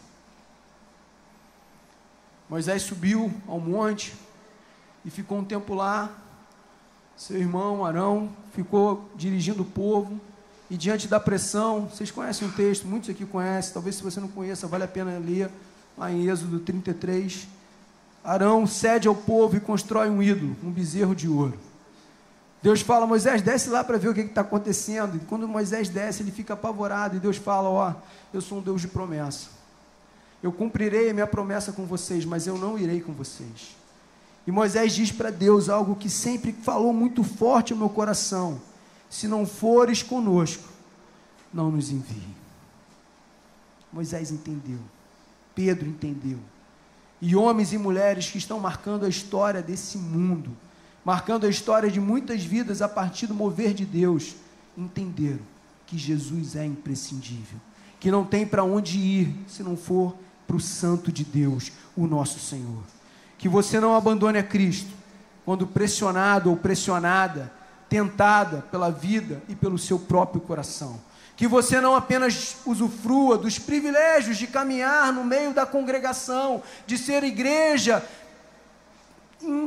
Moisés 2.48 2.82
subiu 2.82 3.32
ao 3.46 3.60
monte, 3.60 4.14
e 5.04 5.10
ficou 5.10 5.38
um 5.38 5.44
tempo 5.44 5.74
lá. 5.74 6.10
Seu 7.16 7.36
irmão 7.36 7.84
Arão 7.84 8.30
ficou 8.52 9.10
dirigindo 9.16 9.62
o 9.62 9.66
povo 9.66 10.20
e 10.70 10.76
diante 10.76 11.08
da 11.08 11.18
pressão, 11.18 11.86
vocês 11.86 12.10
conhecem 12.10 12.46
o 12.46 12.52
texto, 12.52 12.86
muitos 12.86 13.08
aqui 13.08 13.24
conhecem, 13.24 13.72
talvez 13.72 13.96
se 13.96 14.02
você 14.02 14.20
não 14.20 14.28
conheça, 14.28 14.66
vale 14.66 14.84
a 14.84 14.88
pena 14.88 15.18
ler 15.18 15.50
lá 15.96 16.12
em 16.12 16.28
Êxodo 16.28 16.60
33. 16.60 17.48
Arão 18.22 18.66
cede 18.66 19.08
ao 19.08 19.14
povo 19.14 19.56
e 19.56 19.60
constrói 19.60 20.10
um 20.10 20.22
ídolo, 20.22 20.54
um 20.62 20.70
bezerro 20.70 21.14
de 21.14 21.26
ouro. 21.26 21.58
Deus 22.62 22.80
fala, 22.80 23.06
Moisés, 23.06 23.40
desce 23.40 23.68
lá 23.68 23.84
para 23.84 23.98
ver 23.98 24.08
o 24.08 24.14
que 24.14 24.20
está 24.20 24.40
acontecendo. 24.40 25.16
E 25.16 25.20
quando 25.20 25.46
Moisés 25.46 25.88
desce, 25.88 26.22
ele 26.22 26.32
fica 26.32 26.54
apavorado. 26.54 27.16
E 27.16 27.20
Deus 27.20 27.36
fala: 27.36 27.68
Ó, 27.68 27.94
eu 28.34 28.40
sou 28.40 28.58
um 28.58 28.62
Deus 28.62 28.80
de 28.80 28.88
promessa. 28.88 29.48
Eu 30.42 30.52
cumprirei 30.52 31.10
a 31.10 31.14
minha 31.14 31.26
promessa 31.26 31.72
com 31.72 31.84
vocês, 31.84 32.24
mas 32.24 32.46
eu 32.46 32.58
não 32.58 32.78
irei 32.78 33.00
com 33.00 33.12
vocês. 33.12 33.76
E 34.46 34.50
Moisés 34.50 34.94
diz 34.94 35.12
para 35.12 35.30
Deus 35.30 35.68
algo 35.68 35.94
que 35.94 36.08
sempre 36.08 36.52
falou 36.52 36.92
muito 36.92 37.22
forte 37.22 37.72
ao 37.72 37.78
meu 37.78 37.88
coração: 37.88 38.60
se 39.08 39.28
não 39.28 39.46
fores 39.46 40.02
conosco, 40.02 40.64
não 41.52 41.70
nos 41.70 41.90
envie. 41.90 42.36
Moisés 43.92 44.30
entendeu, 44.30 44.78
Pedro 45.54 45.88
entendeu. 45.88 46.38
E 47.20 47.34
homens 47.34 47.72
e 47.72 47.78
mulheres 47.78 48.30
que 48.30 48.38
estão 48.38 48.60
marcando 48.60 49.04
a 49.04 49.08
história 49.08 49.60
desse 49.60 49.98
mundo, 49.98 50.50
marcando 51.08 51.46
a 51.46 51.48
história 51.48 51.90
de 51.90 51.98
muitas 51.98 52.44
vidas 52.44 52.82
a 52.82 52.88
partir 52.88 53.26
do 53.26 53.34
mover 53.34 53.72
de 53.72 53.86
Deus, 53.86 54.36
entenderam 54.76 55.40
que 55.86 55.96
Jesus 55.96 56.54
é 56.54 56.66
imprescindível, 56.66 57.58
que 57.98 58.10
não 58.10 58.24
tem 58.24 58.46
para 58.46 58.62
onde 58.62 58.98
ir 58.98 59.34
se 59.48 59.62
não 59.62 59.76
for 59.76 60.14
para 60.46 60.56
o 60.56 60.60
Santo 60.60 61.10
de 61.10 61.24
Deus, 61.24 61.72
o 61.96 62.06
nosso 62.06 62.38
Senhor 62.38 62.82
que 63.38 63.48
você 63.48 63.78
não 63.78 63.94
abandone 63.94 64.36
a 64.36 64.42
Cristo 64.42 64.90
quando 65.44 65.66
pressionado 65.66 66.50
ou 66.50 66.56
pressionada, 66.56 67.50
tentada 67.88 68.62
pela 68.70 68.90
vida 68.90 69.40
e 69.48 69.54
pelo 69.54 69.78
seu 69.78 69.98
próprio 69.98 70.42
coração. 70.42 71.00
Que 71.36 71.46
você 71.46 71.80
não 71.80 71.94
apenas 71.94 72.56
usufrua 72.66 73.38
dos 73.38 73.58
privilégios 73.58 74.36
de 74.36 74.48
caminhar 74.48 75.12
no 75.12 75.24
meio 75.24 75.54
da 75.54 75.64
congregação, 75.64 76.62
de 76.86 76.98
ser 76.98 77.22
igreja, 77.22 78.04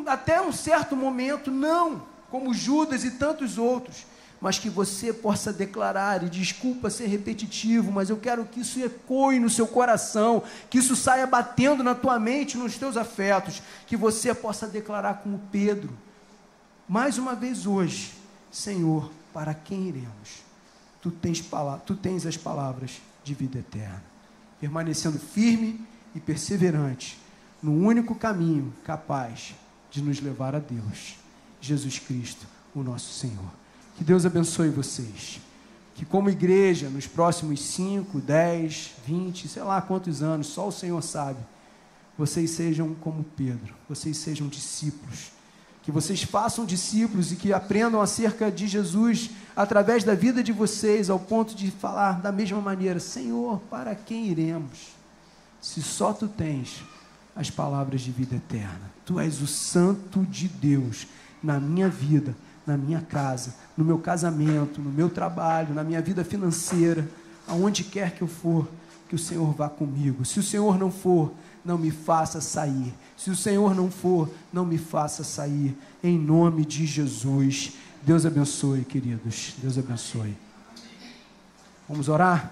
até 0.07 0.41
um 0.41 0.51
certo 0.51 0.95
momento, 0.95 1.49
não, 1.49 2.03
como 2.29 2.53
Judas 2.53 3.03
e 3.03 3.11
tantos 3.11 3.57
outros, 3.57 4.05
mas 4.39 4.57
que 4.57 4.69
você 4.69 5.13
possa 5.13 5.53
declarar, 5.53 6.23
e 6.23 6.29
desculpa 6.29 6.89
ser 6.89 7.07
repetitivo, 7.07 7.91
mas 7.91 8.09
eu 8.09 8.17
quero 8.17 8.45
que 8.45 8.61
isso 8.61 8.83
ecoe 8.83 9.39
no 9.39 9.49
seu 9.49 9.67
coração, 9.67 10.43
que 10.69 10.79
isso 10.79 10.95
saia 10.95 11.27
batendo 11.27 11.83
na 11.83 11.93
tua 11.93 12.19
mente, 12.19 12.57
nos 12.57 12.77
teus 12.77 12.97
afetos, 12.97 13.61
que 13.85 13.95
você 13.95 14.33
possa 14.33 14.67
declarar 14.67 15.15
como 15.15 15.41
Pedro, 15.51 15.95
mais 16.87 17.17
uma 17.17 17.35
vez 17.35 17.65
hoje, 17.65 18.13
Senhor, 18.51 19.11
para 19.31 19.53
quem 19.53 19.87
iremos? 19.87 20.51
tu 21.01 21.09
tens, 21.09 21.43
tu 21.85 21.95
tens 21.95 22.25
as 22.25 22.37
palavras 22.37 23.01
de 23.23 23.33
vida 23.33 23.59
eterna. 23.59 24.03
Permanecendo 24.59 25.19
firme 25.19 25.85
e 26.13 26.19
perseverante 26.19 27.19
no 27.61 27.73
único 27.73 28.13
caminho 28.15 28.73
capaz 28.83 29.55
de 29.91 30.01
nos 30.01 30.21
levar 30.21 30.55
a 30.55 30.59
Deus, 30.59 31.15
Jesus 31.59 31.99
Cristo, 31.99 32.47
o 32.73 32.81
nosso 32.81 33.13
Senhor. 33.13 33.51
Que 33.97 34.03
Deus 34.03 34.25
abençoe 34.25 34.69
vocês. 34.69 35.41
Que, 35.93 36.05
como 36.05 36.29
igreja, 36.29 36.89
nos 36.89 37.05
próximos 37.05 37.61
5, 37.61 38.19
10, 38.19 38.91
20, 39.05 39.47
sei 39.49 39.61
lá 39.61 39.81
quantos 39.81 40.23
anos, 40.23 40.47
só 40.47 40.69
o 40.69 40.71
Senhor 40.71 41.01
sabe, 41.03 41.39
vocês 42.17 42.51
sejam 42.51 42.95
como 42.95 43.23
Pedro, 43.35 43.75
vocês 43.87 44.17
sejam 44.17 44.47
discípulos. 44.47 45.31
Que 45.83 45.91
vocês 45.91 46.23
façam 46.23 46.65
discípulos 46.65 47.31
e 47.31 47.35
que 47.35 47.51
aprendam 47.51 48.01
acerca 48.01 48.51
de 48.51 48.67
Jesus 48.67 49.31
através 49.55 50.03
da 50.03 50.13
vida 50.13 50.43
de 50.43 50.51
vocês, 50.51 51.09
ao 51.09 51.19
ponto 51.19 51.55
de 51.55 51.71
falar 51.71 52.21
da 52.21 52.31
mesma 52.31 52.61
maneira: 52.61 52.99
Senhor, 52.99 53.59
para 53.61 53.95
quem 53.95 54.27
iremos? 54.27 54.89
Se 55.59 55.81
só 55.81 56.13
tu 56.13 56.27
tens 56.27 56.83
as 57.35 57.49
palavras 57.49 58.01
de 58.01 58.11
vida 58.11 58.35
eterna. 58.35 58.91
Tu 59.05 59.19
és 59.19 59.41
o 59.41 59.47
Santo 59.47 60.25
de 60.25 60.47
Deus 60.47 61.07
na 61.41 61.59
minha 61.59 61.89
vida, 61.89 62.35
na 62.65 62.77
minha 62.77 63.01
casa, 63.01 63.55
no 63.75 63.83
meu 63.83 63.97
casamento, 63.97 64.81
no 64.81 64.91
meu 64.91 65.09
trabalho, 65.09 65.73
na 65.73 65.83
minha 65.83 66.01
vida 66.01 66.23
financeira, 66.23 67.07
aonde 67.47 67.83
quer 67.83 68.11
que 68.11 68.21
eu 68.21 68.27
for, 68.27 68.67
que 69.09 69.15
o 69.15 69.19
Senhor 69.19 69.51
vá 69.53 69.69
comigo. 69.69 70.23
Se 70.23 70.39
o 70.39 70.43
Senhor 70.43 70.77
não 70.77 70.91
for, 70.91 71.33
não 71.65 71.77
me 71.77 71.91
faça 71.91 72.39
sair. 72.39 72.93
Se 73.17 73.29
o 73.29 73.35
Senhor 73.35 73.75
não 73.75 73.91
for, 73.91 74.29
não 74.51 74.65
me 74.65 74.77
faça 74.77 75.23
sair. 75.23 75.77
Em 76.03 76.17
nome 76.17 76.65
de 76.65 76.85
Jesus. 76.85 77.73
Deus 78.01 78.25
abençoe, 78.25 78.83
queridos. 78.83 79.55
Deus 79.57 79.77
abençoe. 79.77 80.35
Vamos 81.87 82.07
orar? 82.07 82.51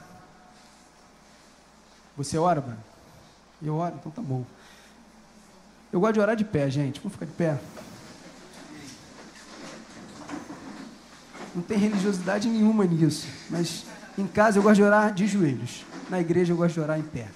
Você 2.17 2.37
ora, 2.37 2.59
mano? 2.59 2.77
Eu 3.61 3.75
oro? 3.75 3.95
Então 3.97 4.11
tá 4.11 4.21
bom. 4.21 4.43
Eu 5.91 5.99
gosto 5.99 6.13
de 6.13 6.19
orar 6.19 6.35
de 6.35 6.45
pé, 6.45 6.69
gente. 6.69 6.99
Vamos 6.99 7.13
ficar 7.13 7.25
de 7.25 7.31
pé. 7.31 7.59
Não 11.55 11.63
tem 11.63 11.77
religiosidade 11.77 12.47
nenhuma 12.47 12.85
nisso. 12.85 13.27
Mas 13.49 13.85
em 14.17 14.27
casa 14.27 14.59
eu 14.59 14.63
gosto 14.63 14.75
de 14.75 14.83
orar 14.83 15.13
de 15.13 15.27
joelhos. 15.27 15.85
Na 16.09 16.19
igreja 16.19 16.53
eu 16.53 16.57
gosto 16.57 16.75
de 16.75 16.79
orar 16.79 16.99
em 16.99 17.03
pé. 17.03 17.27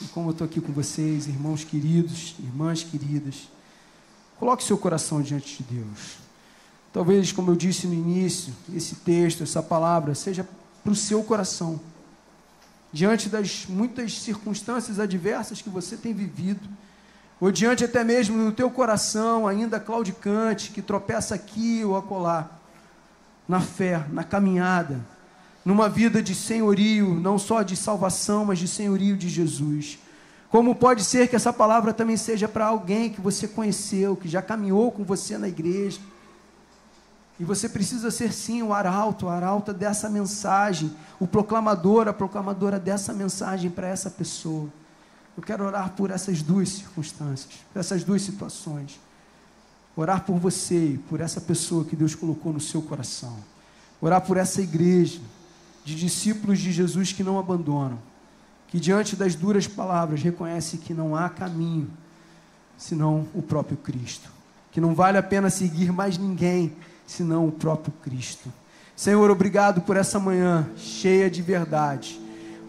E 0.00 0.04
como 0.08 0.28
eu 0.28 0.32
estou 0.32 0.44
aqui 0.44 0.60
com 0.60 0.72
vocês, 0.72 1.26
irmãos 1.26 1.64
queridos, 1.64 2.34
irmãs 2.38 2.82
queridas, 2.82 3.48
coloque 4.38 4.64
seu 4.64 4.76
coração 4.76 5.22
diante 5.22 5.62
de 5.62 5.76
Deus. 5.76 6.16
Talvez, 6.92 7.32
como 7.32 7.50
eu 7.50 7.56
disse 7.56 7.86
no 7.86 7.94
início, 7.94 8.52
esse 8.74 8.96
texto, 8.96 9.42
essa 9.42 9.62
palavra, 9.62 10.14
seja 10.14 10.46
para 10.82 10.92
o 10.92 10.96
seu 10.96 11.22
coração. 11.22 11.80
Diante 12.92 13.30
das 13.30 13.64
muitas 13.66 14.20
circunstâncias 14.20 14.98
adversas 14.98 15.62
que 15.62 15.70
você 15.70 15.96
tem 15.96 16.12
vivido, 16.12 16.68
ou 17.42 17.50
diante 17.50 17.82
até 17.82 18.04
mesmo 18.04 18.44
do 18.44 18.52
teu 18.52 18.70
coração 18.70 19.48
ainda 19.48 19.80
claudicante, 19.80 20.70
que 20.70 20.80
tropeça 20.80 21.34
aqui 21.34 21.84
ou 21.84 21.96
acolá, 21.96 22.48
na 23.48 23.60
fé, 23.60 24.06
na 24.12 24.22
caminhada, 24.22 25.00
numa 25.64 25.88
vida 25.88 26.22
de 26.22 26.36
senhorio, 26.36 27.14
não 27.14 27.40
só 27.40 27.62
de 27.62 27.74
salvação, 27.74 28.44
mas 28.44 28.60
de 28.60 28.68
senhorio 28.68 29.16
de 29.16 29.28
Jesus. 29.28 29.98
Como 30.50 30.72
pode 30.72 31.02
ser 31.02 31.26
que 31.26 31.34
essa 31.34 31.52
palavra 31.52 31.92
também 31.92 32.16
seja 32.16 32.46
para 32.46 32.66
alguém 32.66 33.10
que 33.10 33.20
você 33.20 33.48
conheceu, 33.48 34.14
que 34.14 34.28
já 34.28 34.40
caminhou 34.40 34.92
com 34.92 35.02
você 35.02 35.36
na 35.36 35.48
igreja, 35.48 35.98
e 37.40 37.44
você 37.44 37.68
precisa 37.68 38.12
ser 38.12 38.32
sim 38.32 38.62
o 38.62 38.72
arauto, 38.72 39.28
a 39.28 39.34
arauta 39.34 39.74
dessa 39.74 40.08
mensagem, 40.08 40.92
o 41.18 41.26
proclamador, 41.26 42.06
a 42.06 42.12
proclamadora 42.12 42.78
dessa 42.78 43.12
mensagem 43.12 43.68
para 43.68 43.88
essa 43.88 44.08
pessoa. 44.08 44.68
Eu 45.36 45.42
quero 45.42 45.64
orar 45.64 45.90
por 45.92 46.10
essas 46.10 46.42
duas 46.42 46.68
circunstâncias, 46.68 47.54
por 47.72 47.80
essas 47.80 48.04
duas 48.04 48.22
situações. 48.22 49.00
Orar 49.96 50.24
por 50.24 50.38
você 50.38 50.92
e 50.92 50.98
por 50.98 51.20
essa 51.20 51.40
pessoa 51.40 51.84
que 51.84 51.96
Deus 51.96 52.14
colocou 52.14 52.52
no 52.52 52.60
seu 52.60 52.82
coração. 52.82 53.36
Orar 54.00 54.20
por 54.20 54.36
essa 54.36 54.60
igreja 54.60 55.20
de 55.84 55.94
discípulos 55.94 56.58
de 56.58 56.70
Jesus 56.70 57.12
que 57.12 57.24
não 57.24 57.38
abandonam, 57.38 57.98
que 58.68 58.78
diante 58.78 59.16
das 59.16 59.34
duras 59.34 59.66
palavras 59.66 60.22
reconhece 60.22 60.78
que 60.78 60.94
não 60.94 61.16
há 61.16 61.28
caminho 61.28 61.90
senão 62.76 63.26
o 63.34 63.42
próprio 63.42 63.76
Cristo, 63.76 64.30
que 64.70 64.80
não 64.80 64.94
vale 64.94 65.18
a 65.18 65.22
pena 65.22 65.50
seguir 65.50 65.92
mais 65.92 66.18
ninguém 66.18 66.72
senão 67.06 67.46
o 67.46 67.52
próprio 67.52 67.92
Cristo. 68.02 68.52
Senhor, 68.94 69.30
obrigado 69.30 69.80
por 69.82 69.96
essa 69.96 70.18
manhã 70.18 70.68
cheia 70.76 71.30
de 71.30 71.42
verdade 71.42 72.21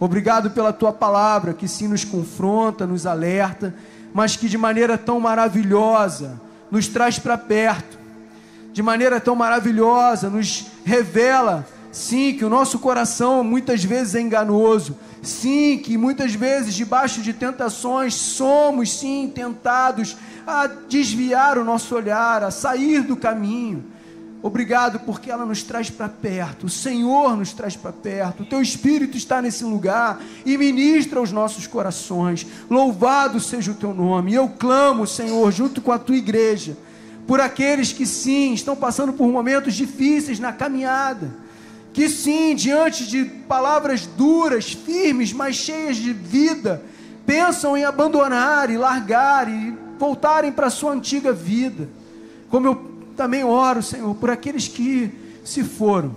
Obrigado 0.04 0.50
pela 0.50 0.70
tua 0.70 0.92
palavra 0.92 1.54
que 1.54 1.66
sim 1.66 1.88
nos 1.88 2.04
confronta, 2.04 2.86
nos 2.86 3.06
alerta, 3.06 3.74
mas 4.12 4.36
que 4.36 4.50
de 4.50 4.58
maneira 4.58 4.98
tão 4.98 5.18
maravilhosa 5.18 6.38
nos 6.70 6.86
traz 6.88 7.18
para 7.18 7.38
perto, 7.38 7.98
de 8.70 8.82
maneira 8.82 9.18
tão 9.18 9.34
maravilhosa 9.34 10.28
nos 10.28 10.66
revela, 10.84 11.66
sim, 11.90 12.34
que 12.34 12.44
o 12.44 12.50
nosso 12.50 12.78
coração 12.80 13.42
muitas 13.42 13.82
vezes 13.82 14.14
é 14.14 14.20
enganoso, 14.20 14.94
sim, 15.22 15.78
que 15.78 15.96
muitas 15.96 16.34
vezes 16.34 16.74
debaixo 16.74 17.22
de 17.22 17.32
tentações 17.32 18.12
somos 18.12 18.92
sim 18.92 19.32
tentados 19.34 20.18
a 20.46 20.66
desviar 20.66 21.56
o 21.56 21.64
nosso 21.64 21.94
olhar, 21.94 22.42
a 22.42 22.50
sair 22.50 23.00
do 23.00 23.16
caminho. 23.16 23.82
Obrigado 24.44 25.00
porque 25.00 25.30
ela 25.30 25.46
nos 25.46 25.62
traz 25.62 25.88
para 25.88 26.06
perto. 26.06 26.66
O 26.66 26.68
Senhor 26.68 27.34
nos 27.34 27.54
traz 27.54 27.76
para 27.76 27.90
perto. 27.90 28.42
O 28.42 28.46
teu 28.46 28.60
Espírito 28.60 29.16
está 29.16 29.40
nesse 29.40 29.64
lugar 29.64 30.20
e 30.44 30.58
ministra 30.58 31.18
os 31.18 31.32
nossos 31.32 31.66
corações. 31.66 32.46
Louvado 32.68 33.40
seja 33.40 33.70
o 33.70 33.74
teu 33.74 33.94
nome. 33.94 34.34
Eu 34.34 34.46
clamo, 34.50 35.06
Senhor, 35.06 35.50
junto 35.50 35.80
com 35.80 35.90
a 35.90 35.98
tua 35.98 36.16
igreja, 36.16 36.76
por 37.26 37.40
aqueles 37.40 37.90
que 37.90 38.04
sim 38.04 38.52
estão 38.52 38.76
passando 38.76 39.14
por 39.14 39.26
momentos 39.28 39.72
difíceis 39.72 40.38
na 40.38 40.52
caminhada. 40.52 41.34
Que 41.94 42.06
sim, 42.10 42.54
diante 42.54 43.06
de 43.06 43.24
palavras 43.24 44.04
duras, 44.04 44.74
firmes, 44.74 45.32
mas 45.32 45.56
cheias 45.56 45.96
de 45.96 46.12
vida, 46.12 46.82
pensam 47.24 47.78
em 47.78 47.84
abandonar 47.86 48.68
e 48.68 48.76
largar 48.76 49.48
e 49.48 49.74
voltarem 49.98 50.52
para 50.52 50.66
a 50.66 50.70
sua 50.70 50.92
antiga 50.92 51.32
vida. 51.32 51.88
Como 52.50 52.66
eu 52.66 52.93
também 53.16 53.44
oro, 53.44 53.82
Senhor, 53.82 54.14
por 54.14 54.30
aqueles 54.30 54.68
que 54.68 55.10
se 55.44 55.62
foram, 55.62 56.14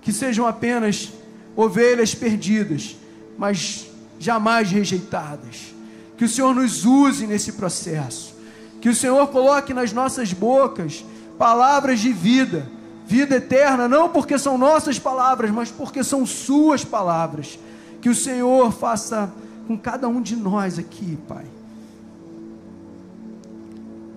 que 0.00 0.12
sejam 0.12 0.46
apenas 0.46 1.12
ovelhas 1.56 2.14
perdidas, 2.14 2.96
mas 3.38 3.86
jamais 4.18 4.70
rejeitadas. 4.70 5.74
Que 6.16 6.24
o 6.24 6.28
Senhor 6.28 6.54
nos 6.54 6.84
use 6.84 7.26
nesse 7.26 7.52
processo. 7.52 8.34
Que 8.80 8.88
o 8.88 8.94
Senhor 8.94 9.26
coloque 9.28 9.72
nas 9.72 9.92
nossas 9.92 10.32
bocas 10.32 11.04
palavras 11.38 12.00
de 12.00 12.12
vida, 12.12 12.70
vida 13.06 13.36
eterna, 13.36 13.88
não 13.88 14.08
porque 14.08 14.38
são 14.38 14.56
nossas 14.56 14.98
palavras, 14.98 15.50
mas 15.50 15.70
porque 15.70 16.04
são 16.04 16.26
Suas 16.26 16.84
palavras. 16.84 17.58
Que 18.00 18.08
o 18.08 18.14
Senhor 18.14 18.72
faça 18.72 19.32
com 19.66 19.78
cada 19.78 20.08
um 20.08 20.20
de 20.20 20.36
nós 20.36 20.78
aqui, 20.78 21.18
Pai, 21.26 21.46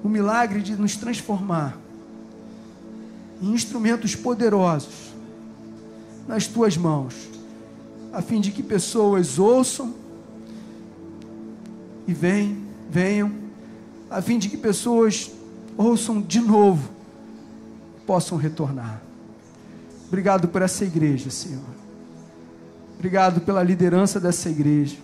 o 0.03 0.09
milagre 0.09 0.61
de 0.61 0.75
nos 0.75 0.95
transformar 0.95 1.77
instrumentos 3.41 4.15
poderosos 4.15 5.13
nas 6.27 6.47
tuas 6.47 6.75
mãos, 6.75 7.13
a 8.11 8.21
fim 8.21 8.41
de 8.41 8.51
que 8.51 8.63
pessoas 8.63 9.39
ouçam 9.39 9.93
e 12.07 12.13
venham, 12.13 12.57
venham, 12.89 13.31
a 14.09 14.21
fim 14.21 14.37
de 14.37 14.49
que 14.49 14.57
pessoas 14.57 15.31
ouçam 15.77 16.21
de 16.21 16.39
novo, 16.39 16.89
possam 18.05 18.37
retornar. 18.37 19.01
Obrigado 20.07 20.47
por 20.47 20.61
essa 20.61 20.85
igreja, 20.85 21.29
Senhor. 21.29 21.63
Obrigado 22.95 23.41
pela 23.41 23.61
liderança 23.61 24.19
dessa 24.19 24.49
igreja. 24.49 24.97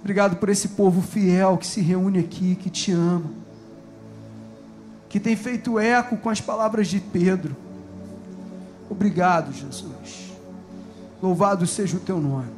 Obrigado 0.00 0.36
por 0.36 0.50
esse 0.50 0.68
povo 0.68 1.00
fiel 1.00 1.56
que 1.56 1.66
se 1.66 1.80
reúne 1.80 2.18
aqui, 2.18 2.54
que 2.54 2.70
te 2.70 2.92
ama 2.92 3.44
que 5.14 5.20
tem 5.20 5.36
feito 5.36 5.78
eco 5.78 6.16
com 6.16 6.28
as 6.28 6.40
palavras 6.40 6.88
de 6.88 6.98
Pedro. 6.98 7.56
Obrigado, 8.90 9.52
Jesus. 9.52 10.32
Louvado 11.22 11.68
seja 11.68 11.98
o 11.98 12.00
teu 12.00 12.20
nome. 12.20 12.50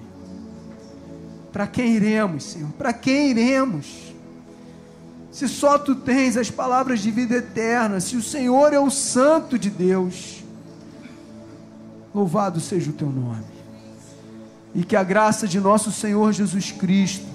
Para 1.53 1.67
quem 1.67 1.95
iremos, 1.95 2.45
Senhor? 2.45 2.71
Para 2.71 2.95
quem 2.95 3.29
iremos? 3.29 4.15
Se 5.31 5.47
só 5.47 5.79
tu 5.79 5.97
tens 5.97 6.39
as 6.39 6.51
palavras 6.51 7.01
de 7.01 7.11
vida 7.11 7.35
eterna, 7.35 8.01
se 8.01 8.17
o 8.17 8.23
Senhor 8.23 8.73
é 8.73 8.81
o 8.81 8.91
Santo 8.91 9.59
de 9.59 9.69
Deus, 9.69 10.43
louvado 12.15 12.59
seja 12.59 12.89
o 12.89 12.95
teu 12.95 13.11
nome. 13.11 13.45
E 14.75 14.83
que 14.83 14.97
a 14.97 15.05
graça 15.05 15.47
de 15.47 15.61
nosso 15.61 15.93
Senhor 15.93 16.33
Jesus 16.33 16.73
Cristo, 16.73 17.27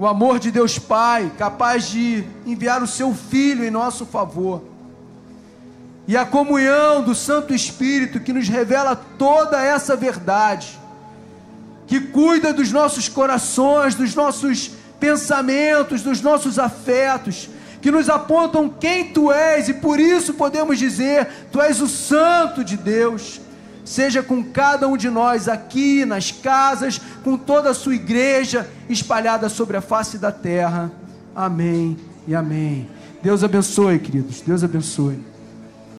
o 0.00 0.06
amor 0.06 0.38
de 0.38 0.50
Deus 0.50 0.78
Pai, 0.78 1.30
capaz 1.36 1.90
de 1.90 2.24
enviar 2.46 2.82
o 2.82 2.86
seu 2.86 3.14
Filho 3.14 3.62
em 3.62 3.70
nosso 3.70 4.06
favor, 4.06 4.64
e 6.08 6.16
a 6.16 6.24
comunhão 6.24 7.02
do 7.02 7.14
Santo 7.14 7.52
Espírito 7.52 8.18
que 8.18 8.32
nos 8.32 8.48
revela 8.48 8.96
toda 8.96 9.62
essa 9.62 9.94
verdade, 9.94 10.80
que 11.86 12.00
cuida 12.00 12.50
dos 12.50 12.72
nossos 12.72 13.10
corações, 13.10 13.94
dos 13.94 14.14
nossos 14.14 14.70
pensamentos, 14.98 16.00
dos 16.00 16.22
nossos 16.22 16.58
afetos, 16.58 17.50
que 17.82 17.90
nos 17.90 18.08
apontam 18.08 18.70
quem 18.70 19.12
tu 19.12 19.30
és 19.30 19.68
e 19.68 19.74
por 19.74 20.00
isso 20.00 20.32
podemos 20.32 20.78
dizer: 20.78 21.28
Tu 21.52 21.60
és 21.60 21.78
o 21.78 21.86
Santo 21.86 22.64
de 22.64 22.78
Deus. 22.78 23.38
Seja 23.84 24.22
com 24.22 24.42
cada 24.42 24.86
um 24.88 24.96
de 24.96 25.08
nós 25.08 25.48
aqui, 25.48 26.04
nas 26.04 26.30
casas, 26.30 27.00
com 27.22 27.36
toda 27.36 27.70
a 27.70 27.74
sua 27.74 27.94
igreja 27.94 28.68
espalhada 28.88 29.48
sobre 29.48 29.76
a 29.76 29.80
face 29.80 30.18
da 30.18 30.30
terra. 30.30 30.90
Amém 31.34 31.96
e 32.26 32.34
amém. 32.34 32.88
Deus 33.22 33.44
abençoe, 33.44 33.98
queridos. 33.98 34.40
Deus 34.40 34.64
abençoe. 34.64 35.29